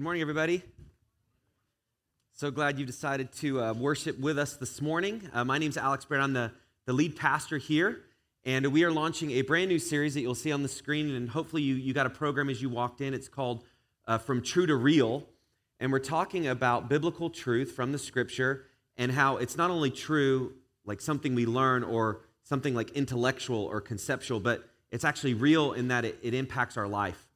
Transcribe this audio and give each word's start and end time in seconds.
Good 0.00 0.04
morning, 0.04 0.22
everybody. 0.22 0.62
So 2.32 2.50
glad 2.50 2.78
you 2.78 2.86
decided 2.86 3.32
to 3.32 3.60
uh, 3.60 3.72
worship 3.74 4.18
with 4.18 4.38
us 4.38 4.56
this 4.56 4.80
morning. 4.80 5.28
Uh, 5.30 5.44
my 5.44 5.58
name 5.58 5.68
is 5.68 5.76
Alex 5.76 6.06
Brand. 6.06 6.24
I'm 6.24 6.32
the, 6.32 6.52
the 6.86 6.94
lead 6.94 7.16
pastor 7.16 7.58
here, 7.58 8.00
and 8.46 8.66
we 8.68 8.82
are 8.84 8.90
launching 8.90 9.32
a 9.32 9.42
brand 9.42 9.68
new 9.68 9.78
series 9.78 10.14
that 10.14 10.22
you'll 10.22 10.34
see 10.34 10.52
on 10.52 10.62
the 10.62 10.70
screen, 10.70 11.14
and 11.14 11.28
hopefully 11.28 11.60
you, 11.60 11.74
you 11.74 11.92
got 11.92 12.06
a 12.06 12.10
program 12.10 12.48
as 12.48 12.62
you 12.62 12.70
walked 12.70 13.02
in. 13.02 13.12
It's 13.12 13.28
called 13.28 13.62
uh, 14.06 14.16
From 14.16 14.40
True 14.40 14.64
to 14.64 14.74
Real, 14.74 15.26
and 15.78 15.92
we're 15.92 15.98
talking 15.98 16.46
about 16.46 16.88
biblical 16.88 17.28
truth 17.28 17.72
from 17.72 17.92
the 17.92 17.98
scripture 17.98 18.64
and 18.96 19.12
how 19.12 19.36
it's 19.36 19.58
not 19.58 19.70
only 19.70 19.90
true, 19.90 20.54
like 20.86 21.02
something 21.02 21.34
we 21.34 21.44
learn 21.44 21.84
or 21.84 22.22
something 22.44 22.74
like 22.74 22.88
intellectual 22.92 23.64
or 23.66 23.82
conceptual, 23.82 24.40
but 24.40 24.66
it's 24.90 25.04
actually 25.04 25.34
real 25.34 25.74
in 25.74 25.88
that 25.88 26.06
it, 26.06 26.18
it 26.22 26.32
impacts 26.32 26.78
our 26.78 26.88
life. 26.88 27.28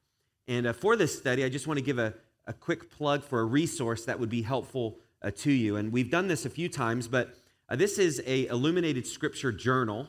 And 0.47 0.65
uh, 0.65 0.73
for 0.73 0.95
this 0.95 1.15
study, 1.15 1.43
I 1.43 1.49
just 1.49 1.67
want 1.67 1.77
to 1.77 1.85
give 1.85 1.99
a, 1.99 2.15
a 2.47 2.53
quick 2.53 2.91
plug 2.91 3.23
for 3.23 3.39
a 3.39 3.45
resource 3.45 4.05
that 4.05 4.19
would 4.19 4.29
be 4.29 4.41
helpful 4.41 4.97
uh, 5.21 5.31
to 5.35 5.51
you. 5.51 5.75
And 5.77 5.91
we've 5.91 6.11
done 6.11 6.27
this 6.27 6.45
a 6.45 6.49
few 6.49 6.69
times, 6.69 7.07
but 7.07 7.35
uh, 7.67 7.75
this 7.75 7.97
is 7.97 8.21
a 8.25 8.45
illuminated 8.47 9.07
scripture 9.07 9.51
journal 9.51 10.07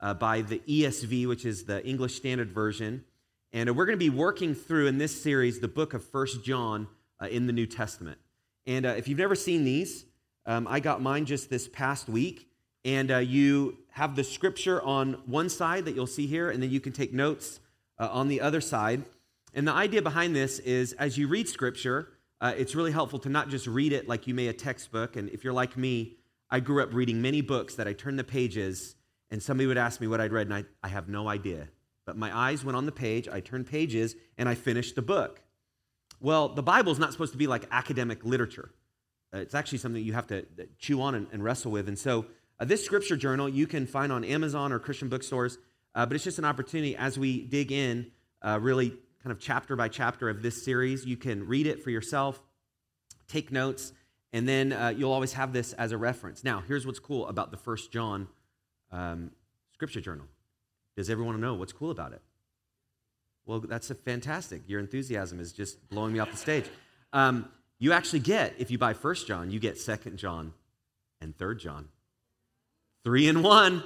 uh, 0.00 0.14
by 0.14 0.42
the 0.42 0.58
ESV, 0.68 1.26
which 1.26 1.44
is 1.44 1.64
the 1.64 1.84
English 1.86 2.16
Standard 2.16 2.50
Version. 2.50 3.04
And 3.52 3.70
uh, 3.70 3.74
we're 3.74 3.86
going 3.86 3.98
to 3.98 4.04
be 4.04 4.10
working 4.10 4.54
through 4.54 4.86
in 4.86 4.98
this 4.98 5.22
series 5.22 5.60
the 5.60 5.68
book 5.68 5.94
of 5.94 6.04
First 6.04 6.44
John 6.44 6.86
uh, 7.20 7.26
in 7.26 7.46
the 7.46 7.52
New 7.52 7.66
Testament. 7.66 8.18
And 8.66 8.84
uh, 8.84 8.90
if 8.90 9.08
you've 9.08 9.18
never 9.18 9.34
seen 9.34 9.64
these, 9.64 10.04
um, 10.44 10.66
I 10.68 10.80
got 10.80 11.00
mine 11.00 11.24
just 11.24 11.48
this 11.48 11.66
past 11.68 12.08
week. 12.08 12.44
And 12.84 13.10
you 13.28 13.76
have 13.90 14.14
the 14.14 14.24
scripture 14.24 14.80
on 14.80 15.14
one 15.26 15.48
side 15.48 15.84
that 15.86 15.94
you'll 15.94 16.06
see 16.06 16.26
here, 16.26 16.48
and 16.48 16.62
then 16.62 16.70
you 16.70 16.80
can 16.80 16.92
take 16.92 17.12
notes 17.12 17.60
on 17.98 18.28
the 18.28 18.40
other 18.40 18.60
side. 18.60 19.02
And 19.58 19.66
the 19.66 19.72
idea 19.72 20.02
behind 20.02 20.36
this 20.36 20.60
is 20.60 20.92
as 20.92 21.18
you 21.18 21.26
read 21.26 21.48
scripture, 21.48 22.10
uh, 22.40 22.54
it's 22.56 22.76
really 22.76 22.92
helpful 22.92 23.18
to 23.18 23.28
not 23.28 23.48
just 23.48 23.66
read 23.66 23.92
it 23.92 24.06
like 24.06 24.28
you 24.28 24.32
may 24.32 24.46
a 24.46 24.52
textbook. 24.52 25.16
And 25.16 25.28
if 25.30 25.42
you're 25.42 25.52
like 25.52 25.76
me, 25.76 26.14
I 26.48 26.60
grew 26.60 26.80
up 26.80 26.94
reading 26.94 27.20
many 27.20 27.40
books 27.40 27.74
that 27.74 27.88
I 27.88 27.92
turned 27.92 28.20
the 28.20 28.24
pages 28.24 28.94
and 29.32 29.42
somebody 29.42 29.66
would 29.66 29.76
ask 29.76 30.00
me 30.00 30.06
what 30.06 30.20
I'd 30.20 30.30
read, 30.30 30.46
and 30.46 30.54
I, 30.54 30.64
I 30.84 30.86
have 30.86 31.08
no 31.08 31.28
idea. 31.28 31.70
But 32.06 32.16
my 32.16 32.34
eyes 32.34 32.64
went 32.64 32.76
on 32.76 32.86
the 32.86 32.92
page, 32.92 33.26
I 33.26 33.40
turned 33.40 33.66
pages, 33.66 34.14
and 34.38 34.48
I 34.48 34.54
finished 34.54 34.94
the 34.94 35.02
book. 35.02 35.42
Well, 36.20 36.50
the 36.50 36.62
Bible 36.62 36.92
is 36.92 37.00
not 37.00 37.10
supposed 37.10 37.32
to 37.32 37.38
be 37.38 37.48
like 37.48 37.66
academic 37.72 38.24
literature. 38.24 38.70
Uh, 39.34 39.38
it's 39.38 39.56
actually 39.56 39.78
something 39.78 40.00
you 40.00 40.12
have 40.12 40.28
to 40.28 40.42
uh, 40.42 40.62
chew 40.78 41.02
on 41.02 41.16
and, 41.16 41.26
and 41.32 41.42
wrestle 41.42 41.72
with. 41.72 41.88
And 41.88 41.98
so, 41.98 42.26
uh, 42.60 42.64
this 42.64 42.84
scripture 42.84 43.16
journal 43.16 43.48
you 43.48 43.66
can 43.66 43.88
find 43.88 44.12
on 44.12 44.22
Amazon 44.22 44.70
or 44.70 44.78
Christian 44.78 45.08
bookstores, 45.08 45.58
uh, 45.96 46.06
but 46.06 46.14
it's 46.14 46.22
just 46.22 46.38
an 46.38 46.44
opportunity 46.44 46.94
as 46.94 47.18
we 47.18 47.42
dig 47.42 47.72
in, 47.72 48.12
uh, 48.40 48.60
really 48.62 48.94
kind 49.28 49.36
of 49.36 49.44
chapter 49.44 49.76
by 49.76 49.88
chapter 49.88 50.30
of 50.30 50.40
this 50.40 50.64
series. 50.64 51.04
You 51.04 51.18
can 51.18 51.46
read 51.46 51.66
it 51.66 51.84
for 51.84 51.90
yourself, 51.90 52.40
take 53.26 53.52
notes, 53.52 53.92
and 54.32 54.48
then 54.48 54.72
uh, 54.72 54.94
you'll 54.96 55.12
always 55.12 55.34
have 55.34 55.52
this 55.52 55.74
as 55.74 55.92
a 55.92 55.98
reference. 55.98 56.42
Now, 56.42 56.62
here's 56.66 56.86
what's 56.86 56.98
cool 56.98 57.28
about 57.28 57.50
the 57.50 57.58
First 57.58 57.92
John 57.92 58.26
um, 58.90 59.32
Scripture 59.74 60.00
Journal. 60.00 60.24
Does 60.96 61.10
everyone 61.10 61.38
know 61.42 61.52
what's 61.52 61.74
cool 61.74 61.90
about 61.90 62.14
it? 62.14 62.22
Well, 63.44 63.60
that's 63.60 63.92
fantastic. 64.02 64.62
Your 64.66 64.80
enthusiasm 64.80 65.40
is 65.40 65.52
just 65.52 65.86
blowing 65.90 66.14
me 66.14 66.20
off 66.20 66.30
the 66.30 66.38
stage. 66.38 66.64
Um, 67.12 67.50
you 67.78 67.92
actually 67.92 68.20
get, 68.20 68.54
if 68.56 68.70
you 68.70 68.78
buy 68.78 68.94
First 68.94 69.26
John, 69.26 69.50
you 69.50 69.60
get 69.60 69.76
Second 69.76 70.16
John 70.16 70.54
and 71.20 71.36
Third 71.36 71.60
John. 71.60 71.88
Three 73.04 73.28
in 73.28 73.42
one. 73.42 73.82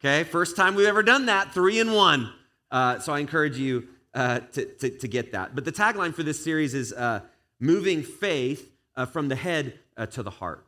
Okay, 0.00 0.24
first 0.24 0.56
time 0.56 0.76
we've 0.76 0.86
ever 0.86 1.02
done 1.02 1.26
that, 1.26 1.52
three 1.52 1.78
in 1.78 1.92
one. 1.92 2.32
Uh, 2.70 3.00
so 3.00 3.12
I 3.12 3.18
encourage 3.18 3.58
you 3.58 3.88
uh, 4.14 4.40
to, 4.40 4.66
to, 4.66 4.90
to, 4.90 5.08
get 5.08 5.32
that. 5.32 5.54
But 5.54 5.64
the 5.64 5.72
tagline 5.72 6.14
for 6.14 6.22
this 6.22 6.42
series 6.42 6.74
is 6.74 6.92
uh, 6.92 7.20
moving 7.58 8.02
faith 8.02 8.70
uh, 8.94 9.06
from 9.06 9.28
the 9.28 9.36
head 9.36 9.78
uh, 9.96 10.06
to 10.06 10.22
the 10.22 10.30
heart. 10.30 10.66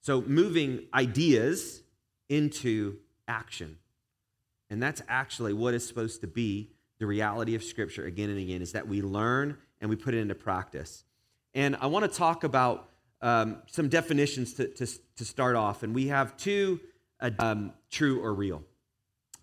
So 0.00 0.20
moving 0.22 0.86
ideas 0.92 1.82
into 2.28 2.96
action. 3.28 3.78
And 4.68 4.82
that's 4.82 5.02
actually 5.08 5.52
what 5.52 5.74
is 5.74 5.86
supposed 5.86 6.22
to 6.22 6.26
be 6.26 6.70
the 6.98 7.06
reality 7.06 7.54
of 7.54 7.62
Scripture 7.62 8.06
again 8.06 8.30
and 8.30 8.38
again 8.38 8.62
is 8.62 8.72
that 8.72 8.88
we 8.88 9.02
learn 9.02 9.58
and 9.80 9.90
we 9.90 9.96
put 9.96 10.14
it 10.14 10.18
into 10.18 10.34
practice. 10.34 11.04
And 11.54 11.76
I 11.76 11.86
want 11.86 12.10
to 12.10 12.18
talk 12.18 12.44
about 12.44 12.88
um, 13.20 13.58
some 13.66 13.88
definitions 13.88 14.54
to, 14.54 14.68
to, 14.68 14.86
to, 15.16 15.24
start 15.24 15.54
off. 15.54 15.82
And 15.82 15.94
we 15.94 16.08
have 16.08 16.36
two 16.36 16.80
uh, 17.20 17.30
um, 17.38 17.72
true 17.90 18.20
or 18.20 18.34
real. 18.34 18.62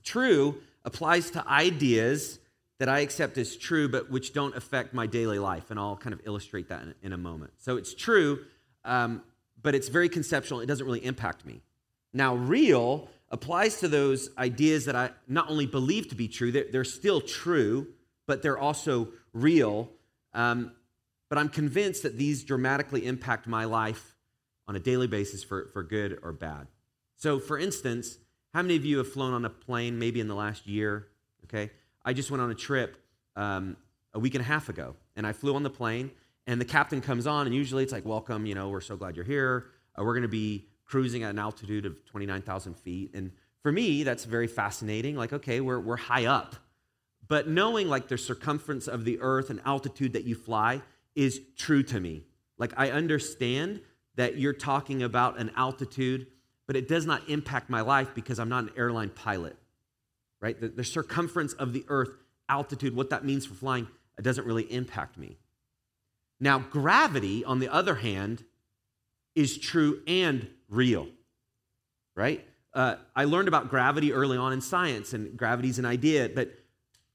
True 0.03 0.57
applies 0.83 1.31
to 1.31 1.47
ideas 1.47 2.39
that 2.79 2.89
I 2.89 2.99
accept 2.99 3.37
as 3.37 3.55
true, 3.55 3.87
but 3.87 4.09
which 4.09 4.33
don't 4.33 4.55
affect 4.55 4.93
my 4.93 5.05
daily 5.05 5.37
life. 5.37 5.69
And 5.69 5.79
I'll 5.79 5.97
kind 5.97 6.13
of 6.13 6.21
illustrate 6.25 6.69
that 6.69 6.81
in, 6.81 6.95
in 7.03 7.13
a 7.13 7.17
moment. 7.17 7.51
So 7.57 7.77
it's 7.77 7.93
true, 7.93 8.45
um, 8.85 9.21
but 9.61 9.75
it's 9.75 9.89
very 9.89 10.09
conceptual. 10.09 10.61
It 10.61 10.65
doesn't 10.65 10.85
really 10.85 11.03
impact 11.03 11.45
me. 11.45 11.61
Now, 12.13 12.35
real 12.35 13.09
applies 13.29 13.81
to 13.81 13.87
those 13.87 14.29
ideas 14.37 14.85
that 14.85 14.95
I 14.95 15.11
not 15.27 15.49
only 15.49 15.67
believe 15.67 16.09
to 16.09 16.15
be 16.15 16.27
true, 16.27 16.51
they're, 16.51 16.65
they're 16.71 16.83
still 16.83 17.21
true, 17.21 17.87
but 18.25 18.41
they're 18.41 18.57
also 18.57 19.09
real. 19.33 19.89
Um, 20.33 20.71
but 21.27 21.37
I'm 21.37 21.49
convinced 21.49 22.03
that 22.03 22.17
these 22.17 22.43
dramatically 22.43 23.05
impact 23.05 23.45
my 23.45 23.65
life 23.65 24.15
on 24.67 24.75
a 24.75 24.79
daily 24.79 25.07
basis 25.07 25.43
for, 25.43 25.69
for 25.73 25.83
good 25.83 26.19
or 26.23 26.31
bad. 26.31 26.67
So, 27.17 27.39
for 27.39 27.59
instance, 27.59 28.17
how 28.53 28.61
many 28.61 28.75
of 28.75 28.85
you 28.85 28.99
have 28.99 29.11
flown 29.11 29.33
on 29.33 29.45
a 29.45 29.49
plane 29.49 29.99
maybe 29.99 30.19
in 30.19 30.27
the 30.27 30.35
last 30.35 30.65
year? 30.65 31.07
Okay. 31.43 31.71
I 32.03 32.13
just 32.13 32.31
went 32.31 32.41
on 32.41 32.51
a 32.51 32.55
trip 32.55 32.97
um, 33.35 33.77
a 34.13 34.19
week 34.19 34.35
and 34.35 34.41
a 34.41 34.45
half 34.45 34.69
ago, 34.69 34.95
and 35.15 35.27
I 35.27 35.33
flew 35.33 35.55
on 35.55 35.63
the 35.63 35.69
plane, 35.69 36.11
and 36.47 36.59
the 36.59 36.65
captain 36.65 37.01
comes 37.01 37.27
on, 37.27 37.45
and 37.45 37.55
usually 37.55 37.83
it's 37.83 37.91
like, 37.91 38.05
welcome, 38.05 38.45
you 38.45 38.55
know, 38.55 38.69
we're 38.69 38.81
so 38.81 38.95
glad 38.95 39.15
you're 39.15 39.25
here. 39.25 39.67
Uh, 39.97 40.03
we're 40.03 40.13
going 40.13 40.23
to 40.23 40.27
be 40.27 40.67
cruising 40.85 41.23
at 41.23 41.29
an 41.29 41.39
altitude 41.39 41.85
of 41.85 42.03
29,000 42.05 42.75
feet. 42.75 43.11
And 43.13 43.31
for 43.61 43.71
me, 43.71 44.03
that's 44.03 44.25
very 44.25 44.47
fascinating. 44.47 45.15
Like, 45.15 45.33
okay, 45.33 45.61
we're, 45.61 45.79
we're 45.79 45.97
high 45.97 46.25
up. 46.25 46.55
But 47.27 47.47
knowing 47.47 47.87
like 47.87 48.07
the 48.07 48.17
circumference 48.17 48.87
of 48.87 49.05
the 49.05 49.19
earth 49.21 49.51
and 49.51 49.61
altitude 49.65 50.13
that 50.13 50.23
you 50.23 50.33
fly 50.33 50.81
is 51.15 51.39
true 51.55 51.83
to 51.83 51.99
me. 51.99 52.23
Like, 52.57 52.73
I 52.75 52.89
understand 52.89 53.81
that 54.15 54.37
you're 54.37 54.53
talking 54.53 55.03
about 55.03 55.37
an 55.37 55.51
altitude, 55.55 56.27
but 56.65 56.75
it 56.75 56.87
does 56.87 57.05
not 57.05 57.29
impact 57.29 57.69
my 57.69 57.81
life 57.81 58.15
because 58.15 58.39
I'm 58.39 58.49
not 58.49 58.63
an 58.63 58.71
airline 58.75 59.09
pilot 59.09 59.55
right? 60.41 60.59
The, 60.59 60.69
the 60.69 60.83
circumference 60.83 61.53
of 61.53 61.73
the 61.73 61.85
earth, 61.87 62.11
altitude, 62.47 62.95
what 62.95 63.09
that 63.09 63.25
means 63.25 63.45
for 63.45 63.53
flying, 63.53 63.87
it 64.17 64.23
doesn't 64.23 64.45
really 64.45 64.71
impact 64.71 65.17
me. 65.17 65.37
Now, 66.39 66.59
gravity, 66.59 67.43
on 67.43 67.59
the 67.59 67.69
other 67.69 67.95
hand, 67.95 68.43
is 69.35 69.57
true 69.57 70.01
and 70.07 70.49
real, 70.69 71.07
right? 72.15 72.45
Uh, 72.73 72.95
I 73.15 73.25
learned 73.25 73.47
about 73.47 73.69
gravity 73.69 74.13
early 74.13 74.37
on 74.37 74.53
in 74.53 74.61
science, 74.61 75.13
and 75.13 75.35
gravity 75.37 75.69
is 75.69 75.79
an 75.79 75.85
idea, 75.85 76.29
but 76.33 76.51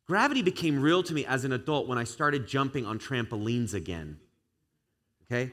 gravity 0.06 0.42
became 0.42 0.80
real 0.80 1.02
to 1.02 1.14
me 1.14 1.24
as 1.24 1.44
an 1.44 1.52
adult 1.52 1.88
when 1.88 1.98
I 1.98 2.04
started 2.04 2.46
jumping 2.46 2.86
on 2.86 2.98
trampolines 2.98 3.72
again. 3.72 4.18
Okay? 5.24 5.52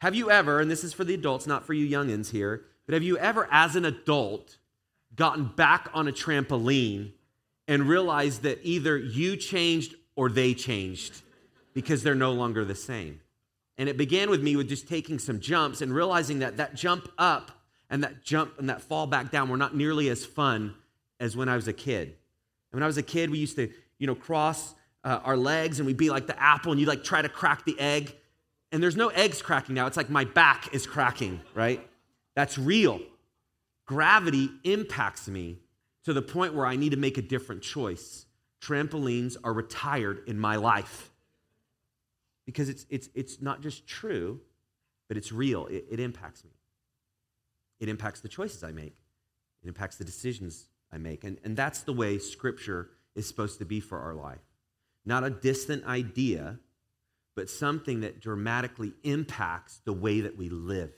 Have 0.00 0.14
you 0.14 0.30
ever, 0.30 0.60
and 0.60 0.70
this 0.70 0.84
is 0.84 0.92
for 0.92 1.04
the 1.04 1.14
adults, 1.14 1.46
not 1.46 1.66
for 1.66 1.74
you 1.74 1.86
youngins 1.86 2.30
here, 2.30 2.64
but 2.86 2.94
have 2.94 3.02
you 3.02 3.18
ever, 3.18 3.48
as 3.50 3.76
an 3.76 3.84
adult, 3.84 4.56
gotten 5.14 5.44
back 5.44 5.88
on 5.92 6.08
a 6.08 6.12
trampoline 6.12 7.12
and 7.68 7.88
realized 7.88 8.42
that 8.42 8.58
either 8.62 8.96
you 8.98 9.36
changed 9.36 9.94
or 10.16 10.28
they 10.28 10.54
changed 10.54 11.22
because 11.72 12.02
they're 12.02 12.14
no 12.14 12.32
longer 12.32 12.64
the 12.64 12.74
same. 12.74 13.20
And 13.78 13.88
it 13.88 13.96
began 13.96 14.28
with 14.28 14.42
me 14.42 14.56
with 14.56 14.68
just 14.68 14.88
taking 14.88 15.18
some 15.18 15.40
jumps 15.40 15.80
and 15.80 15.94
realizing 15.94 16.40
that 16.40 16.58
that 16.58 16.74
jump 16.74 17.08
up 17.16 17.50
and 17.88 18.04
that 18.04 18.22
jump 18.22 18.58
and 18.58 18.68
that 18.68 18.82
fall 18.82 19.06
back 19.06 19.30
down 19.30 19.48
were 19.48 19.56
not 19.56 19.74
nearly 19.74 20.08
as 20.10 20.24
fun 20.24 20.74
as 21.18 21.36
when 21.36 21.48
I 21.48 21.56
was 21.56 21.68
a 21.68 21.72
kid. 21.72 22.08
And 22.08 22.78
when 22.78 22.82
I 22.82 22.86
was 22.86 22.98
a 22.98 23.02
kid, 23.02 23.30
we 23.30 23.38
used 23.38 23.56
to, 23.56 23.70
you 23.98 24.06
know, 24.06 24.14
cross 24.14 24.74
uh, 25.02 25.20
our 25.24 25.36
legs 25.36 25.78
and 25.78 25.86
we'd 25.86 25.96
be 25.96 26.10
like 26.10 26.26
the 26.26 26.40
apple 26.40 26.72
and 26.72 26.80
you'd 26.80 26.88
like 26.88 27.04
try 27.04 27.22
to 27.22 27.28
crack 27.28 27.64
the 27.64 27.78
egg. 27.80 28.14
And 28.72 28.82
there's 28.82 28.96
no 28.96 29.08
eggs 29.08 29.42
cracking 29.42 29.74
now. 29.74 29.86
It's 29.86 29.96
like 29.96 30.10
my 30.10 30.24
back 30.24 30.74
is 30.74 30.86
cracking, 30.86 31.40
right? 31.54 31.86
That's 32.36 32.58
real 32.58 33.00
gravity 33.90 34.48
impacts 34.62 35.26
me 35.26 35.58
to 36.04 36.12
the 36.12 36.22
point 36.22 36.54
where 36.54 36.64
I 36.64 36.76
need 36.76 36.90
to 36.90 36.96
make 36.96 37.18
a 37.18 37.22
different 37.22 37.60
choice. 37.60 38.24
Trampolines 38.62 39.36
are 39.42 39.52
retired 39.52 40.22
in 40.28 40.38
my 40.38 40.54
life 40.54 41.10
because 42.46 42.68
it's, 42.68 42.86
it's, 42.88 43.08
it's 43.16 43.42
not 43.42 43.62
just 43.62 43.88
true, 43.88 44.38
but 45.08 45.16
it's 45.16 45.32
real. 45.32 45.66
It, 45.66 45.86
it 45.90 45.98
impacts 45.98 46.44
me. 46.44 46.52
It 47.80 47.88
impacts 47.88 48.20
the 48.20 48.28
choices 48.28 48.62
I 48.62 48.70
make, 48.70 48.94
it 49.60 49.66
impacts 49.66 49.96
the 49.96 50.04
decisions 50.04 50.68
I 50.92 50.98
make. 50.98 51.24
And, 51.24 51.38
and 51.42 51.56
that's 51.56 51.80
the 51.80 51.92
way 51.92 52.18
Scripture 52.18 52.90
is 53.16 53.26
supposed 53.26 53.58
to 53.58 53.64
be 53.64 53.80
for 53.80 53.98
our 53.98 54.14
life. 54.14 54.38
Not 55.04 55.24
a 55.24 55.30
distant 55.30 55.84
idea, 55.84 56.60
but 57.34 57.50
something 57.50 58.02
that 58.02 58.20
dramatically 58.20 58.92
impacts 59.02 59.80
the 59.84 59.92
way 59.92 60.20
that 60.20 60.38
we 60.38 60.48
live. 60.48 60.92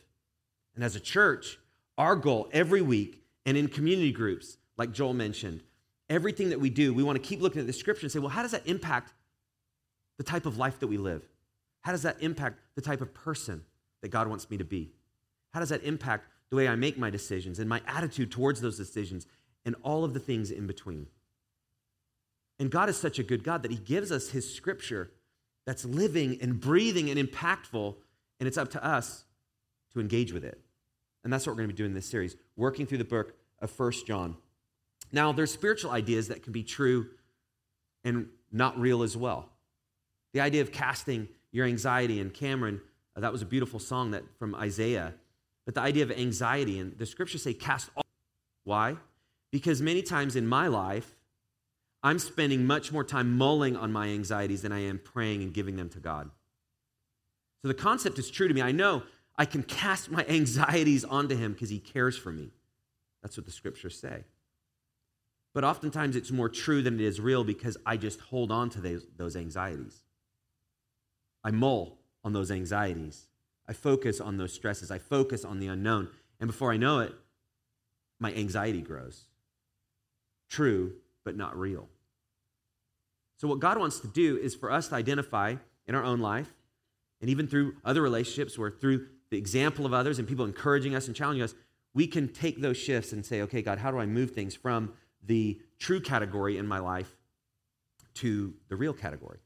And 0.74 0.84
as 0.84 0.94
a 0.94 1.00
church, 1.00 1.58
our 2.02 2.16
goal 2.16 2.48
every 2.52 2.82
week 2.82 3.22
and 3.46 3.56
in 3.56 3.68
community 3.68 4.10
groups, 4.10 4.58
like 4.76 4.90
Joel 4.90 5.14
mentioned, 5.14 5.62
everything 6.10 6.48
that 6.48 6.60
we 6.60 6.68
do, 6.68 6.92
we 6.92 7.04
want 7.04 7.14
to 7.14 7.22
keep 7.22 7.40
looking 7.40 7.60
at 7.60 7.66
the 7.68 7.72
scripture 7.72 8.06
and 8.06 8.10
say, 8.10 8.18
well, 8.18 8.28
how 8.28 8.42
does 8.42 8.50
that 8.50 8.66
impact 8.66 9.12
the 10.18 10.24
type 10.24 10.44
of 10.44 10.58
life 10.58 10.80
that 10.80 10.88
we 10.88 10.98
live? 10.98 11.22
How 11.82 11.92
does 11.92 12.02
that 12.02 12.20
impact 12.20 12.58
the 12.74 12.80
type 12.80 13.02
of 13.02 13.14
person 13.14 13.62
that 14.00 14.08
God 14.08 14.26
wants 14.26 14.50
me 14.50 14.56
to 14.56 14.64
be? 14.64 14.90
How 15.54 15.60
does 15.60 15.68
that 15.68 15.84
impact 15.84 16.26
the 16.50 16.56
way 16.56 16.66
I 16.66 16.74
make 16.74 16.98
my 16.98 17.08
decisions 17.08 17.60
and 17.60 17.68
my 17.68 17.80
attitude 17.86 18.32
towards 18.32 18.60
those 18.60 18.76
decisions 18.76 19.28
and 19.64 19.76
all 19.84 20.04
of 20.04 20.12
the 20.12 20.20
things 20.20 20.50
in 20.50 20.66
between? 20.66 21.06
And 22.58 22.68
God 22.68 22.88
is 22.88 22.96
such 22.96 23.20
a 23.20 23.22
good 23.22 23.44
God 23.44 23.62
that 23.62 23.70
He 23.70 23.76
gives 23.76 24.10
us 24.10 24.30
His 24.30 24.52
scripture 24.52 25.12
that's 25.66 25.84
living 25.84 26.38
and 26.42 26.60
breathing 26.60 27.10
and 27.10 27.18
impactful, 27.18 27.94
and 28.40 28.48
it's 28.48 28.58
up 28.58 28.72
to 28.72 28.84
us 28.84 29.24
to 29.92 30.00
engage 30.00 30.32
with 30.32 30.44
it. 30.44 30.60
And 31.24 31.32
that's 31.32 31.46
what 31.46 31.52
we're 31.52 31.62
going 31.62 31.68
to 31.68 31.74
be 31.74 31.78
doing 31.78 31.90
in 31.90 31.94
this 31.94 32.06
series, 32.06 32.36
working 32.56 32.86
through 32.86 32.98
the 32.98 33.04
book 33.04 33.34
of 33.60 33.70
First 33.70 34.06
John. 34.06 34.36
Now, 35.12 35.32
there's 35.32 35.52
spiritual 35.52 35.90
ideas 35.90 36.28
that 36.28 36.42
can 36.42 36.52
be 36.52 36.62
true 36.62 37.06
and 38.04 38.28
not 38.50 38.78
real 38.78 39.02
as 39.02 39.16
well. 39.16 39.48
The 40.32 40.40
idea 40.40 40.62
of 40.62 40.72
casting 40.72 41.28
your 41.52 41.66
anxiety, 41.66 42.20
and 42.20 42.32
Cameron, 42.32 42.80
uh, 43.16 43.20
that 43.20 43.30
was 43.30 43.42
a 43.42 43.46
beautiful 43.46 43.78
song 43.78 44.12
that 44.12 44.24
from 44.38 44.54
Isaiah. 44.54 45.14
But 45.64 45.74
the 45.74 45.82
idea 45.82 46.02
of 46.02 46.10
anxiety, 46.10 46.78
and 46.78 46.98
the 46.98 47.06
scriptures 47.06 47.42
say 47.42 47.54
cast 47.54 47.90
all. 47.94 48.04
Why? 48.64 48.96
Because 49.50 49.82
many 49.82 50.02
times 50.02 50.34
in 50.34 50.46
my 50.46 50.66
life, 50.68 51.14
I'm 52.02 52.18
spending 52.18 52.66
much 52.66 52.90
more 52.90 53.04
time 53.04 53.36
mulling 53.36 53.76
on 53.76 53.92
my 53.92 54.08
anxieties 54.08 54.62
than 54.62 54.72
I 54.72 54.80
am 54.80 54.98
praying 54.98 55.42
and 55.42 55.52
giving 55.52 55.76
them 55.76 55.88
to 55.90 56.00
God. 56.00 56.30
So 57.60 57.68
the 57.68 57.74
concept 57.74 58.18
is 58.18 58.30
true 58.30 58.48
to 58.48 58.54
me. 58.54 58.62
I 58.62 58.72
know 58.72 59.04
I 59.36 59.44
can 59.44 59.62
cast 59.62 60.10
my 60.10 60.24
anxieties 60.28 61.04
onto 61.04 61.36
Him 61.36 61.52
because 61.52 61.70
He 61.70 61.78
cares 61.78 62.16
for 62.16 62.32
me. 62.32 62.50
That's 63.22 63.36
what 63.36 63.46
the 63.46 63.52
scriptures 63.52 63.98
say. 63.98 64.24
But 65.54 65.64
oftentimes 65.64 66.16
it's 66.16 66.30
more 66.30 66.48
true 66.48 66.82
than 66.82 66.94
it 66.94 67.00
is 67.00 67.20
real 67.20 67.44
because 67.44 67.76
I 67.84 67.96
just 67.96 68.20
hold 68.20 68.50
on 68.50 68.70
to 68.70 68.80
those, 68.80 69.06
those 69.16 69.36
anxieties. 69.36 70.02
I 71.44 71.50
mull 71.50 71.98
on 72.24 72.32
those 72.32 72.50
anxieties. 72.50 73.26
I 73.68 73.72
focus 73.72 74.20
on 74.20 74.36
those 74.36 74.52
stresses. 74.52 74.90
I 74.90 74.98
focus 74.98 75.44
on 75.44 75.58
the 75.60 75.66
unknown. 75.66 76.08
And 76.40 76.48
before 76.48 76.72
I 76.72 76.76
know 76.76 77.00
it, 77.00 77.12
my 78.18 78.32
anxiety 78.32 78.80
grows. 78.80 79.26
True, 80.48 80.94
but 81.24 81.36
not 81.36 81.58
real. 81.58 81.88
So, 83.36 83.48
what 83.48 83.60
God 83.60 83.78
wants 83.78 83.98
to 84.00 84.08
do 84.08 84.36
is 84.36 84.54
for 84.54 84.70
us 84.70 84.88
to 84.88 84.94
identify 84.94 85.56
in 85.86 85.94
our 85.94 86.04
own 86.04 86.20
life, 86.20 86.52
and 87.20 87.28
even 87.28 87.46
through 87.46 87.74
other 87.84 88.00
relationships, 88.00 88.56
where 88.56 88.70
through 88.70 89.06
the 89.32 89.38
example 89.38 89.86
of 89.86 89.94
others 89.94 90.18
and 90.18 90.28
people 90.28 90.44
encouraging 90.44 90.94
us 90.94 91.06
and 91.06 91.16
challenging 91.16 91.42
us, 91.42 91.54
we 91.94 92.06
can 92.06 92.28
take 92.28 92.60
those 92.60 92.76
shifts 92.76 93.12
and 93.12 93.24
say, 93.24 93.40
okay, 93.40 93.62
God, 93.62 93.78
how 93.78 93.90
do 93.90 93.98
I 93.98 94.04
move 94.04 94.32
things 94.32 94.54
from 94.54 94.92
the 95.24 95.58
true 95.78 96.00
category 96.00 96.58
in 96.58 96.66
my 96.66 96.78
life 96.78 97.16
to 98.16 98.52
the 98.68 98.76
real 98.76 98.92
category? 98.92 99.38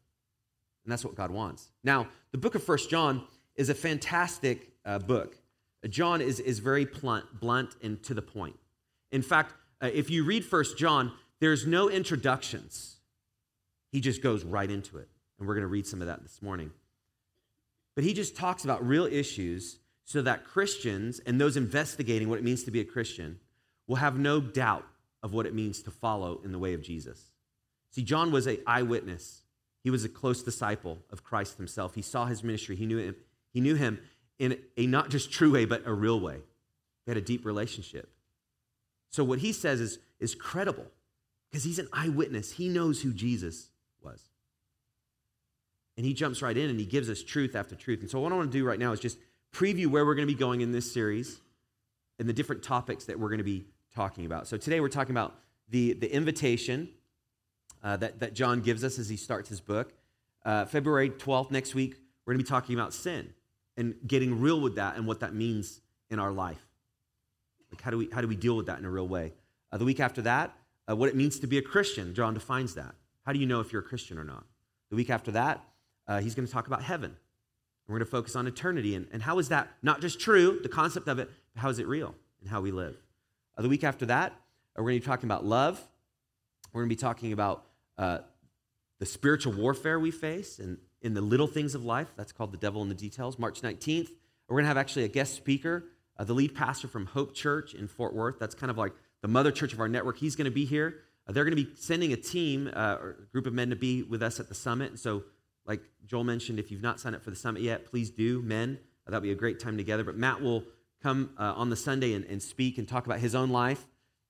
And 0.84 0.90
that's 0.90 1.04
what 1.04 1.14
God 1.14 1.30
wants. 1.30 1.70
Now, 1.84 2.08
the 2.32 2.38
book 2.38 2.56
of 2.56 2.64
First 2.64 2.90
John 2.90 3.22
is 3.54 3.68
a 3.68 3.74
fantastic 3.74 4.72
uh, 4.84 4.98
book. 4.98 5.38
John 5.88 6.20
is, 6.20 6.40
is 6.40 6.58
very 6.58 6.84
blunt, 6.84 7.38
blunt 7.38 7.76
and 7.80 8.02
to 8.02 8.14
the 8.14 8.22
point. 8.22 8.56
In 9.12 9.22
fact, 9.22 9.54
uh, 9.80 9.90
if 9.92 10.10
you 10.10 10.24
read 10.24 10.44
First 10.44 10.76
John, 10.76 11.12
there's 11.38 11.64
no 11.64 11.88
introductions. 11.88 12.96
He 13.92 14.00
just 14.00 14.20
goes 14.20 14.44
right 14.44 14.70
into 14.70 14.98
it. 14.98 15.08
And 15.38 15.46
we're 15.46 15.54
going 15.54 15.62
to 15.62 15.68
read 15.68 15.86
some 15.86 16.00
of 16.00 16.08
that 16.08 16.24
this 16.24 16.42
morning. 16.42 16.72
But 17.96 18.04
he 18.04 18.12
just 18.12 18.36
talks 18.36 18.62
about 18.62 18.86
real 18.86 19.06
issues 19.06 19.78
so 20.04 20.22
that 20.22 20.44
Christians 20.44 21.18
and 21.26 21.40
those 21.40 21.56
investigating 21.56 22.28
what 22.28 22.38
it 22.38 22.44
means 22.44 22.62
to 22.64 22.70
be 22.70 22.78
a 22.78 22.84
Christian 22.84 23.40
will 23.88 23.96
have 23.96 24.16
no 24.16 24.40
doubt 24.40 24.86
of 25.22 25.32
what 25.32 25.46
it 25.46 25.54
means 25.54 25.82
to 25.82 25.90
follow 25.90 26.40
in 26.44 26.52
the 26.52 26.58
way 26.58 26.74
of 26.74 26.82
Jesus. 26.82 27.32
See, 27.90 28.02
John 28.02 28.30
was 28.30 28.46
an 28.46 28.58
eyewitness. 28.66 29.42
He 29.82 29.90
was 29.90 30.04
a 30.04 30.08
close 30.08 30.42
disciple 30.42 30.98
of 31.10 31.24
Christ 31.24 31.56
himself. 31.56 31.94
He 31.94 32.02
saw 32.02 32.26
his 32.26 32.44
ministry. 32.44 32.76
He 32.76 32.86
knew 32.86 32.98
him. 32.98 33.16
He 33.52 33.60
knew 33.60 33.74
him 33.74 33.98
in 34.38 34.58
a 34.76 34.86
not 34.86 35.08
just 35.08 35.32
true 35.32 35.52
way, 35.52 35.64
but 35.64 35.86
a 35.86 35.92
real 35.92 36.20
way. 36.20 36.36
They 37.04 37.10
had 37.10 37.16
a 37.16 37.22
deep 37.22 37.46
relationship. 37.46 38.10
So 39.08 39.24
what 39.24 39.38
he 39.38 39.52
says 39.52 39.80
is, 39.80 39.98
is 40.20 40.34
credible 40.34 40.86
because 41.50 41.64
he's 41.64 41.78
an 41.78 41.88
eyewitness. 41.92 42.52
He 42.52 42.68
knows 42.68 43.00
who 43.00 43.12
Jesus 43.12 43.70
was. 44.02 44.20
And 45.96 46.04
he 46.04 46.12
jumps 46.12 46.42
right 46.42 46.56
in 46.56 46.68
and 46.68 46.78
he 46.78 46.86
gives 46.86 47.08
us 47.08 47.22
truth 47.22 47.54
after 47.54 47.74
truth. 47.74 48.00
And 48.00 48.10
so, 48.10 48.20
what 48.20 48.32
I 48.32 48.36
want 48.36 48.52
to 48.52 48.58
do 48.58 48.64
right 48.64 48.78
now 48.78 48.92
is 48.92 49.00
just 49.00 49.18
preview 49.52 49.86
where 49.86 50.04
we're 50.04 50.14
going 50.14 50.28
to 50.28 50.32
be 50.32 50.38
going 50.38 50.60
in 50.60 50.72
this 50.72 50.92
series 50.92 51.40
and 52.18 52.28
the 52.28 52.32
different 52.32 52.62
topics 52.62 53.06
that 53.06 53.18
we're 53.18 53.28
going 53.28 53.38
to 53.38 53.44
be 53.44 53.66
talking 53.94 54.26
about. 54.26 54.46
So, 54.46 54.56
today 54.56 54.80
we're 54.80 54.88
talking 54.88 55.12
about 55.12 55.34
the, 55.68 55.94
the 55.94 56.12
invitation 56.12 56.90
uh, 57.82 57.96
that, 57.96 58.20
that 58.20 58.34
John 58.34 58.60
gives 58.60 58.84
us 58.84 58.98
as 58.98 59.08
he 59.08 59.16
starts 59.16 59.48
his 59.48 59.60
book. 59.60 59.92
Uh, 60.44 60.64
February 60.64 61.10
12th, 61.10 61.50
next 61.50 61.74
week, 61.74 61.96
we're 62.24 62.34
going 62.34 62.38
to 62.40 62.44
be 62.44 62.48
talking 62.48 62.74
about 62.74 62.92
sin 62.92 63.32
and 63.76 63.94
getting 64.06 64.40
real 64.40 64.60
with 64.60 64.76
that 64.76 64.96
and 64.96 65.06
what 65.06 65.20
that 65.20 65.34
means 65.34 65.80
in 66.10 66.18
our 66.18 66.32
life. 66.32 66.66
Like, 67.72 67.80
how 67.82 67.90
do 67.90 67.98
we, 67.98 68.08
how 68.12 68.20
do 68.20 68.28
we 68.28 68.36
deal 68.36 68.56
with 68.56 68.66
that 68.66 68.78
in 68.78 68.84
a 68.84 68.90
real 68.90 69.08
way? 69.08 69.32
Uh, 69.72 69.78
the 69.78 69.84
week 69.84 70.00
after 70.00 70.22
that, 70.22 70.56
uh, 70.88 70.94
what 70.94 71.08
it 71.08 71.16
means 71.16 71.38
to 71.40 71.46
be 71.46 71.58
a 71.58 71.62
Christian. 71.62 72.14
John 72.14 72.34
defines 72.34 72.74
that. 72.74 72.94
How 73.24 73.32
do 73.32 73.38
you 73.38 73.46
know 73.46 73.60
if 73.60 73.72
you're 73.72 73.82
a 73.82 73.84
Christian 73.84 74.18
or 74.18 74.24
not? 74.24 74.44
The 74.90 74.96
week 74.96 75.10
after 75.10 75.32
that, 75.32 75.64
uh, 76.08 76.20
he's 76.20 76.34
going 76.34 76.46
to 76.46 76.52
talk 76.52 76.66
about 76.66 76.82
heaven. 76.82 77.16
We're 77.88 77.98
going 77.98 78.06
to 78.06 78.10
focus 78.10 78.34
on 78.34 78.46
eternity 78.46 78.94
and, 78.94 79.06
and 79.12 79.22
how 79.22 79.38
is 79.38 79.48
that 79.48 79.68
not 79.82 80.00
just 80.00 80.20
true, 80.20 80.58
the 80.62 80.68
concept 80.68 81.08
of 81.08 81.18
it, 81.18 81.30
but 81.54 81.60
how 81.60 81.68
is 81.68 81.78
it 81.78 81.86
real 81.86 82.14
and 82.40 82.50
how 82.50 82.60
we 82.60 82.72
live. 82.72 82.96
Uh, 83.56 83.62
the 83.62 83.68
week 83.68 83.84
after 83.84 84.06
that, 84.06 84.32
uh, 84.32 84.82
we're 84.82 84.90
going 84.90 85.00
to 85.00 85.06
be 85.06 85.06
talking 85.06 85.28
about 85.28 85.44
love. 85.44 85.80
We're 86.72 86.82
going 86.82 86.90
to 86.90 86.96
be 86.96 87.00
talking 87.00 87.32
about 87.32 87.64
uh, 87.96 88.18
the 88.98 89.06
spiritual 89.06 89.52
warfare 89.52 90.00
we 90.00 90.10
face 90.10 90.58
and 90.58 90.78
in 91.02 91.14
the 91.14 91.20
little 91.20 91.46
things 91.46 91.74
of 91.74 91.84
life. 91.84 92.08
That's 92.16 92.32
called 92.32 92.52
the 92.52 92.58
devil 92.58 92.82
in 92.82 92.88
the 92.88 92.94
details. 92.94 93.38
March 93.38 93.62
19th, 93.62 94.08
we're 94.48 94.56
going 94.56 94.64
to 94.64 94.68
have 94.68 94.76
actually 94.76 95.04
a 95.04 95.08
guest 95.08 95.34
speaker, 95.34 95.84
uh, 96.18 96.24
the 96.24 96.34
lead 96.34 96.54
pastor 96.54 96.88
from 96.88 97.06
Hope 97.06 97.34
Church 97.34 97.74
in 97.74 97.88
Fort 97.88 98.14
Worth. 98.14 98.38
That's 98.38 98.54
kind 98.54 98.70
of 98.70 98.78
like 98.78 98.92
the 99.22 99.28
mother 99.28 99.50
church 99.50 99.72
of 99.72 99.80
our 99.80 99.88
network. 99.88 100.18
He's 100.18 100.36
going 100.36 100.46
to 100.46 100.50
be 100.50 100.64
here. 100.64 101.02
Uh, 101.28 101.32
they're 101.32 101.44
going 101.44 101.56
to 101.56 101.62
be 101.62 101.74
sending 101.76 102.12
a 102.12 102.16
team 102.16 102.70
uh, 102.74 102.96
or 103.00 103.16
a 103.22 103.26
group 103.32 103.46
of 103.46 103.52
men 103.52 103.70
to 103.70 103.76
be 103.76 104.02
with 104.02 104.22
us 104.22 104.40
at 104.40 104.48
the 104.48 104.54
summit. 104.54 104.90
And 104.90 105.00
so, 105.00 105.24
like 105.66 105.82
Joel 106.06 106.24
mentioned, 106.24 106.58
if 106.58 106.70
you've 106.70 106.82
not 106.82 107.00
signed 107.00 107.16
up 107.16 107.22
for 107.22 107.30
the 107.30 107.36
summit 107.36 107.62
yet, 107.62 107.86
please 107.86 108.10
do, 108.10 108.42
men. 108.42 108.78
Uh, 109.06 109.10
that'll 109.10 109.22
be 109.22 109.32
a 109.32 109.36
great 109.36 109.60
time 109.60 109.76
together. 109.76 110.04
But 110.04 110.16
Matt 110.16 110.40
will 110.40 110.64
come 111.02 111.30
uh, 111.38 111.54
on 111.56 111.70
the 111.70 111.76
Sunday 111.76 112.14
and, 112.14 112.24
and 112.24 112.42
speak 112.42 112.78
and 112.78 112.88
talk 112.88 113.06
about 113.06 113.18
his 113.18 113.34
own 113.34 113.50
life 113.50 113.86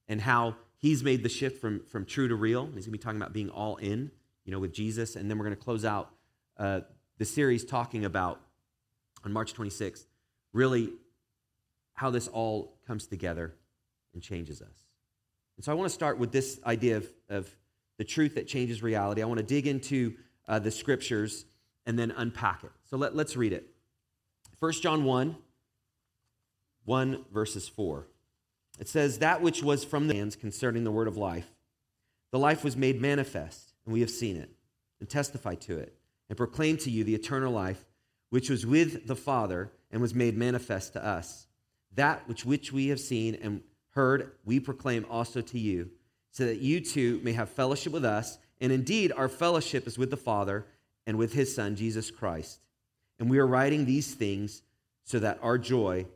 and 0.09 0.21
how 0.21 0.56
he's 0.79 1.03
made 1.03 1.23
the 1.23 1.29
shift 1.29 1.61
from, 1.61 1.83
from 1.87 2.05
true 2.05 2.29
to 2.29 2.35
real. 2.35 2.65
And 2.65 2.75
He's 2.75 2.87
going 2.87 2.93
to 2.93 2.99
be 2.99 3.03
talking 3.03 3.21
about 3.21 3.33
being 3.33 3.50
all 3.50 3.77
in, 3.77 4.11
you 4.44 4.53
know, 4.53 4.59
with 4.59 4.73
Jesus. 4.73 5.17
And 5.17 5.31
then 5.31 5.38
we're 5.38 5.44
going 5.44 5.56
to 5.56 5.62
close 5.62 5.85
out 5.85 6.11
uh, 6.59 6.81
the 7.19 7.25
series 7.25 7.65
talking 7.65 8.05
about, 8.05 8.41
on 9.25 9.32
March 9.32 9.55
26th, 9.55 10.06
really 10.53 10.91
how 11.94 12.10
this 12.10 12.29
all 12.29 12.77
comes 12.87 13.06
together 13.06 13.55
and 14.15 14.22
changes 14.22 14.63
us. 14.63 14.87
And 15.56 15.65
so 15.65 15.72
I 15.72 15.75
want 15.75 15.89
to 15.89 15.94
start 15.94 16.19
with 16.19 16.32
this 16.32 16.60
idea 16.65 16.99
of, 16.99 17.08
of 17.29 17.56
the 17.99 18.05
truth 18.05 18.34
that 18.34 18.46
changes 18.46 18.82
reality. 18.82 19.22
I 19.22 19.25
want 19.25 19.39
to 19.39 19.46
dig 19.46 19.67
into 19.67 20.15
uh, 20.48 20.58
the 20.58 20.70
scriptures 20.70 21.44
and 21.86 21.98
then 21.98 22.12
unpack 22.17 22.65
it. 22.65 22.70
So 22.88 22.96
let, 22.96 23.15
let's 23.15 23.36
read 23.36 23.53
it. 23.53 23.69
1 24.58 24.72
John 24.72 25.05
1, 25.05 25.36
1 26.84 27.24
verses 27.32 27.69
4. 27.69 28.06
It 28.79 28.88
says, 28.88 29.19
That 29.19 29.43
which 29.43 29.62
was 29.62 29.84
from 29.84 30.08
the 30.08 30.15
hands 30.15 30.36
concerning 30.36 30.84
the 30.84 30.91
word 30.91 31.08
of 31.08 31.17
life, 31.17 31.50
the 32.31 32.38
life 32.38 32.65
was 32.65 32.76
made 32.76 33.00
manifest, 33.00 33.72
and 33.84 33.93
we 33.93 34.00
have 34.00 34.10
seen 34.10 34.36
it, 34.36 34.50
and 35.00 35.08
testify 35.08 35.55
to 35.55 35.79
it, 35.79 35.96
and 36.29 36.36
proclaim 36.36 36.76
to 36.79 36.91
you 36.91 37.05
the 37.05 37.15
eternal 37.15 37.53
life, 37.53 37.84
which 38.31 38.50
was 38.50 38.67
with 38.67 39.06
the 39.06 39.17
Father, 39.17 39.70
and 39.91 40.00
was 40.00 40.15
made 40.15 40.36
manifest 40.36 40.93
to 40.94 41.05
us. 41.05 41.46
That 41.94 42.29
which, 42.29 42.44
which 42.44 42.72
we 42.72 42.88
have 42.88 43.00
seen 43.00 43.36
and 43.36 43.62
heard, 43.91 44.32
we 44.44 44.60
proclaim 44.60 45.06
also 45.08 45.41
to 45.41 45.58
you, 45.58 45.91
so 46.31 46.44
that 46.44 46.58
you 46.58 46.81
too 46.81 47.20
may 47.22 47.32
have 47.32 47.48
fellowship 47.48 47.93
with 47.93 48.05
us. 48.05 48.38
And 48.60 48.72
indeed, 48.72 49.13
our 49.13 49.29
fellowship 49.29 49.86
is 49.86 49.98
with 49.98 50.10
the 50.10 50.17
Father 50.17 50.67
and 51.06 51.19
with 51.19 51.32
his 51.32 51.55
Son, 51.55 51.77
Jesus 51.77 52.10
Christ. 52.10 52.60
And 53.19 53.31
we 53.31 53.39
are 53.39 53.46
writing 53.46 53.84
these 53.84 54.15
things 54.15 54.63
so 55.05 55.19
that 55.19 55.39
our 55.43 55.58
joy 55.58 56.06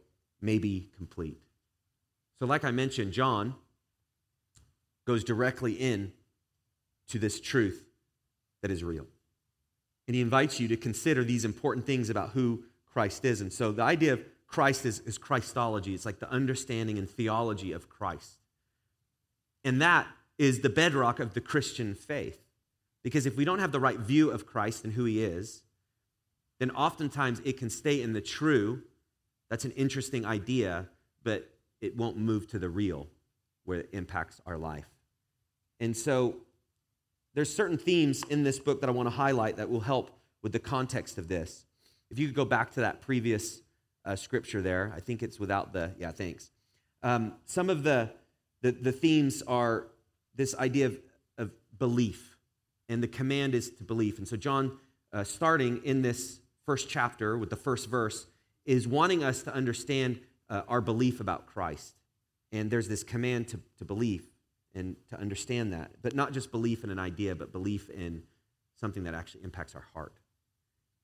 may 0.40 0.59
be 0.59 0.88
complete. 0.97 1.38
So, 2.38 2.47
like 2.47 2.64
I 2.64 2.70
mentioned, 2.70 3.12
John 3.12 3.54
goes 5.06 5.25
directly 5.25 5.73
in 5.73 6.12
to 7.09 7.18
this 7.18 7.40
truth 7.40 7.85
that 8.62 8.70
is 8.70 8.82
real. 8.82 9.06
And 10.06 10.14
he 10.14 10.20
invites 10.20 10.59
you 10.59 10.68
to 10.68 10.76
consider 10.76 11.25
these 11.25 11.44
important 11.44 11.87
things 11.87 12.11
about 12.11 12.30
who 12.30 12.64
Christ 12.92 13.25
is. 13.25 13.40
And 13.40 13.52
so 13.52 13.73
the 13.73 13.82
idea 13.82 14.14
of 14.14 14.25
Christ 14.47 14.85
is, 14.85 15.00
is 15.00 15.18
Christology, 15.18 15.94
it's 15.94 16.06
like 16.06 16.18
the 16.18 16.30
understanding 16.30 16.99
and 16.99 17.09
theology 17.09 17.73
of 17.73 17.88
Christ. 17.88 18.38
And 19.62 19.80
that 19.82 20.09
is 20.40 20.61
the 20.61 20.70
bedrock 20.70 21.20
of 21.20 21.35
the 21.35 21.40
Christian 21.40 21.94
faith. 21.94 22.42
Because 23.02 23.26
if 23.26 23.37
we 23.37 23.44
don't 23.44 23.59
have 23.59 23.73
the 23.73 23.78
right 23.78 23.99
view 23.99 24.30
of 24.30 24.47
Christ 24.47 24.85
and 24.85 24.94
who 24.94 25.04
he 25.04 25.23
is, 25.23 25.62
then 26.59 26.70
oftentimes 26.70 27.42
it 27.44 27.59
can 27.59 27.68
stay 27.68 28.00
in 28.00 28.14
the 28.14 28.23
true. 28.23 28.80
That's 29.50 29.66
an 29.66 29.73
interesting 29.73 30.25
idea, 30.25 30.88
but 31.23 31.50
it 31.82 31.94
won't 31.94 32.16
move 32.16 32.49
to 32.49 32.59
the 32.59 32.70
real 32.70 33.06
where 33.64 33.80
it 33.80 33.90
impacts 33.92 34.40
our 34.47 34.56
life. 34.56 34.88
And 35.78 35.94
so 35.94 36.37
there's 37.35 37.54
certain 37.54 37.76
themes 37.76 38.23
in 38.30 38.42
this 38.42 38.59
book 38.59 38.80
that 38.80 38.88
I 38.88 38.92
want 38.92 39.09
to 39.11 39.14
highlight 39.14 39.59
that 39.59 39.68
will 39.68 39.80
help 39.80 40.11
with 40.40 40.52
the 40.52 40.59
context 40.59 41.18
of 41.18 41.28
this. 41.28 41.66
If 42.11 42.18
you 42.18 42.26
could 42.26 42.37
go 42.37 42.47
back 42.47 42.70
to 42.73 42.80
that 42.80 43.02
previous 43.02 43.61
uh, 44.06 44.16
scripture 44.16 44.62
there, 44.62 44.90
I 44.97 45.00
think 45.00 45.23
it's 45.23 45.38
without 45.38 45.75
the, 45.75 45.92
yeah, 45.99 46.12
thanks. 46.12 46.50
Um, 47.02 47.35
some 47.44 47.68
of 47.68 47.82
the, 47.82 48.09
the, 48.62 48.70
the 48.70 48.92
themes 48.92 49.42
are 49.47 49.88
this 50.40 50.54
idea 50.56 50.87
of, 50.87 50.99
of 51.38 51.50
belief, 51.78 52.37
and 52.88 53.02
the 53.02 53.09
command 53.09 53.54
is 53.54 53.70
to 53.70 53.85
believe. 53.85 54.18
And 54.18 54.26
so, 54.26 54.37
John, 54.37 54.78
uh, 55.12 55.23
starting 55.23 55.82
in 55.85 56.02
this 56.02 56.40
first 56.64 56.88
chapter 56.88 57.37
with 57.37 57.50
the 57.50 57.56
first 57.56 57.88
verse, 57.88 58.26
is 58.64 58.88
wanting 58.88 59.23
us 59.23 59.42
to 59.42 59.54
understand 59.54 60.20
uh, 60.49 60.62
our 60.66 60.80
belief 60.80 61.20
about 61.20 61.47
Christ. 61.47 61.94
And 62.52 62.70
there's 62.70 62.88
this 62.88 63.04
command 63.04 63.49
to, 63.49 63.61
to 63.78 63.85
believe 63.85 64.28
and 64.75 64.97
to 65.11 65.18
understand 65.18 65.73
that, 65.73 65.90
but 66.02 66.14
not 66.14 66.32
just 66.32 66.50
belief 66.50 66.85
in 66.85 66.90
an 66.90 66.99
idea, 66.99 67.35
but 67.35 67.52
belief 67.52 67.90
in 67.90 68.23
something 68.78 69.04
that 69.04 69.14
actually 69.14 69.44
impacts 69.44 69.75
our 69.75 69.85
heart. 69.94 70.14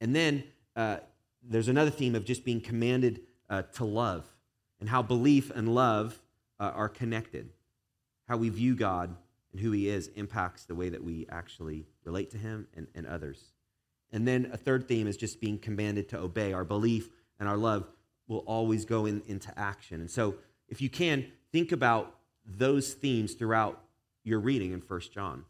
And 0.01 0.15
then 0.15 0.45
uh, 0.75 0.99
there's 1.43 1.69
another 1.69 1.91
theme 1.91 2.15
of 2.15 2.25
just 2.25 2.45
being 2.45 2.61
commanded 2.61 3.21
uh, 3.51 3.63
to 3.75 3.85
love 3.85 4.25
and 4.81 4.89
how 4.89 5.03
belief 5.03 5.51
and 5.51 5.75
love 5.75 6.21
uh, 6.59 6.73
are 6.75 6.89
connected. 6.89 7.51
How 8.29 8.37
we 8.37 8.49
view 8.49 8.75
God 8.75 9.15
and 9.57 9.65
who 9.65 9.73
He 9.73 9.89
is 9.89 10.09
impacts 10.17 10.67
the 10.67 10.75
way 10.75 10.91
that 10.91 11.03
we 11.03 11.27
actually 11.31 11.87
relate 12.05 12.31
to 12.33 12.37
Him 12.37 12.67
and, 12.77 12.87
and 12.95 13.07
others. 13.07 13.43
And 14.13 14.29
then 14.29 14.51
a 14.53 14.57
third 14.59 14.87
theme 14.87 15.07
is 15.07 15.17
just 15.17 15.41
being 15.41 15.59
commanded 15.59 16.11
to 16.11 16.19
obey. 16.19 16.53
Our 16.53 16.63
belief 16.65 17.09
and 17.41 17.49
our 17.49 17.57
love 17.57 17.89
will 18.29 18.41
always 18.41 18.85
go 18.85 19.07
in, 19.07 19.23
into 19.27 19.59
action. 19.59 20.03
And 20.03 20.11
so, 20.11 20.35
if 20.69 20.83
you 20.83 20.91
can, 20.91 21.27
think 21.53 21.73
about 21.73 22.17
those 22.45 22.93
themes 22.93 23.33
throughout 23.33 23.83
your 24.25 24.41
reading 24.41 24.73
in 24.73 24.83
First 24.83 25.11
John. 25.15 25.47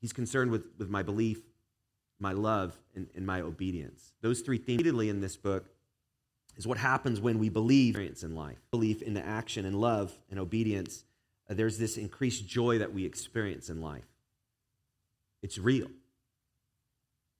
He's 0.00 0.14
concerned 0.14 0.50
with, 0.50 0.64
with 0.78 0.88
my 0.88 1.02
belief, 1.02 1.42
my 2.18 2.32
love, 2.32 2.78
and, 2.94 3.08
and 3.14 3.26
my 3.26 3.42
obedience. 3.42 4.14
Those 4.22 4.40
three 4.40 4.56
themes 4.56 4.78
repeatedly 4.78 5.10
in 5.10 5.20
this 5.20 5.36
book 5.36 5.66
is 6.56 6.66
what 6.66 6.78
happens 6.78 7.20
when 7.20 7.38
we 7.38 7.50
believe 7.50 7.96
in 7.96 8.34
life. 8.34 8.58
Belief 8.70 9.02
in 9.02 9.12
the 9.12 9.26
action 9.26 9.66
and 9.66 9.78
love 9.78 10.16
and 10.30 10.40
obedience, 10.40 11.04
Uh, 11.48 11.54
there's 11.54 11.78
this 11.78 11.96
increased 11.96 12.46
joy 12.46 12.78
that 12.78 12.92
we 12.92 13.04
experience 13.04 13.68
in 13.68 13.80
life. 13.80 14.06
It's 15.42 15.58
real. 15.58 15.88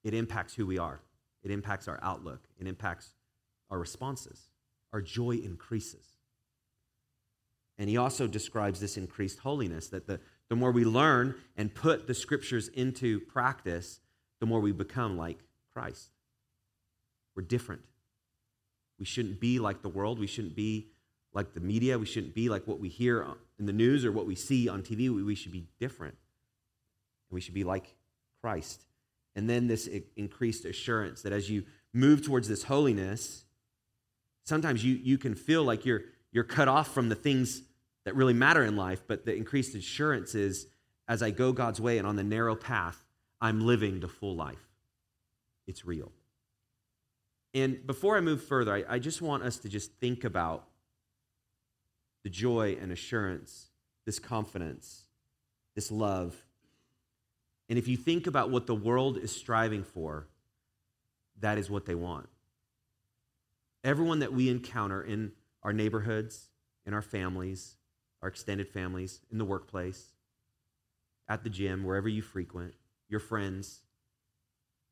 It 0.03 0.15
impacts 0.15 0.55
who 0.55 0.67
we 0.67 0.79
are. 0.79 1.01
It 1.43 1.51
impacts 1.51 1.89
our 1.89 1.99
outlook. 2.03 2.43
It 2.59 2.67
impacts 2.67 3.15
our 3.71 3.79
responses. 3.79 4.51
Our 4.93 5.01
joy 5.01 5.33
increases. 5.33 6.07
And 7.79 7.89
he 7.89 7.97
also 7.97 8.27
describes 8.27 8.81
this 8.81 8.97
increased 8.97 9.41
holiness 9.41 9.89
that 9.89 10.07
the, 10.07 10.21
the 10.49 10.57
more 10.57 10.71
we 10.71 10.85
learn 10.85 11.35
and 11.57 11.75
put 11.75 12.07
the 12.07 12.15
scriptures 12.15 12.69
into 12.69 13.21
practice, 13.21 14.01
the 14.41 14.47
more 14.47 14.61
we 14.61 14.73
become 14.73 15.17
like 15.17 15.39
Christ. 15.73 16.11
We're 17.35 17.43
different. 17.43 17.83
We 18.99 19.05
shouldn't 19.05 19.41
be 19.41 19.59
like 19.59 19.83
the 19.83 19.89
world. 19.89 20.19
We 20.19 20.27
shouldn't 20.29 20.55
be 20.55 20.91
like 21.35 21.53
the 21.53 21.61
media. 21.61 21.99
We 21.99 22.07
shouldn't 22.07 22.35
be 22.35 22.49
like 22.49 22.67
what 22.67 22.81
we 22.81 22.89
hear 22.89 23.27
in 23.59 23.67
the 23.67 23.73
news 23.73 24.05
or 24.05 24.13
what 24.13 24.27
we 24.27 24.35
see 24.35 24.69
on 24.69 24.83
TV. 24.83 25.11
We 25.11 25.35
should 25.35 25.53
be 25.53 25.67
different. 25.79 26.17
We 27.31 27.41
should 27.41 27.55
be 27.55 27.65
like 27.65 27.95
Christ. 28.41 28.87
And 29.37 29.51
then 29.51 29.67
this 29.67 29.89
increased 30.17 30.65
assurance 30.65 31.23
that 31.23 31.33
as 31.33 31.51
you 31.51 31.65
move 31.93 32.25
towards 32.25 32.49
this 32.49 32.63
holiness, 32.63 33.45
sometimes 34.45 34.85
you, 34.85 34.95
you 34.95 35.19
can 35.19 35.35
feel 35.35 35.65
like 35.65 35.85
you're, 35.85 36.03
you're 36.31 36.45
cut 36.45 36.69
off 36.69 36.95
from 36.95 37.09
the 37.09 37.15
things 37.15 37.63
that 38.05 38.15
really 38.15 38.35
matter 38.35 38.63
in 38.63 38.77
life, 38.77 39.03
but 39.07 39.25
the 39.25 39.35
increased 39.35 39.75
assurance 39.75 40.35
is 40.35 40.67
as 41.09 41.23
I 41.23 41.31
go 41.31 41.53
God's 41.53 41.81
way 41.81 41.99
and 41.99 42.07
on 42.07 42.17
the 42.17 42.25
narrow 42.25 42.55
path, 42.55 43.05
I'm 43.41 43.67
living 43.67 44.01
the 44.01 44.09
full 44.09 44.37
life. 44.37 44.69
It's 45.67 45.85
real. 45.85 46.13
And 47.53 47.87
before 47.87 48.17
I 48.17 48.21
move 48.21 48.43
further, 48.43 48.75
I, 48.75 48.85
I 48.95 48.99
just 48.99 49.23
want 49.23 49.43
us 49.43 49.59
to 49.59 49.69
just 49.69 49.93
think 49.95 50.25
about 50.25 50.67
the 52.25 52.31
joy 52.31 52.77
and 52.81 52.91
assurance, 52.91 53.69
this 54.07 54.19
confidence, 54.19 55.05
this 55.77 55.93
love. 55.93 56.35
And 57.69 57.79
if 57.79 57.87
you 57.87 57.97
think 57.97 58.27
about 58.27 58.51
what 58.51 58.67
the 58.67 58.75
world 58.75 59.19
is 59.19 59.31
striving 59.31 59.85
for, 59.85 60.27
that 61.41 61.59
is 61.59 61.71
what 61.71 61.87
they 61.87 61.95
want. 61.95 62.29
Everyone 63.85 64.21
that 64.21 64.33
we 64.33 64.49
encounter 64.49 65.03
in 65.03 65.33
our 65.63 65.73
neighborhoods, 65.73 66.49
in 66.87 66.95
our 66.95 67.03
families, 67.03 67.77
our 68.23 68.29
extended 68.29 68.69
families, 68.69 69.21
in 69.31 69.39
the 69.39 69.45
workplace, 69.45 70.13
at 71.29 71.45
the 71.45 71.51
gym, 71.51 71.85
wherever 71.85 72.09
you 72.09 72.23
frequent, 72.23 72.75
your 73.09 73.21
friends, 73.21 73.81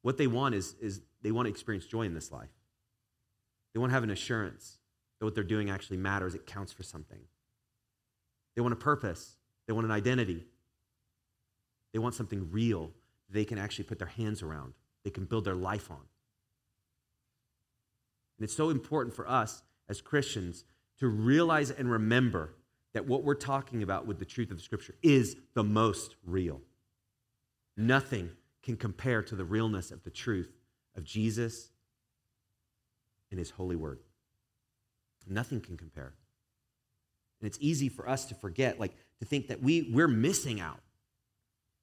what 0.03 0.19
they 0.19 0.27
want 0.27 0.55
is, 0.55 0.75
is 0.81 1.01
they 1.23 1.31
want 1.31 1.47
to 1.47 1.51
experience 1.51 1.87
joy 1.87 2.03
in 2.03 2.15
this 2.15 2.31
life. 2.31 2.51
They 3.73 3.81
want 3.81 3.91
to 3.91 3.95
have 3.95 4.03
an 4.03 4.11
assurance 4.11 4.77
that 5.23 5.27
what 5.27 5.37
they're 5.37 5.45
doing 5.45 5.71
actually 5.71 5.99
matters, 5.99 6.35
it 6.35 6.47
counts 6.47 6.73
for 6.73 6.83
something. 6.83 7.21
They 8.57 8.61
want 8.61 8.73
a 8.73 8.77
purpose, 8.77 9.37
they 9.69 9.73
want 9.73 9.87
an 9.87 9.93
identity, 9.93 10.43
they 11.93 12.01
want 12.01 12.17
something 12.17 12.51
real 12.51 12.91
they 13.31 13.45
can 13.45 13.57
actually 13.57 13.85
put 13.85 14.01
their 14.01 14.09
hands 14.09 14.43
around, 14.43 14.73
they 15.05 15.11
can 15.11 15.25
build 15.25 15.45
their 15.45 15.55
life 15.55 15.93
on. 15.93 16.01
And 18.37 18.45
it's 18.45 18.53
so 18.53 18.71
important 18.71 19.15
for 19.15 19.31
us 19.31 19.63
as 19.89 20.01
Christians 20.01 20.65
to 20.99 21.07
realize 21.07 21.71
and 21.71 21.89
remember 21.89 22.55
that 22.93 23.07
what 23.07 23.23
we're 23.23 23.35
talking 23.35 23.85
about 23.85 24.09
with 24.09 24.19
the 24.19 24.25
truth 24.25 24.51
of 24.51 24.57
the 24.57 24.63
Scripture 24.65 24.97
is 25.05 25.37
the 25.55 25.63
most 25.63 26.17
real. 26.27 26.61
Nothing 27.77 28.31
can 28.65 28.77
compare 28.77 29.23
to 29.23 29.37
the 29.37 29.45
realness 29.45 29.93
of 29.93 30.03
the 30.03 30.11
truth 30.11 30.53
of 30.97 31.05
Jesus 31.05 31.71
and 33.31 33.39
His 33.39 33.51
holy 33.51 33.77
word. 33.77 34.01
Nothing 35.29 35.61
can 35.61 35.77
compare. 35.77 36.15
And 37.41 37.47
it's 37.47 37.59
easy 37.61 37.89
for 37.89 38.09
us 38.09 38.25
to 38.27 38.35
forget, 38.35 38.79
like 38.79 38.93
to 39.19 39.25
think 39.25 39.49
that 39.49 39.63
we, 39.63 39.91
we're 39.93 40.09
missing 40.09 40.61
out. 40.61 40.81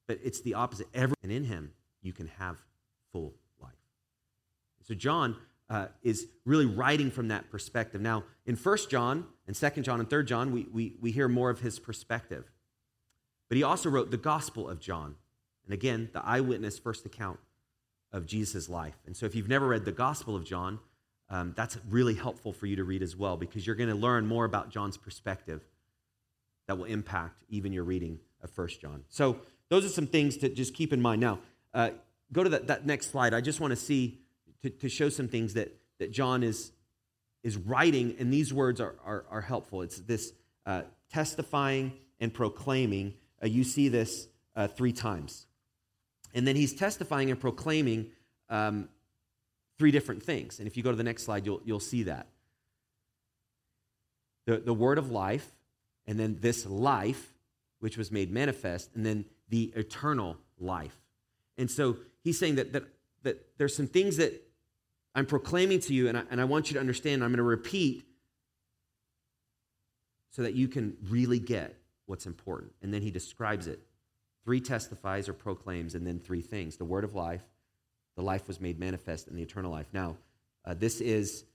But 0.08 0.20
it's 0.24 0.42
the 0.42 0.54
opposite. 0.54 0.88
Every, 0.94 1.16
and 1.22 1.32
in 1.32 1.44
Him, 1.44 1.72
you 2.02 2.14
can 2.14 2.28
have 2.40 2.58
full 3.12 3.36
life. 3.62 3.72
So, 4.88 4.94
John 4.94 5.36
uh, 5.70 5.88
is 6.02 6.28
really 6.46 6.66
writing 6.66 7.12
from 7.12 7.28
that 7.28 7.50
perspective. 7.52 8.02
Now, 8.02 8.24
in 8.46 8.56
1 8.56 8.78
John 8.90 9.26
and 9.48 9.56
2 9.56 9.70
John 9.82 10.00
and 10.00 10.10
3 10.10 10.26
John, 10.26 10.52
we, 10.52 10.68
we, 10.72 10.96
we 11.00 11.12
hear 11.12 11.28
more 11.28 11.50
of 11.50 11.60
his 11.60 11.78
perspective. 11.78 12.50
But 13.50 13.58
he 13.58 13.64
also 13.64 13.90
wrote 13.90 14.12
the 14.12 14.18
Gospel 14.18 14.70
of 14.70 14.80
John. 14.80 15.16
And 15.66 15.74
again, 15.74 16.10
the 16.14 16.26
eyewitness 16.26 16.80
first 16.80 17.06
account 17.06 17.40
of 18.12 18.26
Jesus' 18.26 18.70
life. 18.70 18.96
And 19.06 19.16
so 19.16 19.26
if 19.26 19.36
you've 19.36 19.50
never 19.50 19.68
read 19.68 19.86
the 19.86 19.92
Gospel 19.92 20.36
of 20.36 20.44
John, 20.44 20.80
um, 21.30 21.54
that's 21.56 21.78
really 21.90 22.16
helpful 22.16 22.54
for 22.54 22.66
you 22.66 22.76
to 22.78 22.84
read 22.84 23.04
as 23.04 23.16
well 23.16 23.38
because 23.38 23.66
you're 23.66 23.76
going 23.76 23.90
to 23.90 23.96
learn 23.96 24.26
more 24.26 24.46
about 24.46 24.70
John's 24.70 24.98
perspective 24.98 25.62
that 26.68 26.78
will 26.78 26.86
impact 26.86 27.44
even 27.50 27.72
your 27.72 27.84
reading 27.84 28.20
of 28.42 28.56
1 28.56 28.68
John. 28.82 29.04
So 29.10 29.38
those 29.70 29.86
are 29.86 29.90
some 29.90 30.08
things 30.08 30.38
to 30.38 30.50
just 30.50 30.74
keep 30.74 30.92
in 30.92 31.02
mind. 31.02 31.22
Now, 31.22 31.40
uh, 31.74 31.92
go 32.32 32.44
to 32.44 32.50
that, 32.50 32.68
that 32.68 32.86
next 32.86 33.12
slide. 33.12 33.34
I 33.34 33.42
just 33.42 33.60
want 33.60 33.72
to 33.72 33.76
see 33.76 34.20
to, 34.64 34.70
to 34.70 34.90
show 34.90 35.10
some 35.10 35.28
things 35.28 35.54
that, 35.54 35.76
that 36.00 36.12
John 36.12 36.44
is, 36.44 36.72
is 37.44 37.58
writing, 37.58 38.16
and 38.20 38.34
these 38.34 38.54
words 38.54 38.82
are, 38.82 38.96
are, 39.06 39.26
are 39.30 39.42
helpful. 39.42 39.82
It's 39.82 40.00
this 40.00 40.34
uh, 40.66 40.84
testifying 41.12 41.94
and 42.20 42.34
proclaiming. 42.34 43.14
Uh, 43.42 43.48
you 43.48 43.64
see 43.64 43.88
this 43.88 44.28
uh, 44.56 44.68
three 44.68 44.92
times. 44.92 45.46
And 46.34 46.48
then 46.48 46.56
he's 46.56 46.74
testifying 46.74 47.32
and 47.32 47.40
proclaiming 47.40 48.12
um, 48.50 48.90
three 49.80 49.92
different 49.92 50.22
things. 50.22 50.60
And 50.60 50.68
if 50.68 50.78
you 50.78 50.84
go 50.84 50.92
to 50.92 50.98
the 50.98 51.04
next 51.04 51.24
slide, 51.24 51.46
you'll, 51.46 51.62
you'll 51.64 51.80
see 51.80 52.04
that. 52.04 52.28
The, 54.46 54.58
the 54.58 54.74
word 54.74 54.98
of 54.98 55.10
life, 55.10 55.48
and 56.06 56.20
then 56.20 56.38
this 56.42 56.66
life, 56.66 57.34
which 57.80 57.98
was 57.98 58.12
made 58.12 58.30
manifest, 58.30 58.92
and 58.94 59.06
then 59.06 59.26
the 59.48 59.72
eternal 59.76 60.38
life. 60.60 60.98
And 61.58 61.72
so 61.72 61.98
he's 62.24 62.38
saying 62.38 62.56
that, 62.56 62.74
that, 62.74 62.84
that 63.24 63.58
there's 63.58 63.76
some 63.76 63.88
things 63.88 64.18
that 64.18 64.44
I'm 65.16 65.26
proclaiming 65.26 65.80
to 65.82 65.94
you, 65.94 66.10
and 66.10 66.18
I, 66.18 66.24
and 66.30 66.42
I 66.42 66.46
want 66.46 66.70
you 66.70 66.74
to 66.76 66.80
understand, 66.80 67.24
I'm 67.24 67.32
going 67.32 67.38
to 67.38 67.44
repeat 67.44 68.04
so 70.32 70.44
that 70.44 70.54
you 70.54 70.68
can 70.68 70.98
really 71.10 71.40
get 71.40 71.76
what's 72.06 72.26
important. 72.26 72.74
And 72.82 72.94
then 72.94 73.02
he 73.02 73.12
describes 73.12 73.68
it. 73.68 73.80
Three 74.44 74.62
testifies 74.62 75.30
or 75.30 75.34
proclaims, 75.34 75.96
and 75.96 76.06
then 76.06 76.20
three 76.20 76.42
things 76.42 76.78
the 76.78 76.86
word 76.86 77.04
of 77.04 77.16
life, 77.16 77.44
the 78.16 78.22
life 78.22 78.48
was 78.48 78.60
made 78.60 78.80
manifest, 78.80 79.28
and 79.28 79.38
the 79.38 79.42
eternal 79.42 79.72
life. 79.72 79.88
Now, 79.94 80.18
uh, 80.66 80.74
this 80.74 81.02
is 81.02 81.46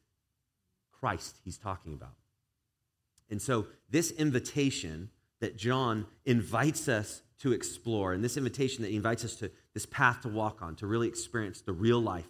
Christ 0.93 1.37
he's 1.45 1.59
talking 1.59 1.93
about. 1.93 2.15
And 3.31 3.41
so, 3.41 3.67
this 3.91 4.11
invitation 4.11 5.11
that 5.41 5.57
John 5.57 6.07
invites 6.25 6.89
us 6.89 7.23
to 7.41 7.53
explore, 7.53 8.13
and 8.13 8.25
this 8.25 8.37
invitation 8.37 8.83
that 8.83 8.91
he 8.91 8.97
invites 8.97 9.25
us 9.25 9.35
to 9.37 9.51
this 9.75 9.87
path 9.87 10.23
to 10.23 10.29
walk 10.29 10.63
on, 10.63 10.77
to 10.77 10.87
really 10.87 11.09
experience 11.09 11.61
the 11.61 11.73
real 11.73 12.01
life 12.01 12.29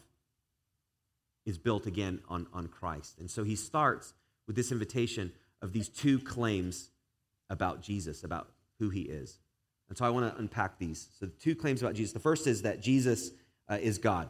is 1.46 1.58
built 1.58 1.86
again 1.86 2.20
on, 2.28 2.46
on 2.52 2.68
Christ. 2.68 3.18
And 3.18 3.30
so 3.30 3.44
he 3.44 3.54
starts 3.54 4.14
with 4.46 4.56
this 4.56 4.72
invitation 4.72 5.32
of 5.62 5.72
these 5.72 5.88
two 5.88 6.18
claims 6.18 6.90
about 7.50 7.82
Jesus, 7.82 8.24
about 8.24 8.48
who 8.78 8.90
he 8.90 9.02
is. 9.02 9.38
And 9.88 9.98
so 9.98 10.04
I 10.04 10.10
want 10.10 10.32
to 10.32 10.40
unpack 10.40 10.78
these. 10.78 11.08
So, 11.18 11.26
the 11.26 11.32
two 11.32 11.54
claims 11.54 11.82
about 11.82 11.94
Jesus. 11.94 12.12
The 12.12 12.18
first 12.20 12.46
is 12.46 12.62
that 12.62 12.80
Jesus 12.80 13.30
uh, 13.68 13.78
is 13.80 13.98
God. 13.98 14.28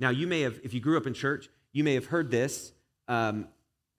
Now, 0.00 0.10
you 0.10 0.26
may 0.26 0.42
have, 0.42 0.58
if 0.64 0.74
you 0.74 0.80
grew 0.80 0.96
up 0.96 1.06
in 1.06 1.14
church, 1.14 1.48
you 1.72 1.84
may 1.84 1.94
have 1.94 2.06
heard 2.06 2.30
this 2.30 2.72
um, 3.08 3.48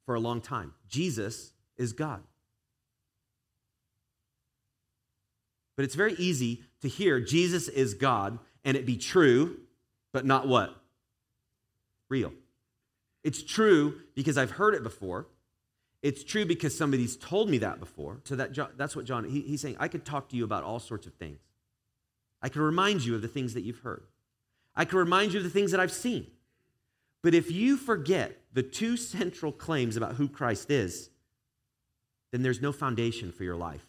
for 0.06 0.16
a 0.16 0.20
long 0.20 0.42
time. 0.42 0.74
Jesus 0.88 1.54
is 1.78 1.94
God. 1.94 2.24
But 5.76 5.84
it's 5.84 5.96
very 5.96 6.14
easy 6.14 6.64
to 6.82 6.88
hear 6.88 7.20
Jesus 7.20 7.68
is 7.68 7.94
God 7.94 8.40
and 8.64 8.78
it 8.78 8.86
be 8.86 8.98
true, 8.98 9.58
but 10.14 10.26
not 10.26 10.48
what? 10.48 10.76
Real. 12.10 12.32
It's 13.24 13.44
true 13.44 14.02
because 14.16 14.38
I've 14.38 14.52
heard 14.52 14.74
it 14.74 14.84
before. 14.84 15.28
It's 16.02 16.24
true 16.24 16.46
because 16.46 16.78
somebody's 16.78 17.18
told 17.18 17.50
me 17.50 17.58
that 17.60 17.80
before. 17.80 18.22
So 18.24 18.36
that, 18.36 18.78
that's 18.78 18.96
what 18.96 19.06
John, 19.06 19.26
he, 19.26 19.42
he's 19.42 19.62
saying, 19.62 19.76
I 19.80 19.88
could 19.88 20.06
talk 20.06 20.30
to 20.30 20.36
you 20.36 20.44
about 20.44 20.64
all 20.64 20.80
sorts 20.80 21.08
of 21.08 21.14
things. 21.16 21.40
I 22.42 22.50
could 22.50 22.62
remind 22.62 23.04
you 23.04 23.16
of 23.16 23.22
the 23.22 23.28
things 23.28 23.56
that 23.56 23.62
you've 23.62 23.80
heard. 23.80 24.04
I 24.76 24.86
can 24.86 25.00
remind 25.00 25.34
you 25.34 25.40
of 25.40 25.44
the 25.44 25.50
things 25.50 25.72
that 25.72 25.80
I've 25.80 25.92
seen. 25.92 26.28
But 27.24 27.34
if 27.34 27.52
you 27.52 27.78
forget 27.78 28.42
the 28.54 28.64
two 28.64 28.98
central 28.98 29.52
claims 29.52 29.98
about 29.98 30.16
who 30.16 30.28
Christ 30.28 30.70
is, 30.70 31.10
then 32.32 32.42
there's 32.42 32.62
no 32.62 32.72
foundation 32.72 33.32
for 33.32 33.44
your 33.44 33.56
life. 33.56 33.86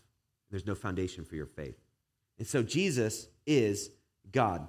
There's 0.51 0.67
no 0.67 0.75
foundation 0.75 1.25
for 1.25 1.35
your 1.35 1.47
faith. 1.47 1.77
And 2.39 2.47
so 2.47 2.63
Jesus 2.63 3.29
is 3.47 3.91
God. 4.31 4.69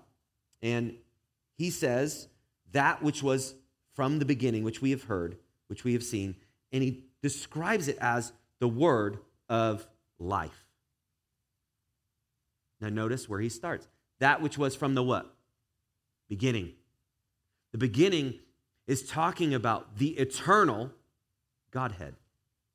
And 0.62 0.96
he 1.58 1.70
says 1.70 2.28
that 2.72 3.02
which 3.02 3.22
was 3.22 3.56
from 3.94 4.20
the 4.20 4.26
beginning, 4.26 4.64
which 4.64 4.82
we 4.82 4.92
have 4.92 5.04
heard, 5.04 5.38
which 5.68 5.84
we 5.84 5.94
have 5.94 6.04
seen, 6.04 6.36
and 6.72 6.84
he 6.84 7.06
describes 7.22 7.88
it 7.88 7.98
as 8.00 8.34
the 8.60 8.68
word 8.68 9.20
of 9.50 9.88
life. 10.20 10.66
Now 12.82 12.90
notice 12.90 13.30
where 13.30 13.40
he 13.40 13.50
starts. 13.50 13.88
That 14.20 14.42
which 14.42 14.58
was 14.58 14.76
from 14.76 14.96
the 14.96 15.04
what? 15.04 15.34
Beginning. 16.29 16.74
The 17.72 17.77
beginning 17.77 18.39
is 18.88 19.07
talking 19.07 19.53
about 19.53 19.98
the 19.98 20.10
eternal 20.17 20.91
Godhead, 21.72 22.15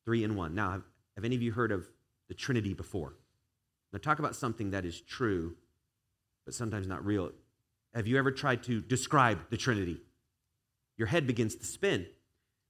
three 0.05 0.25
in 0.25 0.37
one. 0.37 0.55
Now, 0.55 0.73
have, 0.73 0.83
have 1.17 1.25
any 1.25 1.35
of 1.35 1.43
you 1.43 1.53
heard 1.53 1.73
of 1.73 1.89
the 2.29 2.35
Trinity 2.35 2.75
before? 2.75 3.15
Now, 3.93 3.99
talk 3.99 4.19
about 4.19 4.37
something 4.37 4.71
that 4.71 4.85
is 4.85 5.01
true, 5.01 5.57
but 6.45 6.55
sometimes 6.55 6.87
not 6.87 7.05
real. 7.05 7.33
Have 7.95 8.07
you 8.07 8.19
ever 8.19 8.31
tried 8.31 8.63
to 8.65 8.81
describe 8.81 9.51
the 9.51 9.57
Trinity? 9.57 10.01
Your 10.97 11.09
head 11.09 11.27
begins 11.27 11.55
to 11.57 11.65
spin 11.65 12.07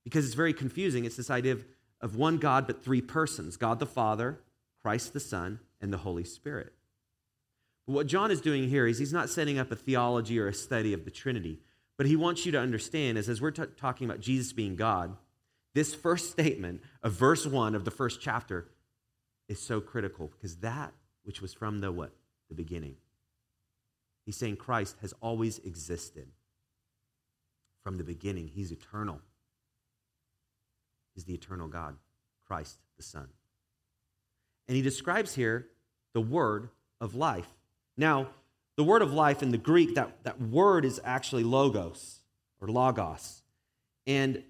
because 0.05 0.25
it's 0.25 0.35
very 0.35 0.53
confusing. 0.53 1.05
It's 1.05 1.17
this 1.17 1.31
idea 1.31 1.53
of, 1.53 1.65
of 2.01 2.17
one 2.17 2.39
God, 2.39 2.67
but 2.67 2.85
three 2.85 3.01
persons 3.01 3.57
God 3.57 3.79
the 3.79 3.87
Father, 3.87 4.41
Christ 4.83 5.13
the 5.13 5.21
Son, 5.21 5.61
and 5.81 5.93
the 5.93 5.99
Holy 5.99 6.25
Spirit. 6.25 6.73
What 7.87 8.07
John 8.07 8.31
is 8.31 8.41
doing 8.41 8.69
here 8.69 8.87
is 8.87 8.99
he's 8.99 9.13
not 9.13 9.29
setting 9.29 9.59
up 9.59 9.71
a 9.73 9.77
theology 9.77 10.39
or 10.39 10.49
a 10.49 10.55
study 10.55 10.93
of 10.93 11.05
the 11.05 11.11
Trinity, 11.11 11.61
but 11.99 12.07
he 12.07 12.17
wants 12.17 12.47
you 12.47 12.53
to 12.53 12.59
understand 12.59 13.19
is 13.19 13.29
as 13.29 13.41
we're 13.41 13.51
t- 13.51 13.65
talking 13.77 14.09
about 14.09 14.21
Jesus 14.21 14.53
being 14.53 14.77
God, 14.77 15.17
this 15.75 15.95
first 15.95 16.31
statement 16.31 16.83
of 17.03 17.13
verse 17.13 17.47
1 17.47 17.75
of 17.75 17.85
the 17.85 17.91
first 17.91 18.21
chapter 18.21 18.69
is 19.49 19.61
so 19.61 19.81
critical 19.81 20.29
because 20.29 20.57
that 20.59 20.93
which 21.25 21.41
was 21.41 21.53
from 21.53 21.81
the 21.81 21.91
what? 21.91 22.13
The 22.49 22.55
beginning. 22.55 22.97
He's 24.25 24.37
saying 24.37 24.57
Christ 24.57 24.97
has 25.01 25.15
always 25.21 25.59
existed 25.59 26.29
from 27.83 27.99
the 27.99 28.05
beginning. 28.05 28.49
He's 28.49 28.71
eternal. 28.71 29.21
He's 31.15 31.25
the 31.25 31.35
eternal 31.35 31.69
God, 31.69 31.97
Christ 32.47 32.79
the 32.97 33.03
Son. 33.03 33.29
And 34.69 34.77
he 34.77 34.83
describes 34.83 35.35
here 35.35 35.67
the 36.15 36.21
word 36.21 36.69
of 37.01 37.15
life. 37.15 37.49
Now, 37.97 38.29
the 38.77 38.85
word 38.85 39.03
of 39.03 39.13
life 39.13 39.43
in 39.43 39.51
the 39.51 39.59
Greek, 39.59 39.95
that, 39.95 40.25
that 40.25 40.41
word 40.41 40.85
is 40.85 41.01
actually 41.05 41.45
logos 41.45 42.21
or 42.61 42.69
logos. 42.69 43.43
And 44.07 44.43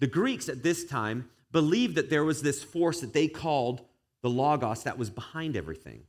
the 0.00 0.06
Greeks 0.06 0.48
at 0.48 0.62
this 0.62 0.84
time 0.84 1.28
believed 1.50 1.94
that 1.94 2.10
there 2.10 2.24
was 2.24 2.42
this 2.42 2.62
force 2.62 3.00
that 3.00 3.12
they 3.12 3.26
called 3.28 3.82
the 4.22 4.30
logos 4.30 4.84
that 4.84 4.98
was 4.98 5.10
behind 5.10 5.56
everything. 5.56 6.02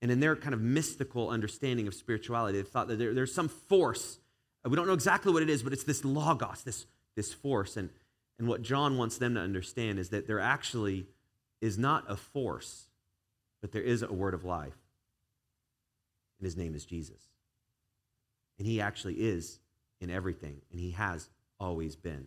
And 0.00 0.12
in 0.12 0.20
their 0.20 0.36
kind 0.36 0.54
of 0.54 0.60
mystical 0.60 1.28
understanding 1.28 1.88
of 1.88 1.94
spirituality, 1.94 2.58
they 2.58 2.68
thought 2.68 2.86
that 2.88 2.96
there, 2.96 3.12
there's 3.12 3.34
some 3.34 3.48
force. 3.48 4.18
We 4.64 4.76
don't 4.76 4.86
know 4.86 4.92
exactly 4.92 5.32
what 5.32 5.42
it 5.42 5.50
is, 5.50 5.64
but 5.64 5.72
it's 5.72 5.84
this 5.84 6.04
logos, 6.04 6.62
this, 6.62 6.86
this 7.16 7.32
force. 7.34 7.76
And, 7.76 7.90
and 8.38 8.46
what 8.46 8.62
John 8.62 8.96
wants 8.96 9.18
them 9.18 9.34
to 9.34 9.40
understand 9.40 9.98
is 9.98 10.10
that 10.10 10.28
there 10.28 10.38
actually 10.38 11.06
is 11.60 11.76
not 11.76 12.04
a 12.08 12.16
force, 12.16 12.86
but 13.60 13.72
there 13.72 13.82
is 13.82 14.02
a 14.02 14.12
word 14.12 14.34
of 14.34 14.44
life 14.44 14.76
and 16.38 16.44
his 16.44 16.56
name 16.56 16.74
is 16.74 16.84
Jesus. 16.84 17.28
And 18.58 18.66
he 18.66 18.80
actually 18.80 19.14
is 19.14 19.60
in 20.00 20.10
everything, 20.10 20.60
and 20.70 20.80
he 20.80 20.92
has 20.92 21.28
always 21.60 21.96
been. 21.96 22.26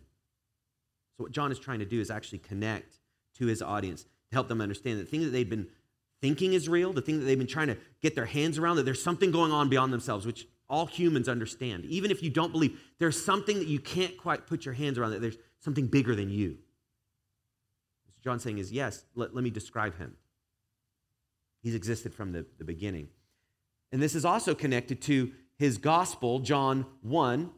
So, 1.16 1.24
what 1.24 1.32
John 1.32 1.52
is 1.52 1.58
trying 1.58 1.80
to 1.80 1.84
do 1.84 2.00
is 2.00 2.10
actually 2.10 2.38
connect 2.38 2.98
to 3.38 3.46
his 3.46 3.62
audience 3.62 4.02
to 4.02 4.08
help 4.32 4.48
them 4.48 4.60
understand 4.60 5.00
the 5.00 5.04
thing 5.04 5.22
that 5.22 5.30
they've 5.30 5.48
been 5.48 5.68
thinking 6.20 6.54
is 6.54 6.68
real, 6.68 6.92
the 6.92 7.02
thing 7.02 7.18
that 7.18 7.26
they've 7.26 7.38
been 7.38 7.46
trying 7.46 7.66
to 7.66 7.76
get 8.00 8.14
their 8.14 8.26
hands 8.26 8.58
around, 8.58 8.76
that 8.76 8.84
there's 8.84 9.02
something 9.02 9.30
going 9.30 9.52
on 9.52 9.68
beyond 9.68 9.92
themselves, 9.92 10.24
which 10.24 10.46
all 10.68 10.86
humans 10.86 11.28
understand. 11.28 11.84
Even 11.86 12.10
if 12.10 12.22
you 12.22 12.30
don't 12.30 12.52
believe, 12.52 12.80
there's 12.98 13.22
something 13.22 13.58
that 13.58 13.68
you 13.68 13.78
can't 13.78 14.16
quite 14.16 14.46
put 14.46 14.64
your 14.64 14.74
hands 14.74 14.98
around, 14.98 15.10
that 15.10 15.20
there's 15.20 15.36
something 15.60 15.86
bigger 15.86 16.14
than 16.14 16.30
you. 16.30 16.56
What 18.06 18.22
John's 18.22 18.42
saying 18.42 18.58
is, 18.58 18.72
yes, 18.72 19.04
let, 19.14 19.34
let 19.34 19.44
me 19.44 19.50
describe 19.50 19.98
him. 19.98 20.16
He's 21.62 21.74
existed 21.74 22.14
from 22.14 22.32
the, 22.32 22.46
the 22.58 22.64
beginning. 22.64 23.08
And 23.92 24.02
this 24.02 24.14
is 24.14 24.24
also 24.24 24.54
connected 24.54 25.02
to 25.02 25.32
his 25.58 25.78
gospel, 25.78 26.40
John 26.40 26.86
1. 27.02 27.50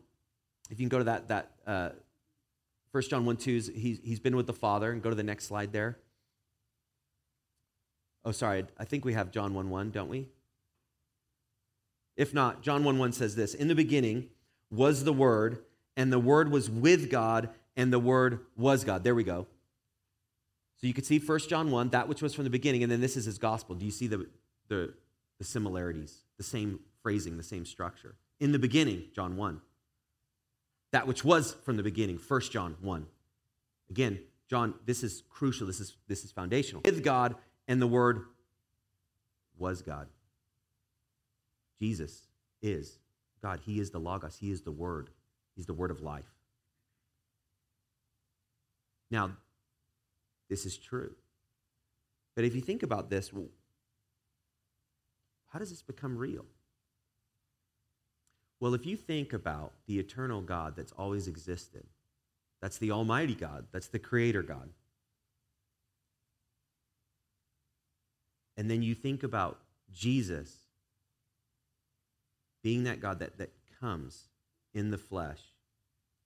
If 0.71 0.81
you 0.81 0.85
can 0.85 0.89
go 0.89 0.99
to 0.99 1.05
that, 1.05 1.29
that 1.29 1.53
uh, 1.67 1.91
1 2.93 3.03
John 3.09 3.25
1 3.25 3.37
2, 3.37 3.53
he's, 3.75 4.01
he's 4.03 4.21
been 4.21 4.37
with 4.37 4.47
the 4.47 4.53
Father. 4.53 4.93
And 4.93 5.03
go 5.03 5.11
to 5.11 5.17
the 5.17 5.23
next 5.23 5.47
slide 5.47 5.73
there. 5.73 5.99
Oh, 8.25 8.33
sorry. 8.33 8.65
I 8.79 8.85
think 8.85 9.05
we 9.05 9.13
have 9.13 9.31
John 9.31 9.55
1 9.55 9.71
1, 9.71 9.91
don't 9.91 10.09
we? 10.09 10.29
If 12.17 12.33
not, 12.33 12.63
John 12.63 12.85
1 12.85 12.99
1 12.99 13.13
says 13.13 13.37
this 13.37 13.55
In 13.55 13.69
the 13.69 13.75
beginning 13.75 14.29
was 14.71 15.05
the 15.05 15.13
Word, 15.13 15.59
and 15.97 16.13
the 16.13 16.19
Word 16.19 16.51
was 16.51 16.69
with 16.69 17.11
God, 17.11 17.51
and 17.77 17.93
the 17.93 17.99
Word 17.99 18.41
was 18.57 18.85
God. 18.85 19.05
There 19.05 19.15
we 19.15 19.25
go. 19.25 19.47
So 20.81 20.87
you 20.87 20.95
can 20.95 21.05
see 21.05 21.19
1 21.19 21.39
John 21.49 21.71
1, 21.71 21.91
that 21.91 22.09
which 22.09 22.23
was 22.23 22.35
from 22.35 22.45
the 22.45 22.51
beginning, 22.51 22.83
and 22.83 22.91
then 22.91 23.01
this 23.01 23.17
is 23.17 23.25
his 23.25 23.39
gospel. 23.39 23.75
Do 23.75 23.85
you 23.85 23.91
see 23.91 24.07
the, 24.07 24.27
the, 24.69 24.95
the 25.45 25.51
similarities? 25.51 26.25
the 26.37 26.43
same 26.43 26.81
phrasing, 27.03 27.37
the 27.37 27.43
same 27.43 27.65
structure. 27.65 28.17
In 28.41 28.53
the 28.53 28.59
beginning, 28.59 29.05
John 29.15 29.37
1. 29.37 29.61
That 30.93 31.07
which 31.07 31.25
was 31.25 31.57
from 31.65 31.77
the 31.77 31.83
beginning, 31.83 32.19
1 32.27 32.41
John 32.43 32.77
1. 32.81 33.07
Again, 33.91 34.21
John, 34.49 34.75
this 34.85 35.03
is 35.03 35.23
crucial. 35.29 35.67
This 35.67 35.81
is, 35.81 35.97
this 36.09 36.25
is 36.25 36.33
foundational. 36.33 36.83
With 36.85 37.03
God, 37.03 37.37
and 37.67 37.81
the 37.81 37.87
Word 37.87 38.23
was 39.59 39.83
God. 39.83 40.09
Jesus 41.81 42.27
is 42.63 42.99
God. 43.43 43.61
He 43.65 43.81
is 43.81 43.91
the 43.91 43.99
Logos. 43.99 44.37
He 44.37 44.51
is 44.51 44.63
the 44.63 44.73
Word. 44.73 45.11
He's 45.57 45.67
the 45.67 45.75
Word 45.75 45.91
of 45.91 46.01
life. 46.01 46.31
Now, 49.11 49.33
this 50.49 50.67
is 50.67 50.77
true. 50.77 51.15
But 52.35 52.45
if 52.45 52.55
you 52.55 52.61
think 52.61 52.83
about 52.83 53.11
this, 53.11 53.33
how 55.55 55.61
does 55.61 55.71
this 55.71 55.83
become 55.83 56.19
real? 56.19 56.45
Well, 58.59 58.75
if 58.75 58.85
you 58.85 58.97
think 58.97 59.33
about 59.33 59.73
the 59.87 60.01
eternal 60.01 60.41
God 60.41 60.75
that's 60.75 60.91
always 60.99 61.29
existed, 61.29 61.85
that's 62.61 62.79
the 62.79 62.91
Almighty 62.91 63.37
God, 63.37 63.67
that's 63.71 63.87
the 63.87 64.01
Creator 64.01 64.43
God. 64.43 64.69
And 68.57 68.69
then 68.69 68.83
you 68.83 68.97
think 68.97 69.23
about 69.23 69.61
Jesus 69.93 70.57
being 72.65 72.83
that 72.85 73.01
God 73.01 73.21
that, 73.21 73.39
that 73.39 73.53
comes 73.81 74.25
in 74.75 74.91
the 74.91 74.99
flesh, 74.99 75.39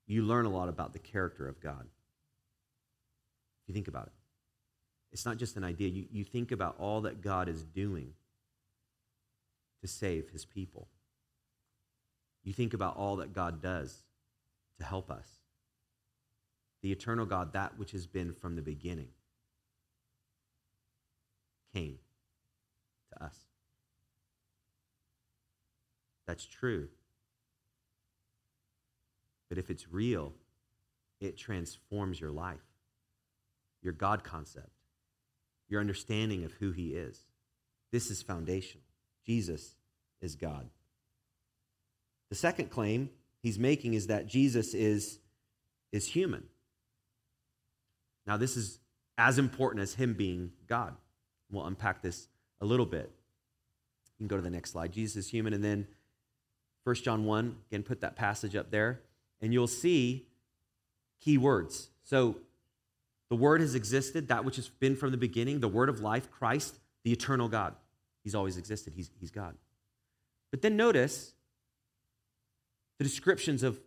you 0.07 0.23
learn 0.23 0.47
a 0.47 0.49
lot 0.49 0.69
about 0.69 0.91
the 0.93 0.99
character 0.99 1.47
of 1.47 1.61
God. 1.61 1.85
If 3.61 3.67
you 3.67 3.75
think 3.75 3.87
about 3.87 4.07
it, 4.07 4.13
it's 5.11 5.25
not 5.25 5.37
just 5.37 5.55
an 5.55 5.63
idea. 5.63 5.89
You, 5.89 6.05
you 6.11 6.23
think 6.23 6.51
about 6.51 6.77
all 6.79 7.01
that 7.01 7.21
God 7.21 7.47
is 7.47 7.63
doing 7.63 8.13
to 9.81 9.87
save 9.87 10.29
his 10.29 10.45
people. 10.45 10.87
You 12.43 12.53
think 12.53 12.73
about 12.73 12.97
all 12.97 13.17
that 13.17 13.33
God 13.33 13.61
does 13.61 14.03
to 14.79 14.85
help 14.85 15.11
us. 15.11 15.27
The 16.81 16.91
eternal 16.91 17.25
God, 17.25 17.53
that 17.53 17.77
which 17.77 17.91
has 17.91 18.07
been 18.07 18.33
from 18.33 18.55
the 18.55 18.61
beginning, 18.61 19.09
came 21.73 21.99
to 23.11 23.23
us. 23.23 23.35
That's 26.25 26.45
true. 26.45 26.87
But 29.49 29.57
if 29.57 29.69
it's 29.69 29.91
real, 29.91 30.33
it 31.19 31.37
transforms 31.37 32.21
your 32.21 32.31
life, 32.31 32.59
your 33.81 33.93
God 33.93 34.23
concept, 34.23 34.69
your 35.67 35.81
understanding 35.81 36.45
of 36.45 36.53
who 36.53 36.71
He 36.71 36.89
is. 36.89 37.19
This 37.91 38.09
is 38.09 38.21
foundational. 38.21 38.85
Jesus 39.29 39.75
is 40.21 40.35
God. 40.35 40.67
The 42.29 42.35
second 42.35 42.71
claim 42.71 43.11
he's 43.43 43.59
making 43.59 43.93
is 43.93 44.07
that 44.07 44.25
Jesus 44.25 44.73
is, 44.73 45.19
is 45.91 46.07
human. 46.07 46.45
Now, 48.25 48.37
this 48.37 48.57
is 48.57 48.79
as 49.19 49.37
important 49.37 49.83
as 49.83 49.93
him 49.93 50.15
being 50.15 50.53
God. 50.65 50.95
We'll 51.51 51.67
unpack 51.67 52.01
this 52.01 52.27
a 52.59 52.65
little 52.65 52.87
bit. 52.87 53.11
You 54.17 54.23
can 54.23 54.27
go 54.27 54.35
to 54.35 54.41
the 54.41 54.49
next 54.49 54.71
slide. 54.71 54.93
Jesus 54.93 55.25
is 55.25 55.29
human. 55.29 55.53
And 55.53 55.63
then 55.63 55.85
1 56.85 56.95
John 56.95 57.23
1, 57.23 57.55
again, 57.69 57.83
put 57.83 58.01
that 58.01 58.15
passage 58.15 58.55
up 58.55 58.71
there, 58.71 59.01
and 59.43 59.53
you'll 59.53 59.67
see 59.67 60.25
key 61.21 61.37
words. 61.37 61.89
So, 62.03 62.37
the 63.29 63.35
Word 63.35 63.61
has 63.61 63.75
existed, 63.75 64.29
that 64.29 64.43
which 64.43 64.55
has 64.55 64.69
been 64.69 64.95
from 64.95 65.11
the 65.11 65.17
beginning, 65.17 65.59
the 65.59 65.67
Word 65.67 65.87
of 65.87 65.99
life, 65.99 66.31
Christ, 66.31 66.79
the 67.03 67.11
eternal 67.11 67.47
God. 67.47 67.75
He's 68.29 68.35
always 68.35 68.57
existed, 68.57 68.93
He's, 68.95 69.09
he's 69.19 69.31
God. 69.31 69.55
But 70.51 70.61
then 70.61 70.77
notice 70.77 71.33
the 72.99 73.03
descriptions 73.03 73.63
of 73.63 73.79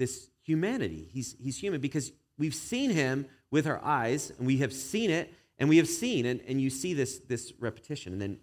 this 0.00 0.28
humanity. 0.42 1.08
He's, 1.12 1.36
he's 1.40 1.56
human 1.56 1.80
because 1.80 2.10
we've 2.36 2.52
seen 2.52 2.90
Him 2.90 3.26
with 3.52 3.68
our 3.68 3.80
eyes, 3.84 4.32
and 4.36 4.44
we 4.44 4.56
have 4.56 4.72
seen 4.72 5.08
it, 5.08 5.32
and 5.56 5.68
we 5.68 5.76
have 5.76 5.86
seen, 5.86 6.26
and, 6.26 6.40
and 6.48 6.60
you 6.60 6.68
see 6.68 6.94
this, 6.94 7.18
this 7.20 7.52
repetition. 7.60 8.12
And 8.12 8.20
then 8.20 8.38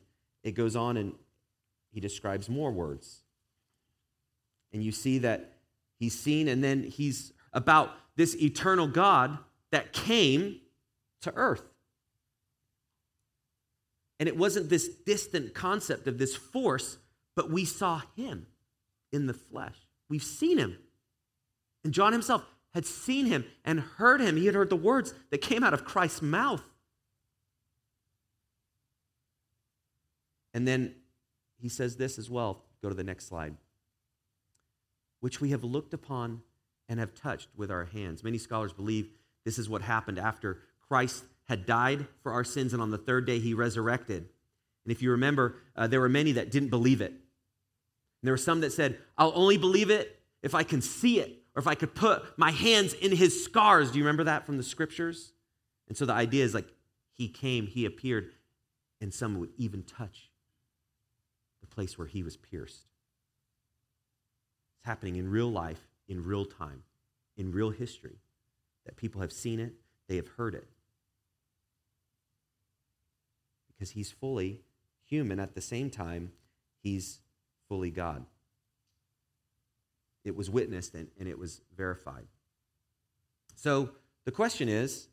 it 0.45 0.53
goes 0.53 0.77
on, 0.77 0.95
and 0.95 1.11
He 1.91 1.99
describes 1.99 2.47
more 2.47 2.71
words. 2.71 3.23
And 4.71 4.81
you 4.81 4.93
see 4.93 5.17
that 5.17 5.57
He's 5.97 6.17
seen, 6.17 6.47
and 6.47 6.63
then 6.63 6.83
He's 6.83 7.33
about 7.51 7.91
this 8.15 8.33
eternal 8.41 8.87
God 8.87 9.39
that 9.71 9.91
came 9.91 10.61
to 11.23 11.33
earth. 11.35 11.63
And 14.19 14.27
it 14.27 14.37
wasn't 14.37 14.69
this 14.69 14.89
distant 14.89 15.53
concept 15.53 16.07
of 16.07 16.17
this 16.17 16.35
force, 16.35 16.97
but 17.35 17.49
we 17.49 17.63
saw 17.65 18.01
him 18.15 18.47
in 19.11 19.27
the 19.27 19.33
flesh. 19.33 19.75
We've 20.09 20.23
seen 20.23 20.57
him. 20.57 20.77
And 21.83 21.93
John 21.93 22.11
himself 22.11 22.43
had 22.73 22.85
seen 22.85 23.25
him 23.25 23.45
and 23.63 23.79
heard 23.79 24.19
him. 24.19 24.35
He 24.35 24.45
had 24.45 24.55
heard 24.55 24.69
the 24.69 24.75
words 24.75 25.13
that 25.31 25.39
came 25.39 25.63
out 25.63 25.73
of 25.73 25.85
Christ's 25.85 26.21
mouth. 26.21 26.63
And 30.53 30.67
then 30.67 30.95
he 31.61 31.69
says 31.69 31.95
this 31.95 32.17
as 32.17 32.29
well. 32.29 32.63
Go 32.81 32.89
to 32.89 32.95
the 32.95 33.03
next 33.03 33.27
slide. 33.27 33.55
Which 35.21 35.39
we 35.39 35.51
have 35.51 35.63
looked 35.63 35.93
upon 35.93 36.41
and 36.87 36.99
have 36.99 37.13
touched 37.13 37.49
with 37.55 37.71
our 37.71 37.85
hands. 37.85 38.23
Many 38.23 38.37
scholars 38.37 38.73
believe 38.73 39.09
this 39.45 39.57
is 39.57 39.69
what 39.69 39.81
happened 39.81 40.19
after 40.19 40.59
Christ 40.87 41.23
had 41.49 41.65
died 41.65 42.05
for 42.21 42.31
our 42.31 42.43
sins, 42.43 42.73
and 42.73 42.81
on 42.81 42.91
the 42.91 42.97
third 42.97 43.25
day 43.25 43.39
he 43.39 43.55
resurrected. 43.55 44.29
And 44.85 44.91
if 44.91 45.01
you 45.01 45.11
remember, 45.11 45.55
uh, 45.75 45.87
there 45.87 45.99
were 45.99 46.07
many 46.07 46.33
that 46.33 46.51
didn't 46.51 46.69
believe 46.69 47.01
it. 47.01 47.09
And 47.11 47.19
there 48.21 48.33
were 48.33 48.37
some 48.37 48.61
that 48.61 48.71
said, 48.71 48.99
I'll 49.17 49.33
only 49.33 49.57
believe 49.57 49.89
it 49.89 50.21
if 50.43 50.53
I 50.53 50.61
can 50.61 50.79
see 50.79 51.19
it 51.19 51.41
or 51.55 51.59
if 51.59 51.65
I 51.65 51.73
could 51.73 51.95
put 51.95 52.37
my 52.37 52.51
hands 52.51 52.93
in 52.93 53.11
his 53.11 53.43
scars. 53.43 53.89
Do 53.89 53.97
you 53.97 54.03
remember 54.03 54.25
that 54.25 54.45
from 54.45 54.57
the 54.57 54.63
scriptures? 54.63 55.33
And 55.87 55.97
so 55.97 56.05
the 56.05 56.13
idea 56.13 56.45
is 56.45 56.53
like 56.53 56.67
he 57.13 57.27
came, 57.27 57.65
he 57.65 57.85
appeared, 57.85 58.29
and 59.01 59.11
some 59.11 59.39
would 59.39 59.49
even 59.57 59.81
touch 59.81 60.29
the 61.61 61.67
place 61.67 61.97
where 61.97 62.07
he 62.07 62.21
was 62.21 62.37
pierced. 62.37 62.85
It's 64.77 64.85
happening 64.85 65.15
in 65.15 65.31
real 65.31 65.51
life, 65.51 65.81
in 66.07 66.23
real 66.23 66.45
time, 66.45 66.83
in 67.37 67.51
real 67.51 67.71
history 67.71 68.19
that 68.85 68.97
people 68.97 69.21
have 69.21 69.33
seen 69.33 69.59
it, 69.59 69.73
they 70.07 70.15
have 70.17 70.27
heard 70.27 70.53
it. 70.53 70.67
Because 73.79 73.91
he's 73.91 74.11
fully 74.11 74.59
human 75.05 75.39
at 75.39 75.55
the 75.55 75.61
same 75.61 75.89
time, 75.89 76.33
he's 76.83 77.21
fully 77.69 77.91
God. 77.91 78.25
It 80.25 80.35
was 80.35 80.49
witnessed 80.49 80.93
and, 80.95 81.07
and 81.17 81.29
it 81.29 81.39
was 81.39 81.61
verified. 81.77 82.27
So 83.55 83.91
the 84.25 84.31
question 84.31 84.67
is 84.67 85.07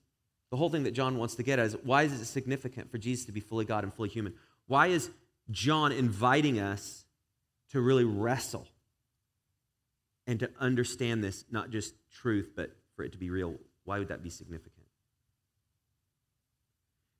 the 0.50 0.56
whole 0.56 0.68
thing 0.68 0.82
that 0.82 0.92
John 0.92 1.16
wants 1.16 1.36
to 1.36 1.44
get 1.44 1.60
at 1.60 1.66
is 1.66 1.76
why 1.84 2.02
is 2.02 2.20
it 2.20 2.24
significant 2.24 2.90
for 2.90 2.98
Jesus 2.98 3.26
to 3.26 3.32
be 3.32 3.40
fully 3.40 3.64
God 3.64 3.84
and 3.84 3.94
fully 3.94 4.08
human? 4.08 4.34
Why 4.66 4.88
is 4.88 5.10
John 5.50 5.92
inviting 5.92 6.58
us 6.58 7.04
to 7.70 7.80
really 7.80 8.04
wrestle 8.04 8.66
and 10.26 10.40
to 10.40 10.50
understand 10.58 11.22
this, 11.22 11.44
not 11.50 11.70
just 11.70 11.94
truth, 12.10 12.50
but 12.56 12.76
for 12.96 13.04
it 13.04 13.12
to 13.12 13.18
be 13.18 13.30
real, 13.30 13.54
why 13.84 13.98
would 13.98 14.08
that 14.08 14.22
be 14.22 14.30
significant? 14.30 14.75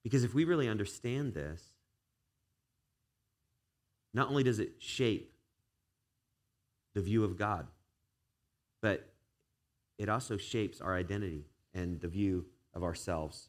Because 0.06 0.22
if 0.22 0.34
we 0.34 0.44
really 0.44 0.68
understand 0.68 1.34
this, 1.34 1.60
not 4.14 4.28
only 4.28 4.44
does 4.44 4.60
it 4.60 4.74
shape 4.78 5.34
the 6.94 7.00
view 7.00 7.24
of 7.24 7.36
God, 7.36 7.66
but 8.80 9.08
it 9.98 10.08
also 10.08 10.36
shapes 10.36 10.80
our 10.80 10.94
identity 10.94 11.46
and 11.74 12.00
the 12.00 12.06
view 12.06 12.46
of 12.72 12.84
ourselves. 12.84 13.48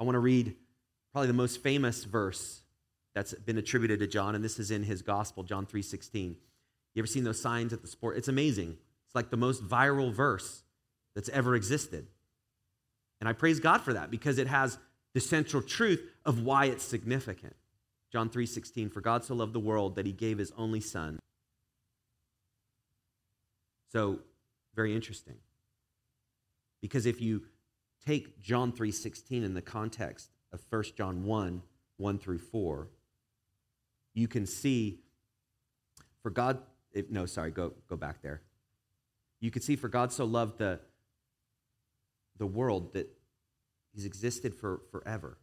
I 0.00 0.02
want 0.02 0.16
to 0.16 0.18
read 0.18 0.56
probably 1.12 1.28
the 1.28 1.32
most 1.32 1.62
famous 1.62 2.02
verse 2.02 2.62
that's 3.14 3.32
been 3.32 3.58
attributed 3.58 4.00
to 4.00 4.08
John, 4.08 4.34
and 4.34 4.42
this 4.42 4.58
is 4.58 4.72
in 4.72 4.82
his 4.82 5.00
gospel, 5.00 5.44
John 5.44 5.64
3:16. 5.64 6.36
You 6.94 7.00
ever 7.02 7.06
seen 7.06 7.22
those 7.22 7.40
signs 7.40 7.72
at 7.72 7.82
the 7.82 7.86
sport? 7.86 8.16
It's 8.16 8.26
amazing. 8.26 8.78
It's 9.06 9.14
like 9.14 9.30
the 9.30 9.36
most 9.36 9.62
viral 9.62 10.12
verse 10.12 10.64
that's 11.14 11.28
ever 11.28 11.54
existed. 11.54 12.08
And 13.20 13.28
I 13.28 13.32
praise 13.32 13.60
God 13.60 13.80
for 13.80 13.92
that 13.92 14.10
because 14.10 14.38
it 14.38 14.48
has 14.48 14.76
the 15.14 15.20
central 15.20 15.62
truth 15.62 16.02
of 16.24 16.42
why 16.42 16.66
it's 16.66 16.84
significant. 16.84 17.56
John 18.12 18.28
3:16 18.28 18.90
For 18.90 19.00
God 19.00 19.24
so 19.24 19.34
loved 19.34 19.52
the 19.52 19.60
world 19.60 19.96
that 19.96 20.06
he 20.06 20.12
gave 20.12 20.38
his 20.38 20.52
only 20.52 20.80
son. 20.80 21.18
So, 23.90 24.20
very 24.74 24.94
interesting. 24.94 25.38
Because 26.80 27.06
if 27.06 27.20
you 27.20 27.46
take 28.04 28.40
John 28.40 28.72
3:16 28.72 29.44
in 29.44 29.54
the 29.54 29.62
context 29.62 30.30
of 30.52 30.60
1 30.68 30.96
John 30.96 31.24
1, 31.24 31.62
1 31.96 32.18
through 32.18 32.38
4, 32.38 32.88
you 34.12 34.28
can 34.28 34.46
see 34.46 35.00
for 36.22 36.30
God 36.30 36.62
no, 37.10 37.26
sorry, 37.26 37.50
go 37.50 37.72
go 37.88 37.96
back 37.96 38.22
there. 38.22 38.42
You 39.40 39.50
can 39.50 39.62
see 39.62 39.76
for 39.76 39.88
God 39.88 40.12
so 40.12 40.24
loved 40.24 40.58
the 40.58 40.80
the 42.38 42.46
world 42.46 42.92
that 42.94 43.08
he's 43.94 44.04
existed 44.04 44.54
for 44.54 44.82
forever. 44.90 45.38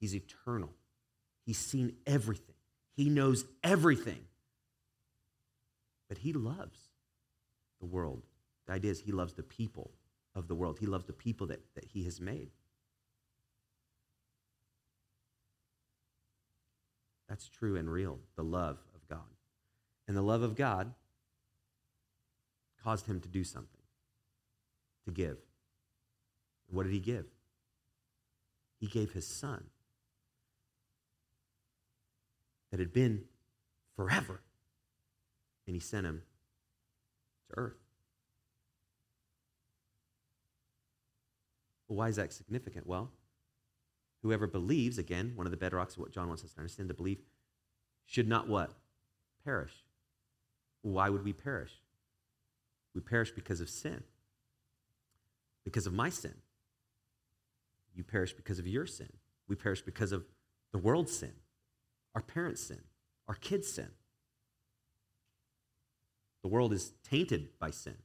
He's 0.00 0.14
eternal. 0.14 0.70
He's 1.46 1.58
seen 1.58 1.94
everything. 2.06 2.54
He 2.94 3.08
knows 3.08 3.44
everything. 3.62 4.24
But 6.08 6.18
he 6.18 6.32
loves 6.32 6.78
the 7.80 7.86
world. 7.86 8.22
The 8.66 8.74
idea 8.74 8.90
is 8.90 9.00
he 9.00 9.12
loves 9.12 9.34
the 9.34 9.42
people 9.42 9.92
of 10.34 10.48
the 10.48 10.54
world. 10.54 10.78
He 10.78 10.86
loves 10.86 11.04
the 11.04 11.12
people 11.12 11.46
that, 11.48 11.60
that 11.74 11.84
he 11.84 12.04
has 12.04 12.20
made. 12.20 12.50
That's 17.28 17.48
true 17.48 17.76
and 17.76 17.90
real, 17.90 18.18
the 18.36 18.44
love 18.44 18.78
of 18.94 19.08
God. 19.08 19.20
And 20.06 20.16
the 20.16 20.22
love 20.22 20.42
of 20.42 20.54
God 20.54 20.92
caused 22.84 23.06
him 23.06 23.20
to 23.20 23.28
do 23.28 23.42
something, 23.42 23.80
to 25.06 25.12
give. 25.12 25.38
What 26.68 26.82
did 26.82 26.92
he 26.92 27.00
give? 27.00 27.26
He 28.82 28.88
gave 28.88 29.12
his 29.12 29.24
son 29.24 29.66
that 32.72 32.80
had 32.80 32.92
been 32.92 33.22
forever, 33.94 34.40
and 35.68 35.76
he 35.76 35.78
sent 35.78 36.04
him 36.04 36.22
to 37.48 37.58
earth. 37.58 37.78
Well, 41.86 41.98
why 41.98 42.08
is 42.08 42.16
that 42.16 42.32
significant? 42.32 42.84
Well, 42.84 43.12
whoever 44.24 44.48
believes, 44.48 44.98
again, 44.98 45.34
one 45.36 45.46
of 45.46 45.52
the 45.52 45.64
bedrocks 45.64 45.92
of 45.92 45.98
what 45.98 46.10
John 46.10 46.26
wants 46.26 46.42
us 46.42 46.54
to 46.54 46.58
understand, 46.58 46.88
to 46.88 46.94
believe, 46.94 47.20
should 48.04 48.26
not 48.26 48.48
what? 48.48 48.72
Perish. 49.44 49.84
Why 50.80 51.08
would 51.08 51.24
we 51.24 51.32
perish? 51.32 51.70
We 52.96 53.00
perish 53.00 53.30
because 53.30 53.60
of 53.60 53.70
sin, 53.70 54.02
because 55.64 55.86
of 55.86 55.92
my 55.92 56.08
sin. 56.08 56.34
You 57.94 58.04
perish 58.04 58.32
because 58.32 58.58
of 58.58 58.66
your 58.66 58.86
sin. 58.86 59.08
We 59.48 59.56
perish 59.56 59.82
because 59.82 60.12
of 60.12 60.24
the 60.72 60.78
world's 60.78 61.14
sin, 61.14 61.32
our 62.14 62.22
parents' 62.22 62.62
sin, 62.62 62.80
our 63.28 63.34
kids' 63.34 63.70
sin. 63.70 63.90
The 66.42 66.48
world 66.48 66.72
is 66.72 66.92
tainted 67.08 67.50
by 67.58 67.70
sin. 67.70 67.96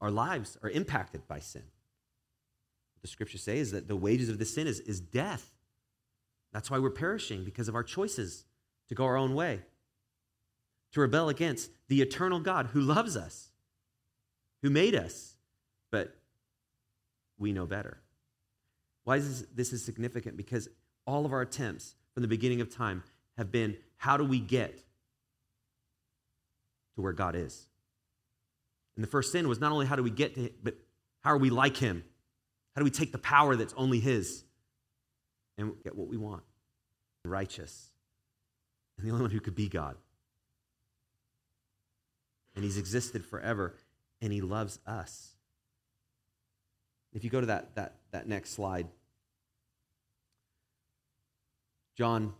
Our 0.00 0.10
lives 0.10 0.58
are 0.62 0.70
impacted 0.70 1.28
by 1.28 1.38
sin. 1.38 1.62
What 2.94 3.02
the 3.02 3.08
scriptures 3.08 3.42
say 3.42 3.58
is 3.58 3.70
that 3.72 3.88
the 3.88 3.96
wages 3.96 4.28
of 4.28 4.38
the 4.38 4.44
sin 4.44 4.66
is, 4.66 4.80
is 4.80 5.00
death. 5.00 5.52
That's 6.52 6.70
why 6.70 6.78
we're 6.78 6.90
perishing, 6.90 7.44
because 7.44 7.68
of 7.68 7.74
our 7.74 7.82
choices 7.82 8.44
to 8.88 8.94
go 8.94 9.04
our 9.04 9.16
own 9.16 9.34
way, 9.34 9.60
to 10.92 11.00
rebel 11.00 11.28
against 11.28 11.70
the 11.88 12.00
eternal 12.00 12.40
God 12.40 12.66
who 12.72 12.80
loves 12.80 13.16
us, 13.16 13.50
who 14.62 14.70
made 14.70 14.94
us, 14.94 15.36
but 15.90 16.16
we 17.38 17.52
know 17.52 17.66
better. 17.66 17.98
Why 19.04 19.16
is 19.16 19.40
this, 19.40 19.48
this 19.54 19.72
is 19.72 19.84
significant? 19.84 20.36
Because 20.36 20.68
all 21.06 21.24
of 21.26 21.32
our 21.32 21.42
attempts 21.42 21.94
from 22.12 22.22
the 22.22 22.28
beginning 22.28 22.60
of 22.60 22.74
time 22.74 23.02
have 23.36 23.52
been 23.52 23.76
how 23.96 24.16
do 24.16 24.24
we 24.24 24.40
get 24.40 24.82
to 26.94 27.02
where 27.02 27.12
God 27.12 27.36
is. 27.36 27.66
And 28.96 29.02
the 29.02 29.08
first 29.08 29.32
sin 29.32 29.48
was 29.48 29.60
not 29.60 29.72
only 29.72 29.86
how 29.86 29.96
do 29.96 30.02
we 30.02 30.10
get 30.10 30.34
to 30.34 30.42
him, 30.42 30.50
but 30.62 30.76
how 31.22 31.30
are 31.30 31.38
we 31.38 31.50
like 31.50 31.76
him? 31.76 32.04
How 32.74 32.80
do 32.80 32.84
we 32.84 32.90
take 32.90 33.12
the 33.12 33.18
power 33.18 33.56
that's 33.56 33.74
only 33.76 34.00
his 34.00 34.44
and 35.58 35.72
get 35.82 35.96
what 35.96 36.08
we 36.08 36.16
want? 36.16 36.42
Righteous. 37.24 37.90
And 38.96 39.06
the 39.06 39.10
only 39.10 39.22
one 39.22 39.30
who 39.30 39.40
could 39.40 39.54
be 39.54 39.68
God. 39.68 39.96
And 42.54 42.64
he's 42.64 42.78
existed 42.78 43.24
forever, 43.24 43.74
and 44.20 44.32
he 44.32 44.40
loves 44.40 44.78
us. 44.86 45.34
If 47.12 47.24
you 47.24 47.30
go 47.30 47.40
to 47.40 47.46
that, 47.46 47.74
that, 47.74 47.96
that 48.14 48.28
next 48.28 48.50
slide, 48.50 48.86
John 51.96 52.32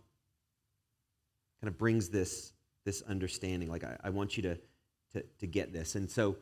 kind 1.59 1.67
of 1.67 1.77
brings 1.77 2.07
this, 2.07 2.53
this 2.85 3.01
understanding. 3.01 3.69
Like, 3.69 3.83
I, 3.83 3.97
I 4.05 4.09
want 4.09 4.37
you 4.37 4.43
to, 4.43 4.57
to, 5.11 5.23
to 5.39 5.47
get 5.47 5.73
this. 5.73 5.95
And 5.95 6.09
so, 6.09 6.37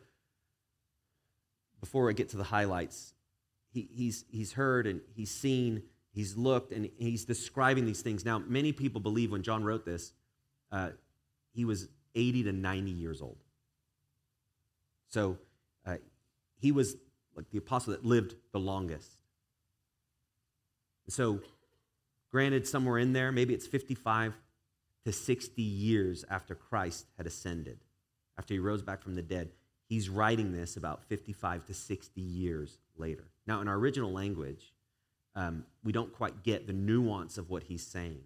before 1.79 2.11
I 2.11 2.13
get 2.13 2.29
to 2.29 2.37
the 2.37 2.43
highlights, 2.43 3.15
he, 3.73 3.89
he's, 3.91 4.23
he's 4.29 4.53
heard 4.53 4.85
and 4.85 5.01
he's 5.15 5.31
seen, 5.31 5.81
he's 6.13 6.37
looked, 6.37 6.71
and 6.71 6.91
he's 6.99 7.25
describing 7.25 7.85
these 7.85 8.03
things. 8.03 8.23
Now, 8.23 8.37
many 8.37 8.71
people 8.71 9.01
believe 9.01 9.31
when 9.31 9.41
John 9.41 9.63
wrote 9.63 9.83
this, 9.83 10.13
uh, 10.71 10.91
he 11.55 11.65
was 11.65 11.87
80 12.13 12.43
to 12.43 12.51
90 12.51 12.91
years 12.91 13.19
old. 13.19 13.37
So, 15.09 15.39
uh, 15.87 15.95
he 16.59 16.71
was 16.71 16.97
like 17.35 17.49
the 17.49 17.57
apostle 17.57 17.93
that 17.93 18.05
lived 18.05 18.35
the 18.51 18.59
longest. 18.59 19.17
So, 21.09 21.39
granted, 22.31 22.67
somewhere 22.67 22.97
in 22.97 23.13
there, 23.13 23.31
maybe 23.31 23.53
it's 23.53 23.67
55 23.67 24.33
to 25.05 25.11
60 25.11 25.61
years 25.61 26.23
after 26.29 26.55
Christ 26.55 27.05
had 27.17 27.27
ascended, 27.27 27.79
after 28.37 28.53
he 28.53 28.59
rose 28.59 28.81
back 28.81 29.01
from 29.01 29.15
the 29.15 29.21
dead. 29.21 29.49
He's 29.89 30.09
writing 30.09 30.53
this 30.53 30.77
about 30.77 31.03
55 31.03 31.65
to 31.65 31.73
60 31.73 32.21
years 32.21 32.77
later. 32.95 33.25
Now, 33.45 33.61
in 33.61 33.67
our 33.67 33.75
original 33.75 34.11
language, 34.11 34.73
um, 35.35 35.65
we 35.83 35.91
don't 35.91 36.13
quite 36.13 36.43
get 36.43 36.67
the 36.67 36.73
nuance 36.73 37.37
of 37.37 37.49
what 37.49 37.63
he's 37.63 37.85
saying. 37.85 38.21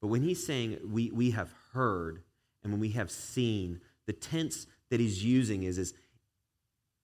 But 0.00 0.08
when 0.08 0.22
he's 0.22 0.44
saying 0.44 0.78
we, 0.86 1.10
we 1.10 1.32
have 1.32 1.52
heard 1.72 2.22
and 2.62 2.72
when 2.72 2.80
we 2.80 2.90
have 2.90 3.10
seen, 3.10 3.80
the 4.06 4.12
tense 4.12 4.66
that 4.90 5.00
he's 5.00 5.24
using 5.24 5.62
is, 5.62 5.78
is 5.78 5.94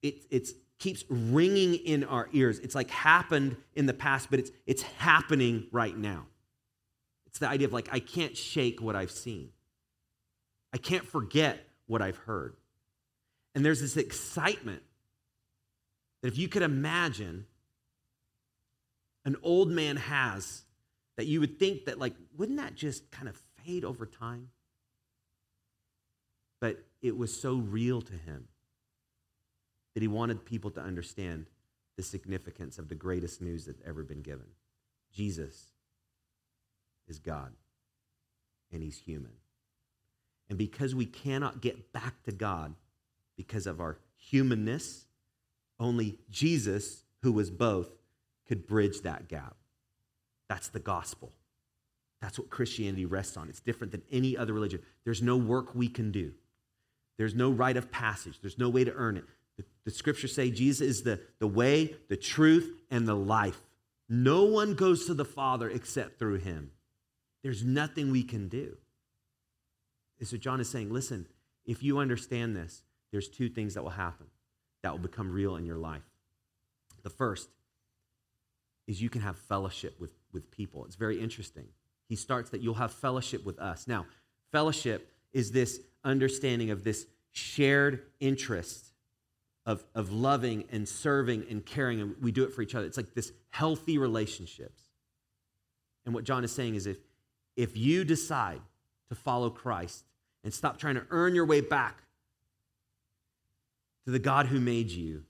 it 0.02 0.26
it's, 0.30 0.52
keeps 0.78 1.04
ringing 1.08 1.74
in 1.74 2.04
our 2.04 2.28
ears. 2.32 2.58
It's 2.58 2.74
like 2.74 2.90
happened 2.90 3.56
in 3.74 3.86
the 3.86 3.94
past, 3.94 4.30
but 4.30 4.38
it's, 4.38 4.50
it's 4.66 4.82
happening 4.82 5.66
right 5.72 5.96
now. 5.96 6.26
It's 7.26 7.38
the 7.38 7.48
idea 7.48 7.66
of 7.66 7.72
like, 7.72 7.88
I 7.92 8.00
can't 8.00 8.36
shake 8.36 8.80
what 8.80 8.96
I've 8.96 9.10
seen. 9.10 9.50
I 10.72 10.78
can't 10.78 11.06
forget 11.06 11.60
what 11.86 12.02
I've 12.02 12.18
heard. 12.18 12.56
And 13.54 13.64
there's 13.64 13.80
this 13.80 13.96
excitement 13.96 14.82
that 16.20 16.28
if 16.28 16.38
you 16.38 16.48
could 16.48 16.62
imagine 16.62 17.46
an 19.24 19.36
old 19.42 19.70
man 19.70 19.96
has, 19.96 20.62
that 21.16 21.26
you 21.26 21.40
would 21.40 21.58
think 21.58 21.86
that, 21.86 21.98
like, 21.98 22.14
wouldn't 22.36 22.58
that 22.58 22.74
just 22.74 23.10
kind 23.10 23.28
of 23.28 23.40
fade 23.64 23.84
over 23.84 24.04
time? 24.04 24.50
But 26.60 26.84
it 27.00 27.16
was 27.16 27.38
so 27.38 27.56
real 27.56 28.02
to 28.02 28.12
him 28.12 28.48
that 29.96 30.02
he 30.02 30.08
wanted 30.08 30.44
people 30.44 30.70
to 30.70 30.80
understand 30.82 31.46
the 31.96 32.02
significance 32.02 32.78
of 32.78 32.90
the 32.90 32.94
greatest 32.94 33.40
news 33.40 33.64
that's 33.64 33.80
ever 33.86 34.02
been 34.02 34.20
given 34.20 34.44
Jesus 35.10 35.68
is 37.08 37.18
God, 37.18 37.52
and 38.70 38.82
He's 38.82 38.98
human. 38.98 39.32
And 40.50 40.58
because 40.58 40.94
we 40.94 41.06
cannot 41.06 41.62
get 41.62 41.94
back 41.94 42.22
to 42.24 42.32
God 42.32 42.74
because 43.38 43.66
of 43.66 43.80
our 43.80 43.96
humanness, 44.16 45.06
only 45.80 46.18
Jesus, 46.28 47.04
who 47.22 47.32
was 47.32 47.50
both, 47.50 47.88
could 48.46 48.66
bridge 48.66 49.00
that 49.00 49.28
gap. 49.28 49.56
That's 50.50 50.68
the 50.68 50.78
gospel. 50.78 51.32
That's 52.20 52.38
what 52.38 52.50
Christianity 52.50 53.06
rests 53.06 53.38
on. 53.38 53.48
It's 53.48 53.60
different 53.60 53.92
than 53.92 54.02
any 54.12 54.36
other 54.36 54.52
religion. 54.52 54.82
There's 55.04 55.22
no 55.22 55.38
work 55.38 55.74
we 55.74 55.88
can 55.88 56.12
do, 56.12 56.32
there's 57.16 57.34
no 57.34 57.50
rite 57.50 57.78
of 57.78 57.90
passage, 57.90 58.40
there's 58.42 58.58
no 58.58 58.68
way 58.68 58.84
to 58.84 58.92
earn 58.92 59.16
it. 59.16 59.24
The, 59.86 59.92
scriptures 59.92 60.34
say 60.34 60.50
Jesus 60.50 60.86
is 60.86 61.02
the, 61.02 61.20
the 61.38 61.46
way, 61.46 61.94
the 62.08 62.16
truth, 62.16 62.70
and 62.90 63.06
the 63.06 63.14
life. 63.14 63.60
No 64.08 64.44
one 64.44 64.74
goes 64.74 65.06
to 65.06 65.14
the 65.14 65.24
Father 65.24 65.70
except 65.70 66.18
through 66.18 66.38
him. 66.38 66.72
There's 67.42 67.64
nothing 67.64 68.10
we 68.10 68.22
can 68.22 68.48
do. 68.48 68.76
And 70.18 70.26
so 70.26 70.36
John 70.36 70.60
is 70.60 70.68
saying, 70.68 70.92
listen, 70.92 71.26
if 71.64 71.82
you 71.82 71.98
understand 71.98 72.56
this, 72.56 72.82
there's 73.12 73.28
two 73.28 73.48
things 73.48 73.74
that 73.74 73.82
will 73.82 73.90
happen 73.90 74.26
that 74.82 74.92
will 74.92 74.98
become 74.98 75.32
real 75.32 75.56
in 75.56 75.64
your 75.64 75.78
life. 75.78 76.02
The 77.02 77.10
first 77.10 77.48
is 78.86 79.00
you 79.00 79.10
can 79.10 79.20
have 79.20 79.36
fellowship 79.36 80.00
with, 80.00 80.12
with 80.32 80.50
people. 80.50 80.84
It's 80.84 80.96
very 80.96 81.20
interesting. 81.20 81.66
He 82.08 82.16
starts 82.16 82.50
that 82.50 82.60
you'll 82.60 82.74
have 82.74 82.92
fellowship 82.92 83.44
with 83.44 83.58
us. 83.58 83.88
Now, 83.88 84.06
fellowship 84.52 85.12
is 85.32 85.50
this 85.50 85.80
understanding 86.04 86.70
of 86.70 86.84
this 86.84 87.06
shared 87.32 88.02
interest 88.20 88.85
of, 89.66 89.84
of 89.94 90.12
loving 90.12 90.64
and 90.70 90.88
serving 90.88 91.44
and 91.50 91.66
caring, 91.66 92.00
and 92.00 92.14
we 92.22 92.30
do 92.30 92.44
it 92.44 92.52
for 92.52 92.62
each 92.62 92.74
other. 92.74 92.86
It's 92.86 92.96
like 92.96 93.14
this 93.14 93.32
healthy 93.50 93.98
relationships. 93.98 94.82
And 96.04 96.14
what 96.14 96.24
John 96.24 96.44
is 96.44 96.52
saying 96.52 96.76
is 96.76 96.86
if 96.86 96.98
if 97.56 97.76
you 97.76 98.04
decide 98.04 98.60
to 99.08 99.14
follow 99.14 99.50
Christ 99.50 100.04
and 100.44 100.52
stop 100.52 100.78
trying 100.78 100.94
to 100.96 101.06
earn 101.10 101.34
your 101.34 101.46
way 101.46 101.60
back 101.60 102.02
to 104.04 104.10
the 104.10 104.18
God 104.18 104.46
who 104.46 104.60
made 104.60 104.90
you, 104.90 105.24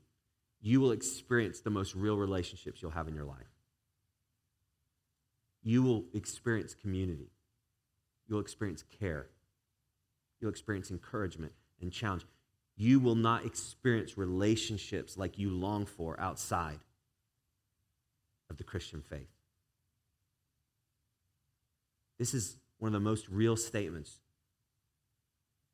you 0.60 0.80
will 0.80 0.90
experience 0.90 1.60
the 1.60 1.70
most 1.70 1.94
real 1.94 2.16
relationships 2.16 2.82
you'll 2.82 2.90
have 2.90 3.08
in 3.08 3.14
your 3.14 3.24
life. 3.24 3.46
You 5.62 5.82
will 5.82 6.04
experience 6.12 6.74
community. 6.74 7.30
You'll 8.28 8.40
experience 8.40 8.82
care. 8.98 9.28
You'll 10.40 10.50
experience 10.50 10.90
encouragement 10.90 11.52
and 11.80 11.92
challenge. 11.92 12.26
You 12.76 13.00
will 13.00 13.14
not 13.14 13.46
experience 13.46 14.18
relationships 14.18 15.16
like 15.16 15.38
you 15.38 15.50
long 15.50 15.86
for 15.86 16.18
outside 16.20 16.78
of 18.50 18.58
the 18.58 18.64
Christian 18.64 19.00
faith. 19.00 19.30
This 22.18 22.34
is 22.34 22.56
one 22.78 22.88
of 22.88 22.92
the 22.92 23.00
most 23.00 23.28
real 23.28 23.56
statements 23.56 24.18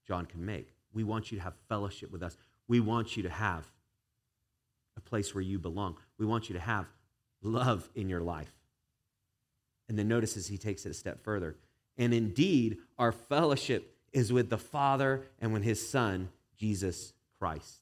John 0.06 0.26
can 0.26 0.44
make. 0.44 0.72
We 0.92 1.04
want 1.04 1.30
you 1.30 1.38
to 1.38 1.44
have 1.44 1.54
fellowship 1.68 2.10
with 2.10 2.22
us. 2.22 2.36
We 2.68 2.80
want 2.80 3.16
you 3.16 3.22
to 3.24 3.30
have 3.30 3.70
a 4.96 5.00
place 5.00 5.34
where 5.34 5.42
you 5.42 5.58
belong. 5.58 5.96
We 6.18 6.26
want 6.26 6.48
you 6.48 6.54
to 6.54 6.60
have 6.60 6.86
love 7.42 7.88
in 7.94 8.08
your 8.08 8.20
life. 8.20 8.52
And 9.88 9.98
then 9.98 10.08
notice 10.08 10.36
as 10.36 10.46
he 10.46 10.58
takes 10.58 10.86
it 10.86 10.90
a 10.90 10.94
step 10.94 11.22
further. 11.22 11.56
And 11.96 12.14
indeed, 12.14 12.78
our 12.98 13.12
fellowship 13.12 13.96
is 14.12 14.32
with 14.32 14.50
the 14.50 14.58
Father 14.58 15.26
and 15.40 15.52
with 15.52 15.62
his 15.62 15.86
Son, 15.86 16.28
Jesus 16.62 17.12
Christ. 17.40 17.80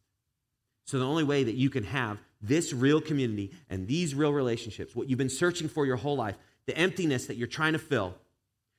So 0.86 0.98
the 0.98 1.06
only 1.06 1.22
way 1.22 1.44
that 1.44 1.54
you 1.54 1.68
can 1.68 1.84
have 1.84 2.18
this 2.40 2.72
real 2.72 2.98
community 2.98 3.52
and 3.68 3.86
these 3.86 4.14
real 4.14 4.32
relationships, 4.32 4.96
what 4.96 5.06
you've 5.06 5.18
been 5.18 5.28
searching 5.28 5.68
for 5.68 5.84
your 5.84 5.96
whole 5.96 6.16
life, 6.16 6.38
the 6.64 6.74
emptiness 6.78 7.26
that 7.26 7.36
you're 7.36 7.46
trying 7.46 7.74
to 7.74 7.78
fill, 7.78 8.14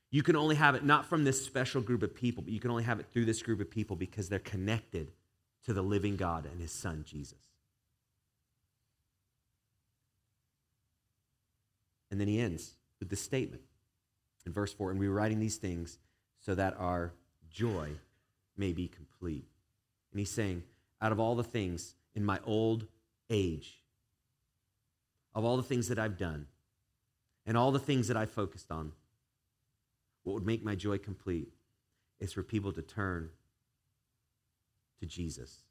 you 0.09 0.23
can 0.23 0.35
only 0.35 0.55
have 0.55 0.73
it 0.73 0.83
not 0.83 1.05
from 1.05 1.23
this 1.23 1.45
special 1.45 1.81
group 1.81 2.01
of 2.01 2.15
people, 2.15 2.41
but 2.41 2.51
you 2.51 2.59
can 2.59 2.71
only 2.71 2.81
have 2.81 2.99
it 2.99 3.05
through 3.13 3.25
this 3.25 3.43
group 3.43 3.61
of 3.61 3.69
people 3.69 3.95
because 3.95 4.27
they're 4.27 4.39
connected 4.39 5.11
to 5.65 5.73
the 5.73 5.83
living 5.83 6.15
God 6.17 6.47
and 6.51 6.59
his 6.59 6.71
son, 6.71 7.05
Jesus. 7.07 7.37
And 12.09 12.19
then 12.19 12.27
he 12.27 12.41
ends 12.41 12.73
with 12.99 13.09
this 13.09 13.21
statement 13.21 13.61
in 14.47 14.51
verse 14.51 14.73
4 14.73 14.89
And 14.89 14.99
we 14.99 15.07
were 15.07 15.13
writing 15.13 15.39
these 15.39 15.57
things 15.57 15.99
so 16.39 16.55
that 16.55 16.75
our 16.79 17.13
joy 17.51 17.91
may 18.57 18.73
be 18.73 18.87
complete. 18.87 19.50
And 20.11 20.19
he's 20.19 20.31
saying, 20.31 20.63
out 21.01 21.11
of 21.11 21.19
all 21.19 21.35
the 21.35 21.43
things 21.43 21.95
in 22.15 22.23
my 22.23 22.39
old 22.45 22.85
age, 23.29 23.81
of 25.33 25.45
all 25.45 25.57
the 25.57 25.63
things 25.63 25.87
that 25.87 25.97
I've 25.99 26.17
done, 26.17 26.47
and 27.45 27.57
all 27.57 27.71
the 27.71 27.79
things 27.79 28.07
that 28.07 28.17
I 28.17 28.25
focused 28.25 28.71
on, 28.71 28.91
what 30.23 30.33
would 30.33 30.45
make 30.45 30.63
my 30.63 30.75
joy 30.75 30.97
complete 30.97 31.49
is 32.19 32.33
for 32.33 32.43
people 32.43 32.71
to 32.73 32.81
turn 32.81 33.29
to 34.99 35.05
Jesus, 35.07 35.63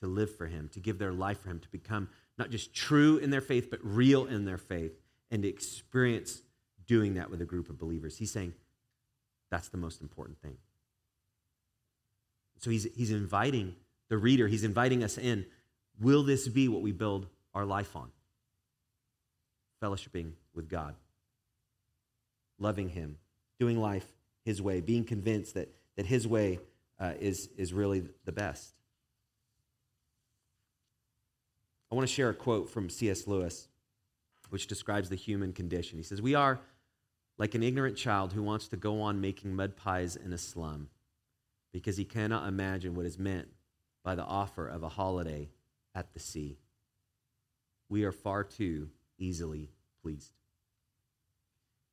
to 0.00 0.06
live 0.06 0.34
for 0.34 0.46
Him, 0.46 0.70
to 0.72 0.80
give 0.80 0.98
their 0.98 1.12
life 1.12 1.42
for 1.42 1.50
Him, 1.50 1.60
to 1.60 1.68
become 1.68 2.08
not 2.38 2.50
just 2.50 2.74
true 2.74 3.18
in 3.18 3.30
their 3.30 3.40
faith, 3.40 3.70
but 3.70 3.80
real 3.82 4.24
in 4.26 4.44
their 4.44 4.58
faith, 4.58 4.92
and 5.30 5.42
to 5.42 5.48
experience 5.48 6.42
doing 6.86 7.14
that 7.14 7.30
with 7.30 7.42
a 7.42 7.44
group 7.44 7.68
of 7.68 7.78
believers. 7.78 8.16
He's 8.16 8.30
saying 8.30 8.54
that's 9.50 9.68
the 9.68 9.76
most 9.76 10.00
important 10.00 10.40
thing. 10.40 10.56
So 12.58 12.70
he's, 12.70 12.86
he's 12.94 13.10
inviting 13.10 13.76
the 14.08 14.18
reader, 14.18 14.48
he's 14.48 14.64
inviting 14.64 15.02
us 15.02 15.18
in. 15.18 15.46
Will 16.00 16.22
this 16.22 16.48
be 16.48 16.68
what 16.68 16.82
we 16.82 16.92
build 16.92 17.26
our 17.54 17.64
life 17.64 17.96
on? 17.96 18.10
Fellowshipping 19.82 20.32
with 20.54 20.68
God, 20.68 20.94
loving 22.58 22.88
Him, 22.88 23.16
doing 23.58 23.80
life 23.80 24.06
His 24.44 24.60
way, 24.60 24.80
being 24.80 25.04
convinced 25.04 25.54
that, 25.54 25.68
that 25.96 26.06
His 26.06 26.26
way 26.26 26.60
uh, 26.98 27.12
is, 27.18 27.48
is 27.56 27.72
really 27.72 28.04
the 28.24 28.32
best. 28.32 28.74
I 31.90 31.94
want 31.94 32.06
to 32.06 32.12
share 32.12 32.30
a 32.30 32.34
quote 32.34 32.68
from 32.68 32.90
C.S. 32.90 33.26
Lewis, 33.26 33.68
which 34.50 34.66
describes 34.66 35.08
the 35.08 35.16
human 35.16 35.52
condition. 35.52 35.98
He 35.98 36.04
says, 36.04 36.20
We 36.20 36.34
are 36.34 36.60
like 37.38 37.54
an 37.54 37.62
ignorant 37.62 37.96
child 37.96 38.32
who 38.32 38.42
wants 38.42 38.68
to 38.68 38.76
go 38.76 39.00
on 39.02 39.20
making 39.20 39.54
mud 39.54 39.76
pies 39.76 40.16
in 40.16 40.32
a 40.32 40.38
slum 40.38 40.88
because 41.76 41.98
he 41.98 42.06
cannot 42.06 42.48
imagine 42.48 42.94
what 42.94 43.04
is 43.04 43.18
meant 43.18 43.48
by 44.02 44.14
the 44.14 44.24
offer 44.24 44.66
of 44.66 44.82
a 44.82 44.88
holiday 44.88 45.50
at 45.94 46.10
the 46.14 46.18
sea. 46.18 46.56
We 47.90 48.04
are 48.04 48.12
far 48.12 48.44
too 48.44 48.88
easily 49.18 49.68
pleased. 50.00 50.32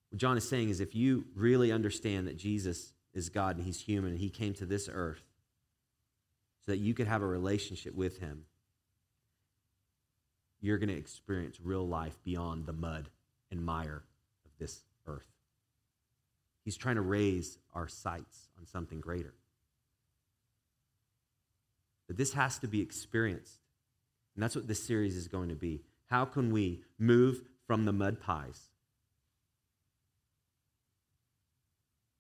What 0.10 0.22
John 0.22 0.38
is 0.38 0.48
saying 0.48 0.69
is 0.69 0.80
if 0.80 0.96
you 0.96 1.26
really 1.36 1.69
understand 1.74 2.28
that 2.28 2.38
Jesus 2.38 2.93
is 3.13 3.28
God 3.28 3.58
and 3.58 3.65
he's 3.65 3.82
human 3.82 4.12
and 4.12 4.19
he 4.22 4.30
came 4.30 4.54
to 4.54 4.65
this 4.65 4.88
earth 4.89 5.22
so 6.65 6.72
that 6.72 6.78
you 6.78 6.93
could 6.93 7.08
have 7.08 7.22
a 7.22 7.28
relationship 7.28 7.93
with 7.93 8.19
him, 8.19 8.46
you're 10.62 10.78
going 10.78 10.88
to 10.88 10.98
experience 10.98 11.60
real 11.62 11.86
life 11.86 12.17
beyond 12.24 12.67
the 12.67 12.72
mud 12.72 13.10
and 13.52 13.65
mire 13.65 14.06
of 14.46 14.52
this 14.60 14.86
earth. 15.08 15.28
He's 16.63 16.78
trying 16.78 16.96
to 16.96 17.02
raise 17.02 17.58
our 17.74 17.89
sights 17.89 18.48
on 18.58 18.65
something 18.65 19.02
greater. 19.02 19.34
But 22.13 22.19
this 22.19 22.34
has 22.34 22.60
to 22.60 22.67
be 22.67 22.80
experienced. 22.80 23.58
And 24.36 24.43
that's 24.43 24.56
what 24.56 24.67
this 24.67 24.86
series 24.86 25.15
is 25.15 25.28
going 25.28 25.49
to 25.49 25.56
be. 25.56 25.82
How 26.12 26.26
can 26.26 26.52
we 26.52 26.82
move 26.99 27.41
from 27.65 27.86
the 27.86 27.91
mud 27.91 28.21
pies 28.21 28.69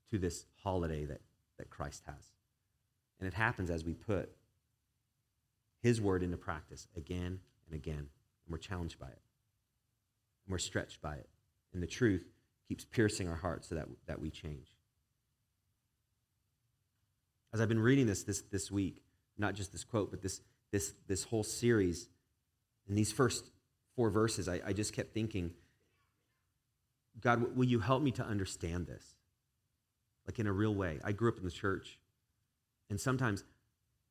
to 0.09 0.17
this 0.17 0.47
holiday 0.63 1.05
that, 1.05 1.21
that 1.59 1.69
Christ 1.69 2.01
has? 2.07 2.31
And 3.19 3.27
it 3.27 3.35
happens 3.35 3.69
as 3.69 3.85
we 3.85 3.93
put 3.93 4.31
his 5.83 6.01
word 6.01 6.23
into 6.23 6.37
practice 6.37 6.87
again 6.97 7.41
and 7.67 7.75
again. 7.75 7.99
And 7.99 8.09
we're 8.49 8.57
challenged 8.57 8.97
by 8.97 9.09
it. 9.09 9.21
And 10.47 10.51
we're 10.51 10.57
stretched 10.57 11.03
by 11.03 11.17
it. 11.17 11.29
And 11.71 11.83
the 11.83 11.87
truth 11.87 12.25
keeps 12.67 12.83
piercing 12.83 13.29
our 13.29 13.35
hearts 13.35 13.69
so 13.69 13.75
that, 13.75 13.85
that 14.07 14.19
we 14.19 14.31
change. 14.31 14.73
As 17.53 17.61
I've 17.61 17.69
been 17.69 17.77
reading 17.77 18.07
this, 18.07 18.23
this 18.23 18.41
this 18.49 18.71
week, 18.71 19.03
not 19.37 19.55
just 19.55 19.71
this 19.71 19.83
quote, 19.83 20.11
but 20.11 20.21
this, 20.21 20.41
this, 20.71 20.93
this 21.07 21.23
whole 21.23 21.43
series, 21.43 22.09
in 22.87 22.95
these 22.95 23.11
first 23.11 23.49
four 23.95 24.09
verses, 24.09 24.47
I, 24.47 24.61
I 24.65 24.73
just 24.73 24.93
kept 24.93 25.13
thinking, 25.13 25.51
God, 27.21 27.55
will 27.55 27.65
you 27.65 27.79
help 27.79 28.01
me 28.01 28.11
to 28.11 28.23
understand 28.23 28.87
this? 28.87 29.03
Like 30.25 30.39
in 30.39 30.47
a 30.47 30.53
real 30.53 30.73
way. 30.73 30.99
I 31.03 31.11
grew 31.11 31.29
up 31.29 31.37
in 31.37 31.43
the 31.43 31.51
church, 31.51 31.99
and 32.89 32.99
sometimes 32.99 33.43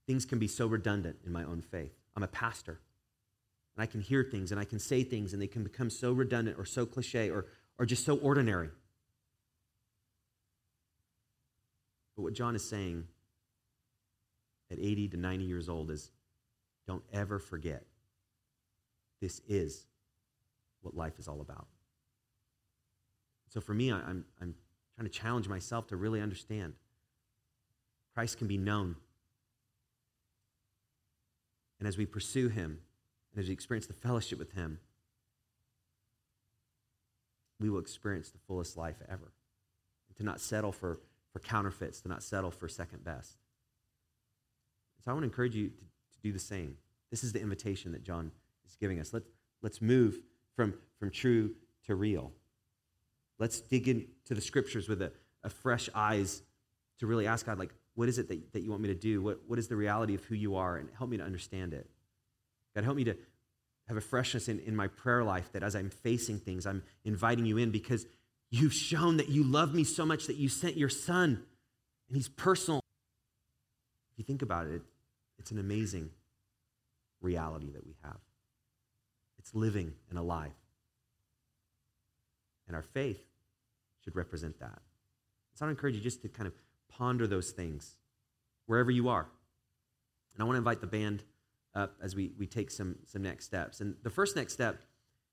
things 0.07 0.25
can 0.25 0.39
be 0.39 0.49
so 0.49 0.67
redundant 0.67 1.17
in 1.25 1.33
my 1.33 1.45
own 1.45 1.63
faith. 1.63 1.93
I'm 2.15 2.23
a 2.23 2.29
pastor, 2.29 2.81
and 3.77 3.83
I 3.83 3.87
can 3.87 4.01
hear 4.01 4.23
things 4.23 4.51
and 4.51 4.61
I 4.61 4.65
can 4.65 4.79
say 4.79 5.03
things, 5.03 5.33
and 5.33 5.41
they 5.41 5.47
can 5.47 5.65
become 5.65 5.91
so 5.91 6.13
redundant 6.13 6.59
or 6.59 6.65
so 6.65 6.85
cliche 6.85 7.31
or, 7.31 7.47
or 7.79 7.87
just 7.87 8.05
so 8.05 8.17
ordinary. 8.17 8.69
But 12.15 12.23
what 12.23 12.35
John 12.35 12.55
is 12.55 12.69
saying 12.69 13.07
at 14.73 14.79
80 14.79 15.09
to 15.09 15.17
90 15.17 15.45
years 15.45 15.69
old 15.69 15.91
is 15.91 16.11
don't 16.87 17.05
ever 17.13 17.39
forget 17.39 17.85
this 19.21 19.41
is 19.47 19.87
what 20.81 20.97
life 20.97 21.19
is 21.19 21.29
all 21.29 21.41
about. 21.41 21.69
So 23.49 23.61
for 23.61 23.75
me, 23.75 23.93
I'm, 23.93 24.25
I'm 24.41 24.55
trying 24.97 25.09
to 25.09 25.11
challenge 25.11 25.49
myself 25.49 25.87
to 25.89 25.97
really 25.97 26.21
understand 26.21 26.73
Christ 28.15 28.39
can 28.39 28.47
be 28.47 28.59
known. 28.59 28.97
And 31.79 31.89
as 31.89 31.97
we 31.97 32.07
pursue 32.07 32.49
him, 32.49 32.79
and 33.33 33.43
as 33.43 33.49
we 33.49 33.53
experience 33.53 33.87
the 33.87 33.95
fellowship 33.95 34.39
with 34.39 34.53
him, 34.53 34.79
we 37.61 37.71
will 37.71 37.79
experience 37.79 38.31
the 38.31 38.39
fullest 38.47 38.77
life 38.77 38.97
ever. 39.09 39.33
And 40.09 40.17
to 40.17 40.25
not 40.25 40.41
settle 40.41 40.73
for, 40.73 41.01
for 41.33 41.39
counterfeits, 41.39 42.01
to 42.03 42.09
not 42.09 42.23
settle 42.23 42.51
for 42.51 42.69
second 42.69 43.05
best. 43.05 43.37
So 45.05 45.11
I 45.11 45.15
want 45.15 45.23
to 45.25 45.29
encourage 45.29 45.55
you 45.55 45.69
to, 45.69 45.85
to 45.85 46.21
do 46.23 46.33
the 46.33 46.39
same. 46.39 46.77
This 47.11 47.25
is 47.25 47.33
the 47.33 47.41
invitation 47.41 47.93
that 47.93 48.05
John 48.05 48.31
is 48.67 48.77
giving 48.77 49.01
us. 49.01 49.13
Let's, 49.13 49.29
let's 49.63 49.83
move 49.83 50.19
from, 50.55 50.75
from 50.99 51.11
true 51.11 51.55
to 51.87 51.95
real. 51.95 52.33
Let's 53.39 53.61
dig 53.61 53.89
into 53.89 54.35
the 54.35 54.41
scriptures 54.41 54.89
with 54.89 55.03
a, 55.03 55.13
a 55.43 55.51
fresh 55.51 55.89
eyes 55.95 56.43
to 57.01 57.07
really 57.07 57.27
ask 57.27 57.47
God, 57.47 57.59
like, 57.59 57.75
what 57.95 58.09
is 58.09 58.19
it 58.19 58.29
that, 58.29 58.53
that 58.53 58.61
you 58.63 58.71
want 58.71 58.83
me 58.83 58.89
to 58.89 58.95
do? 58.95 59.21
What, 59.21 59.41
what 59.47 59.59
is 59.59 59.69
the 59.69 59.77
reality 59.77 60.15
of 60.15 60.25
who 60.25 60.35
you 60.35 60.57
are? 60.57 60.77
And 60.77 60.89
help 60.97 61.11
me 61.11 61.17
to 61.17 61.25
understand 61.25 61.75
it. 61.75 61.91
God, 62.75 62.85
help 62.85 62.97
me 62.97 63.05
to 63.05 63.17
have 63.89 63.97
a 63.97 64.01
freshness 64.01 64.49
in, 64.49 64.61
in 64.61 64.77
my 64.77 64.87
prayer 64.87 65.25
life 65.25 65.51
that 65.53 65.63
as 65.63 65.75
I'm 65.75 65.91
facing 65.91 66.39
things, 66.39 66.67
I'm 66.67 66.83
inviting 67.05 67.45
you 67.45 67.59
in 67.59 67.71
because 67.71 68.07
you've 68.51 68.73
shown 68.73 69.17
that 69.17 69.29
you 69.29 69.43
love 69.43 69.75
me 69.75 69.85
so 69.85 70.07
much 70.07 70.29
that 70.29 70.37
you 70.37 70.49
sent 70.49 70.77
your 70.77 70.89
son 70.89 71.43
and 72.09 72.17
he's 72.17 72.29
personal. 72.29 72.81
If 74.13 74.19
you 74.19 74.25
think 74.25 74.43
about 74.43 74.69
it, 74.69 74.83
it's 75.43 75.51
an 75.51 75.59
amazing 75.59 76.09
reality 77.21 77.69
that 77.73 77.85
we 77.85 77.97
have. 78.05 78.21
It's 79.41 79.53
living 79.57 79.93
and 80.09 80.17
alive. 80.17 80.53
And 82.69 82.77
our 82.77 82.83
faith 82.83 83.25
should 84.05 84.15
represent 84.15 84.61
that. 84.61 84.79
So 85.55 85.67
I 85.67 85.69
encourage 85.69 85.97
you 85.97 86.01
just 86.01 86.23
to 86.23 86.29
kind 86.29 86.47
of 86.47 86.53
ponder 86.89 87.27
those 87.27 87.51
things 87.51 87.97
wherever 88.67 88.93
you 88.93 89.09
are. 89.09 89.27
And 90.33 90.43
I 90.43 90.45
want 90.45 90.55
to 90.55 90.59
invite 90.59 90.81
the 90.81 90.87
band 90.87 91.25
up 91.75 91.97
as 92.01 92.15
we, 92.15 92.31
we 92.39 92.47
take 92.47 92.71
some, 92.71 92.95
some 93.05 93.23
next 93.23 93.45
steps. 93.45 93.81
And 93.81 93.97
the 94.05 94.11
first 94.11 94.37
next 94.37 94.53
step 94.53 94.81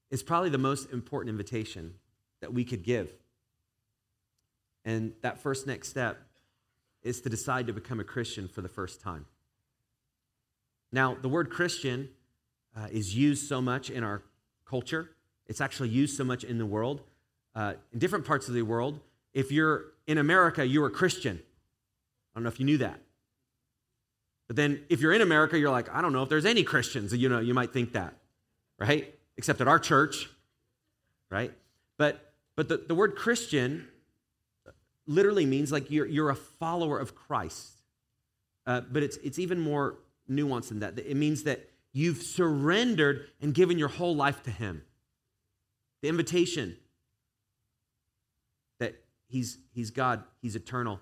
is 0.10 0.24
probably 0.24 0.50
the 0.50 0.58
most 0.58 0.92
important 0.92 1.30
invitation 1.30 1.94
that 2.42 2.52
we 2.52 2.66
could 2.66 2.82
give. 2.82 3.14
And 4.86 5.14
that 5.22 5.38
first 5.38 5.68
next 5.68 5.90
step 5.90 6.18
is 7.04 7.22
to 7.22 7.30
decide 7.30 7.68
to 7.68 7.74
become 7.74 8.00
a 8.00 8.04
Christian 8.04 8.48
for 8.48 8.62
the 8.62 8.70
first 8.70 9.02
time. 9.02 9.28
Now, 10.92 11.16
the 11.22 11.30
word 11.30 11.50
Christian 11.50 12.10
uh, 12.76 12.88
is 12.92 13.16
used 13.16 13.48
so 13.48 13.62
much 13.62 13.90
in 13.90 14.04
our 14.04 14.24
culture, 14.66 15.12
it's 15.48 15.62
actually 15.62 15.90
used 15.90 16.16
so 16.16 16.24
much 16.24 16.44
in 16.44 16.58
the 16.58 16.66
world. 16.66 17.02
Uh, 17.56 17.74
in 17.92 17.98
different 18.00 18.26
parts 18.26 18.48
of 18.48 18.54
the 18.54 18.62
world, 18.62 19.00
if 19.34 19.52
you're 19.52 19.86
in 20.06 20.20
America, 20.20 20.66
you're 20.66 20.86
a 20.86 20.92
Christian. 20.92 21.38
I 21.38 22.38
don't 22.38 22.44
know 22.44 22.50
if 22.50 22.60
you 22.60 22.66
knew 22.66 22.78
that. 22.78 23.02
But 24.48 24.56
then 24.56 24.84
if 24.90 25.02
you're 25.02 25.14
in 25.14 25.22
America, 25.22 25.58
you're 25.58 25.72
like, 25.72 25.94
I 25.94 26.02
don't 26.02 26.14
know 26.14 26.22
if 26.22 26.30
there's 26.30 26.46
any 26.46 26.64
Christians. 26.64 27.12
You 27.14 27.28
know, 27.28 27.40
you 27.40 27.56
might 27.56 27.74
think 27.74 27.94
that, 27.94 28.14
right? 28.78 29.14
Except 29.38 29.62
at 29.62 29.68
our 29.68 29.80
church, 29.80 30.30
right? 31.32 31.52
But 31.98 32.30
but 32.56 32.68
the, 32.68 32.76
the 32.76 32.94
word 32.94 33.16
Christian 33.16 33.88
literally 35.08 35.46
means 35.46 35.72
like 35.72 35.90
you're, 35.90 36.06
you're 36.06 36.30
a 36.30 36.36
follower 36.36 37.00
of 37.00 37.16
Christ. 37.16 37.80
Uh, 38.68 38.82
but 38.82 39.02
it's, 39.02 39.18
it's 39.18 39.40
even 39.40 39.60
more 39.60 39.96
nuance 40.30 40.72
in 40.72 40.80
that. 40.80 40.98
It 40.98 41.18
means 41.18 41.44
that 41.44 41.70
you've 41.92 42.22
surrendered 42.22 43.28
and 43.42 43.54
given 43.54 43.78
your 43.78 43.88
whole 43.88 44.16
life 44.16 44.44
to 44.44 44.52
Him. 44.52 44.84
The 46.02 46.10
invitation 46.10 46.78
that 48.80 48.96
He's, 49.28 49.58
he's 49.74 49.92
God, 49.92 50.24
He's 50.42 50.56
eternal, 50.56 51.00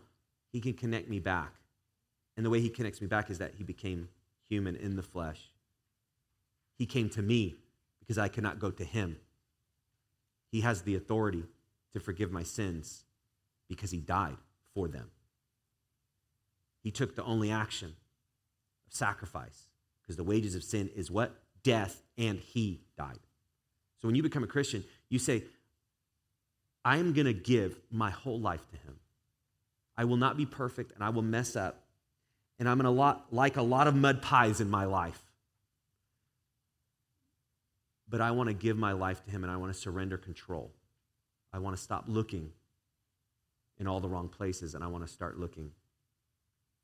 He 0.52 0.62
can 0.62 0.74
connect 0.74 1.10
me 1.10 1.20
back. 1.20 1.54
And 2.36 2.46
the 2.46 2.50
way 2.50 2.62
He 2.62 2.70
connects 2.70 3.02
me 3.02 3.08
back 3.08 3.30
is 3.30 3.38
that 3.40 3.54
He 3.58 3.64
became 3.64 4.10
human 4.50 4.76
in 4.76 4.96
the 4.96 5.04
flesh. 5.04 5.52
He 6.78 6.86
came 6.86 7.10
to 7.10 7.22
me 7.22 7.56
because 8.00 8.18
I 8.18 8.28
could 8.28 8.44
not 8.44 8.60
go 8.60 8.72
to 8.72 8.84
Him. 8.84 9.18
He 10.52 10.62
has 10.62 10.84
the 10.84 10.96
authority 10.96 11.44
to 11.94 12.00
forgive 12.00 12.32
my 12.32 12.44
sins 12.44 13.04
because 13.68 13.92
He 13.92 14.00
died 14.00 14.38
for 14.74 14.88
them. 14.88 15.12
He 16.84 16.92
took 16.92 17.16
the 17.16 17.24
only 17.24 17.52
action 17.52 17.96
sacrifice 18.90 19.68
because 20.02 20.16
the 20.16 20.24
wages 20.24 20.56
of 20.56 20.64
sin 20.64 20.90
is 20.96 21.12
what? 21.12 21.36
Death, 21.64 22.02
and 22.18 22.40
he 22.40 22.82
died. 22.98 23.20
So 24.02 24.08
when 24.08 24.16
you 24.16 24.24
become 24.24 24.44
a 24.44 24.48
Christian, 24.48 24.84
you 25.10 25.20
say, 25.20 25.44
I 26.86 26.98
am 26.98 27.14
going 27.14 27.26
to 27.26 27.34
give 27.34 27.78
my 27.92 28.10
whole 28.10 28.40
life 28.40 28.66
to 28.70 28.78
him. 28.78 29.00
I 29.98 30.06
will 30.06 30.18
not 30.18 30.38
be 30.38 30.46
perfect 30.46 30.94
and 30.94 31.04
I 31.04 31.10
will 31.10 31.24
mess 31.24 31.56
up. 31.56 31.84
And 32.60 32.70
I'm 32.70 32.80
going 32.80 32.96
to 32.96 33.24
like 33.30 33.58
a 33.58 33.62
lot 33.62 33.88
of 33.88 33.96
mud 33.96 34.22
pies 34.22 34.62
in 34.62 34.70
my 34.70 34.86
life. 34.86 35.22
But 38.10 38.22
I 38.22 38.32
want 38.32 38.48
to 38.48 38.54
give 38.54 38.78
my 38.78 38.94
life 38.94 39.24
to 39.26 39.32
him 39.32 39.44
and 39.44 39.52
I 39.52 39.58
want 39.58 39.74
to 39.74 39.80
surrender 39.80 40.18
control. 40.18 40.72
I 41.52 41.60
want 41.60 41.76
to 41.76 41.82
stop 41.82 42.06
looking 42.08 42.52
in 43.80 43.88
all 43.88 44.00
the 44.00 44.08
wrong 44.08 44.30
places 44.30 44.74
and 44.74 44.84
I 44.84 44.88
want 44.88 45.06
to 45.06 45.12
start 45.12 45.38
looking 45.38 45.72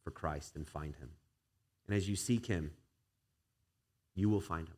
for 0.03 0.11
Christ 0.11 0.55
and 0.55 0.67
find 0.67 0.95
him. 0.95 1.09
And 1.87 1.95
as 1.95 2.07
you 2.07 2.15
seek 2.15 2.45
him, 2.45 2.71
you 4.15 4.29
will 4.29 4.41
find 4.41 4.67
him. 4.67 4.77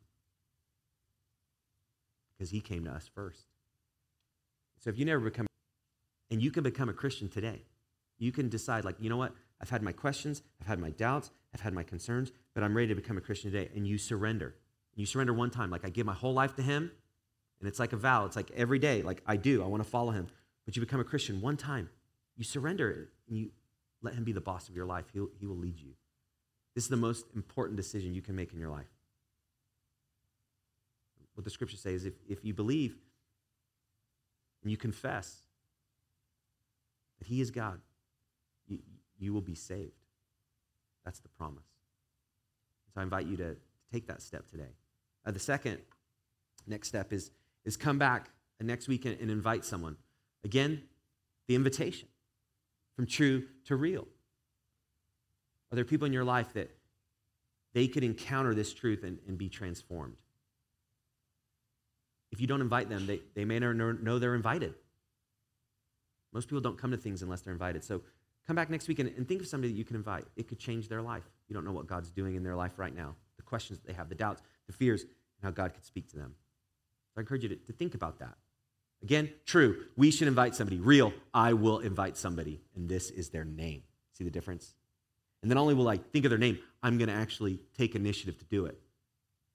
Because 2.36 2.50
he 2.50 2.60
came 2.60 2.84
to 2.84 2.90
us 2.90 3.08
first. 3.14 3.46
So 4.80 4.90
if 4.90 4.98
you 4.98 5.04
never 5.04 5.20
become, 5.20 5.46
and 6.30 6.42
you 6.42 6.50
can 6.50 6.62
become 6.62 6.88
a 6.88 6.92
Christian 6.92 7.28
today, 7.28 7.62
you 8.18 8.32
can 8.32 8.48
decide, 8.48 8.84
like, 8.84 8.96
you 8.98 9.08
know 9.08 9.16
what? 9.16 9.32
I've 9.60 9.70
had 9.70 9.82
my 9.82 9.92
questions, 9.92 10.42
I've 10.60 10.66
had 10.66 10.78
my 10.78 10.90
doubts, 10.90 11.30
I've 11.54 11.60
had 11.60 11.72
my 11.72 11.82
concerns, 11.82 12.32
but 12.54 12.62
I'm 12.62 12.76
ready 12.76 12.88
to 12.88 12.94
become 12.94 13.16
a 13.16 13.20
Christian 13.20 13.50
today. 13.50 13.70
And 13.74 13.86
you 13.86 13.98
surrender. 13.98 14.54
You 14.94 15.06
surrender 15.06 15.32
one 15.32 15.50
time, 15.50 15.70
like 15.70 15.84
I 15.84 15.90
give 15.90 16.06
my 16.06 16.14
whole 16.14 16.32
life 16.32 16.54
to 16.56 16.62
Him, 16.62 16.90
and 17.60 17.68
it's 17.68 17.78
like 17.78 17.92
a 17.92 17.96
vow. 17.96 18.24
It's 18.26 18.36
like 18.36 18.50
every 18.54 18.78
day, 18.78 19.02
like 19.02 19.22
I 19.26 19.36
do, 19.36 19.62
I 19.62 19.66
want 19.66 19.82
to 19.82 19.88
follow 19.88 20.10
Him. 20.10 20.28
But 20.64 20.76
you 20.76 20.80
become 20.80 21.00
a 21.00 21.04
Christian 21.04 21.40
one 21.40 21.56
time. 21.56 21.88
You 22.36 22.44
surrender 22.44 23.08
and 23.28 23.38
you 23.38 23.50
let 24.02 24.14
Him 24.14 24.24
be 24.24 24.32
the 24.32 24.40
boss 24.40 24.68
of 24.68 24.76
your 24.76 24.86
life. 24.86 25.04
He'll, 25.12 25.28
he 25.38 25.46
will 25.46 25.56
lead 25.56 25.78
you. 25.78 25.94
This 26.76 26.84
is 26.84 26.90
the 26.90 26.96
most 26.96 27.24
important 27.34 27.78
decision 27.78 28.14
you 28.14 28.20
can 28.20 28.36
make 28.36 28.52
in 28.52 28.60
your 28.60 28.68
life. 28.68 28.84
What 31.34 31.44
the 31.44 31.50
scripture 31.50 31.78
says 31.78 32.04
if, 32.04 32.12
if 32.28 32.44
you 32.44 32.52
believe 32.52 32.94
and 34.62 34.70
you 34.70 34.76
confess 34.76 35.38
that 37.18 37.28
He 37.28 37.40
is 37.40 37.50
God, 37.50 37.80
you, 38.68 38.80
you 39.18 39.32
will 39.32 39.40
be 39.40 39.54
saved. 39.54 40.04
That's 41.02 41.18
the 41.20 41.30
promise. 41.30 41.64
So 42.94 43.00
I 43.00 43.04
invite 43.04 43.24
you 43.24 43.38
to, 43.38 43.56
take 43.92 44.08
that 44.08 44.20
step 44.20 44.46
today. 44.50 44.74
Uh, 45.24 45.30
the 45.30 45.38
second 45.38 45.78
next 46.66 46.88
step 46.88 47.12
is, 47.12 47.30
is 47.64 47.76
come 47.76 47.98
back 47.98 48.30
next 48.60 48.88
week 48.88 49.04
and, 49.06 49.18
and 49.20 49.30
invite 49.30 49.64
someone. 49.64 49.96
Again, 50.44 50.82
the 51.46 51.54
invitation 51.54 52.08
from 52.96 53.06
true 53.06 53.44
to 53.66 53.76
real. 53.76 54.08
Are 55.70 55.76
there 55.76 55.84
people 55.84 56.06
in 56.06 56.12
your 56.12 56.24
life 56.24 56.52
that 56.54 56.70
they 57.74 57.88
could 57.88 58.04
encounter 58.04 58.54
this 58.54 58.72
truth 58.72 59.02
and, 59.04 59.18
and 59.26 59.36
be 59.36 59.48
transformed? 59.48 60.16
If 62.32 62.40
you 62.40 62.46
don't 62.46 62.60
invite 62.60 62.88
them, 62.88 63.06
they, 63.06 63.20
they 63.34 63.44
may 63.44 63.58
never 63.58 63.74
know 63.74 64.18
they're 64.18 64.34
invited. 64.34 64.74
Most 66.32 66.48
people 66.48 66.60
don't 66.60 66.78
come 66.78 66.90
to 66.90 66.96
things 66.96 67.22
unless 67.22 67.40
they're 67.40 67.52
invited. 67.52 67.84
So 67.84 68.02
come 68.46 68.56
back 68.56 68.68
next 68.68 68.88
week 68.88 68.98
and, 68.98 69.12
and 69.16 69.26
think 69.26 69.40
of 69.40 69.46
somebody 69.46 69.72
that 69.72 69.78
you 69.78 69.84
can 69.84 69.96
invite. 69.96 70.26
It 70.36 70.48
could 70.48 70.58
change 70.58 70.88
their 70.88 71.02
life. 71.02 71.24
You 71.48 71.54
don't 71.54 71.64
know 71.64 71.72
what 71.72 71.86
God's 71.86 72.10
doing 72.10 72.34
in 72.34 72.42
their 72.42 72.56
life 72.56 72.72
right 72.78 72.94
now, 72.94 73.14
the 73.36 73.42
questions 73.42 73.78
that 73.78 73.86
they 73.86 73.94
have, 73.94 74.08
the 74.08 74.14
doubts, 74.14 74.42
the 74.66 74.72
fears, 74.72 75.02
and 75.02 75.10
how 75.44 75.50
God 75.50 75.72
could 75.72 75.84
speak 75.84 76.08
to 76.10 76.16
them. 76.16 76.34
So 77.14 77.18
I 77.18 77.20
encourage 77.20 77.42
you 77.42 77.48
to, 77.50 77.56
to 77.56 77.72
think 77.72 77.94
about 77.94 78.18
that. 78.18 78.34
Again, 79.02 79.30
true, 79.44 79.84
we 79.96 80.10
should 80.10 80.28
invite 80.28 80.54
somebody. 80.54 80.80
Real, 80.80 81.12
I 81.32 81.52
will 81.52 81.78
invite 81.78 82.16
somebody, 82.16 82.60
and 82.74 82.88
this 82.88 83.10
is 83.10 83.28
their 83.28 83.44
name. 83.44 83.82
See 84.12 84.24
the 84.24 84.30
difference? 84.30 84.74
And 85.42 85.50
then 85.50 85.58
only 85.58 85.74
will 85.74 85.88
I 85.88 85.98
think 85.98 86.24
of 86.24 86.30
their 86.30 86.38
name, 86.38 86.58
I'm 86.82 86.98
going 86.98 87.08
to 87.08 87.14
actually 87.14 87.60
take 87.76 87.94
initiative 87.94 88.38
to 88.38 88.44
do 88.46 88.66
it. 88.66 88.78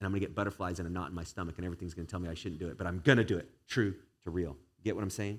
And 0.00 0.06
I'm 0.06 0.12
going 0.12 0.20
to 0.20 0.26
get 0.26 0.34
butterflies 0.34 0.78
and 0.78 0.88
a 0.88 0.90
knot 0.90 1.10
in 1.10 1.14
my 1.14 1.24
stomach, 1.24 1.56
and 1.58 1.64
everything's 1.64 1.94
going 1.94 2.06
to 2.06 2.10
tell 2.10 2.20
me 2.20 2.28
I 2.28 2.34
shouldn't 2.34 2.60
do 2.60 2.68
it, 2.68 2.78
but 2.78 2.86
I'm 2.86 3.00
going 3.00 3.18
to 3.18 3.24
do 3.24 3.36
it. 3.36 3.48
True 3.68 3.94
to 4.24 4.30
real. 4.30 4.56
Get 4.84 4.94
what 4.94 5.02
I'm 5.02 5.10
saying? 5.10 5.38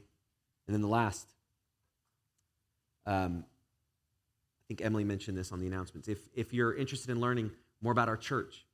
And 0.68 0.74
then 0.74 0.82
the 0.82 0.88
last, 0.88 1.28
um, 3.06 3.44
I 3.46 4.64
think 4.68 4.82
Emily 4.82 5.04
mentioned 5.04 5.38
this 5.38 5.52
on 5.52 5.60
the 5.60 5.68
announcements. 5.68 6.08
If, 6.08 6.20
if 6.34 6.54
you're 6.54 6.74
interested 6.74 7.12
in 7.12 7.20
learning 7.20 7.52
more 7.82 7.92
about 7.92 8.08
our 8.08 8.18
church, 8.18 8.66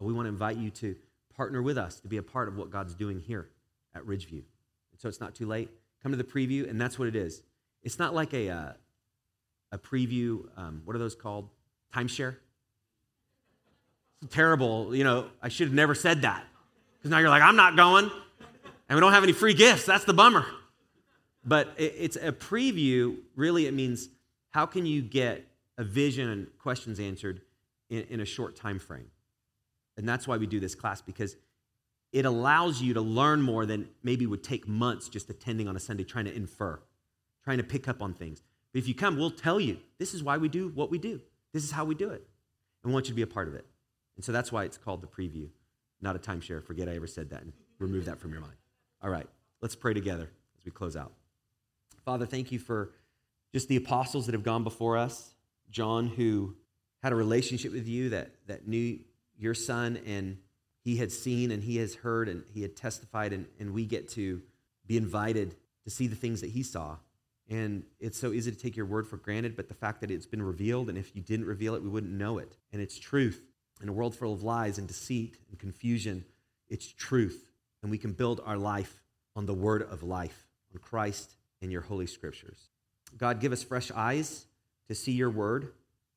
we 0.00 0.12
want 0.12 0.26
to 0.26 0.30
invite 0.30 0.56
you 0.56 0.70
to 0.70 0.96
partner 1.36 1.62
with 1.62 1.78
us 1.78 2.00
to 2.00 2.08
be 2.08 2.16
a 2.16 2.22
part 2.22 2.48
of 2.48 2.56
what 2.56 2.70
God's 2.70 2.94
doing 2.94 3.20
here 3.20 3.48
at 3.94 4.02
Ridgeview. 4.04 4.42
And 4.92 4.98
so 4.98 5.08
it's 5.08 5.20
not 5.20 5.34
too 5.34 5.46
late. 5.46 5.70
Come 6.02 6.12
to 6.12 6.18
the 6.18 6.24
preview, 6.24 6.68
and 6.68 6.80
that's 6.80 6.98
what 6.98 7.06
it 7.06 7.14
is. 7.14 7.42
It's 7.82 7.98
not 7.98 8.14
like 8.14 8.34
a, 8.34 8.50
uh, 8.50 8.72
a 9.72 9.78
preview, 9.78 10.44
um, 10.56 10.82
what 10.84 10.94
are 10.94 10.98
those 10.98 11.16
called? 11.16 11.48
Timeshare? 11.92 12.36
It's 14.22 14.32
terrible. 14.32 14.94
You 14.94 15.02
know, 15.02 15.26
I 15.42 15.48
should 15.48 15.66
have 15.66 15.74
never 15.74 15.94
said 15.94 16.22
that. 16.22 16.44
Because 16.98 17.10
now 17.10 17.18
you're 17.18 17.30
like, 17.30 17.42
I'm 17.42 17.56
not 17.56 17.74
going. 17.74 18.10
And 18.88 18.96
we 18.96 19.00
don't 19.00 19.12
have 19.12 19.24
any 19.24 19.32
free 19.32 19.54
gifts. 19.54 19.84
That's 19.86 20.04
the 20.04 20.14
bummer. 20.14 20.46
But 21.44 21.74
it, 21.76 21.94
it's 21.98 22.16
a 22.16 22.30
preview. 22.30 23.16
Really, 23.34 23.66
it 23.66 23.74
means 23.74 24.08
how 24.50 24.66
can 24.66 24.86
you 24.86 25.02
get 25.02 25.46
a 25.78 25.84
vision 25.84 26.28
and 26.28 26.46
questions 26.58 27.00
answered 27.00 27.40
in, 27.90 28.02
in 28.10 28.20
a 28.20 28.24
short 28.24 28.54
time 28.54 28.78
frame? 28.78 29.10
And 29.96 30.08
that's 30.08 30.28
why 30.28 30.36
we 30.36 30.46
do 30.46 30.60
this 30.60 30.74
class, 30.74 31.02
because 31.02 31.36
it 32.12 32.26
allows 32.26 32.80
you 32.80 32.94
to 32.94 33.00
learn 33.00 33.42
more 33.42 33.66
than 33.66 33.88
maybe 34.02 34.26
would 34.26 34.44
take 34.44 34.68
months 34.68 35.08
just 35.08 35.30
attending 35.30 35.66
on 35.66 35.76
a 35.76 35.80
Sunday, 35.80 36.04
trying 36.04 36.26
to 36.26 36.34
infer, 36.34 36.78
trying 37.42 37.58
to 37.58 37.64
pick 37.64 37.88
up 37.88 38.02
on 38.02 38.14
things. 38.14 38.42
But 38.72 38.78
if 38.78 38.88
you 38.88 38.94
come, 38.94 39.16
we'll 39.18 39.30
tell 39.30 39.60
you 39.60 39.78
this 39.98 40.14
is 40.14 40.22
why 40.22 40.38
we 40.38 40.48
do 40.48 40.68
what 40.68 40.90
we 40.90 40.98
do. 40.98 41.20
This 41.52 41.64
is 41.64 41.70
how 41.70 41.84
we 41.84 41.94
do 41.94 42.10
it. 42.10 42.26
And 42.82 42.90
we 42.90 42.92
want 42.92 43.06
you 43.06 43.10
to 43.10 43.16
be 43.16 43.22
a 43.22 43.26
part 43.26 43.48
of 43.48 43.54
it. 43.54 43.66
And 44.16 44.24
so 44.24 44.32
that's 44.32 44.50
why 44.50 44.64
it's 44.64 44.78
called 44.78 45.02
the 45.02 45.06
preview, 45.06 45.48
not 46.00 46.16
a 46.16 46.18
timeshare. 46.18 46.62
Forget 46.62 46.88
I 46.88 46.96
ever 46.96 47.06
said 47.06 47.30
that 47.30 47.42
and 47.42 47.52
remove 47.78 48.06
that 48.06 48.18
from 48.18 48.32
your 48.32 48.40
mind. 48.40 48.54
All 49.02 49.10
right, 49.10 49.26
let's 49.60 49.74
pray 49.74 49.94
together 49.94 50.30
as 50.58 50.64
we 50.64 50.70
close 50.70 50.96
out. 50.96 51.12
Father, 52.04 52.26
thank 52.26 52.50
you 52.50 52.58
for 52.58 52.92
just 53.52 53.68
the 53.68 53.76
apostles 53.76 54.26
that 54.26 54.32
have 54.32 54.42
gone 54.42 54.64
before 54.64 54.96
us. 54.96 55.34
John, 55.70 56.08
who 56.08 56.56
had 57.02 57.12
a 57.12 57.16
relationship 57.16 57.72
with 57.72 57.86
you, 57.86 58.10
that, 58.10 58.30
that 58.46 58.66
knew 58.66 58.98
your 59.38 59.54
son, 59.54 59.98
and 60.06 60.38
he 60.84 60.96
had 60.96 61.12
seen 61.12 61.50
and 61.50 61.62
he 61.62 61.76
has 61.78 61.94
heard 61.94 62.28
and 62.28 62.44
he 62.52 62.62
had 62.62 62.76
testified, 62.76 63.32
and, 63.32 63.46
and 63.58 63.72
we 63.72 63.86
get 63.86 64.08
to 64.10 64.42
be 64.86 64.96
invited 64.96 65.54
to 65.84 65.90
see 65.90 66.06
the 66.06 66.16
things 66.16 66.40
that 66.40 66.50
he 66.50 66.62
saw. 66.62 66.96
And 67.48 67.84
it's 68.00 68.18
so 68.18 68.32
easy 68.32 68.50
to 68.50 68.58
take 68.58 68.76
your 68.76 68.86
word 68.86 69.06
for 69.06 69.16
granted, 69.16 69.56
but 69.56 69.68
the 69.68 69.74
fact 69.74 70.00
that 70.00 70.10
it's 70.10 70.26
been 70.26 70.42
revealed, 70.42 70.88
and 70.88 70.96
if 70.96 71.14
you 71.14 71.22
didn't 71.22 71.46
reveal 71.46 71.74
it, 71.74 71.82
we 71.82 71.88
wouldn't 71.88 72.12
know 72.12 72.38
it. 72.38 72.56
And 72.72 72.80
it's 72.80 72.98
truth. 72.98 73.42
In 73.82 73.88
a 73.88 73.92
world 73.92 74.14
full 74.14 74.32
of 74.32 74.42
lies 74.42 74.78
and 74.78 74.86
deceit 74.86 75.38
and 75.50 75.58
confusion, 75.58 76.24
it's 76.68 76.86
truth. 76.86 77.50
And 77.82 77.90
we 77.90 77.98
can 77.98 78.12
build 78.12 78.40
our 78.44 78.56
life 78.56 79.02
on 79.34 79.46
the 79.46 79.54
word 79.54 79.82
of 79.82 80.02
life, 80.02 80.46
on 80.72 80.80
Christ 80.80 81.34
and 81.60 81.72
your 81.72 81.82
holy 81.82 82.06
scriptures. 82.06 82.68
God, 83.18 83.40
give 83.40 83.52
us 83.52 83.62
fresh 83.62 83.90
eyes 83.90 84.46
to 84.88 84.94
see 84.94 85.12
your 85.12 85.30
word 85.30 85.72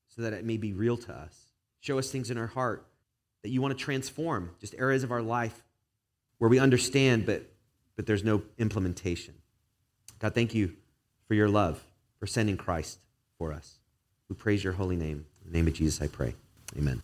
so 0.09 0.21
that 0.21 0.33
it 0.33 0.45
may 0.45 0.57
be 0.57 0.73
real 0.73 0.97
to 0.97 1.13
us. 1.13 1.35
Show 1.79 1.99
us 1.99 2.11
things 2.11 2.29
in 2.29 2.37
our 2.37 2.47
heart 2.47 2.87
that 3.41 3.49
you 3.49 3.61
want 3.61 3.77
to 3.77 3.83
transform, 3.83 4.51
just 4.59 4.75
areas 4.77 5.03
of 5.03 5.11
our 5.11 5.21
life 5.21 5.63
where 6.37 6.49
we 6.49 6.59
understand, 6.59 7.25
but, 7.25 7.43
but 7.95 8.05
there's 8.05 8.23
no 8.23 8.43
implementation. 8.57 9.33
God, 10.19 10.33
thank 10.33 10.53
you 10.53 10.75
for 11.27 11.33
your 11.33 11.49
love, 11.49 11.85
for 12.19 12.27
sending 12.27 12.57
Christ 12.57 12.99
for 13.37 13.51
us. 13.53 13.79
We 14.29 14.35
praise 14.35 14.63
your 14.63 14.73
holy 14.73 14.95
name. 14.95 15.25
In 15.43 15.51
the 15.51 15.57
name 15.57 15.67
of 15.67 15.73
Jesus, 15.73 16.01
I 16.01 16.07
pray. 16.07 16.35
Amen. 16.77 17.01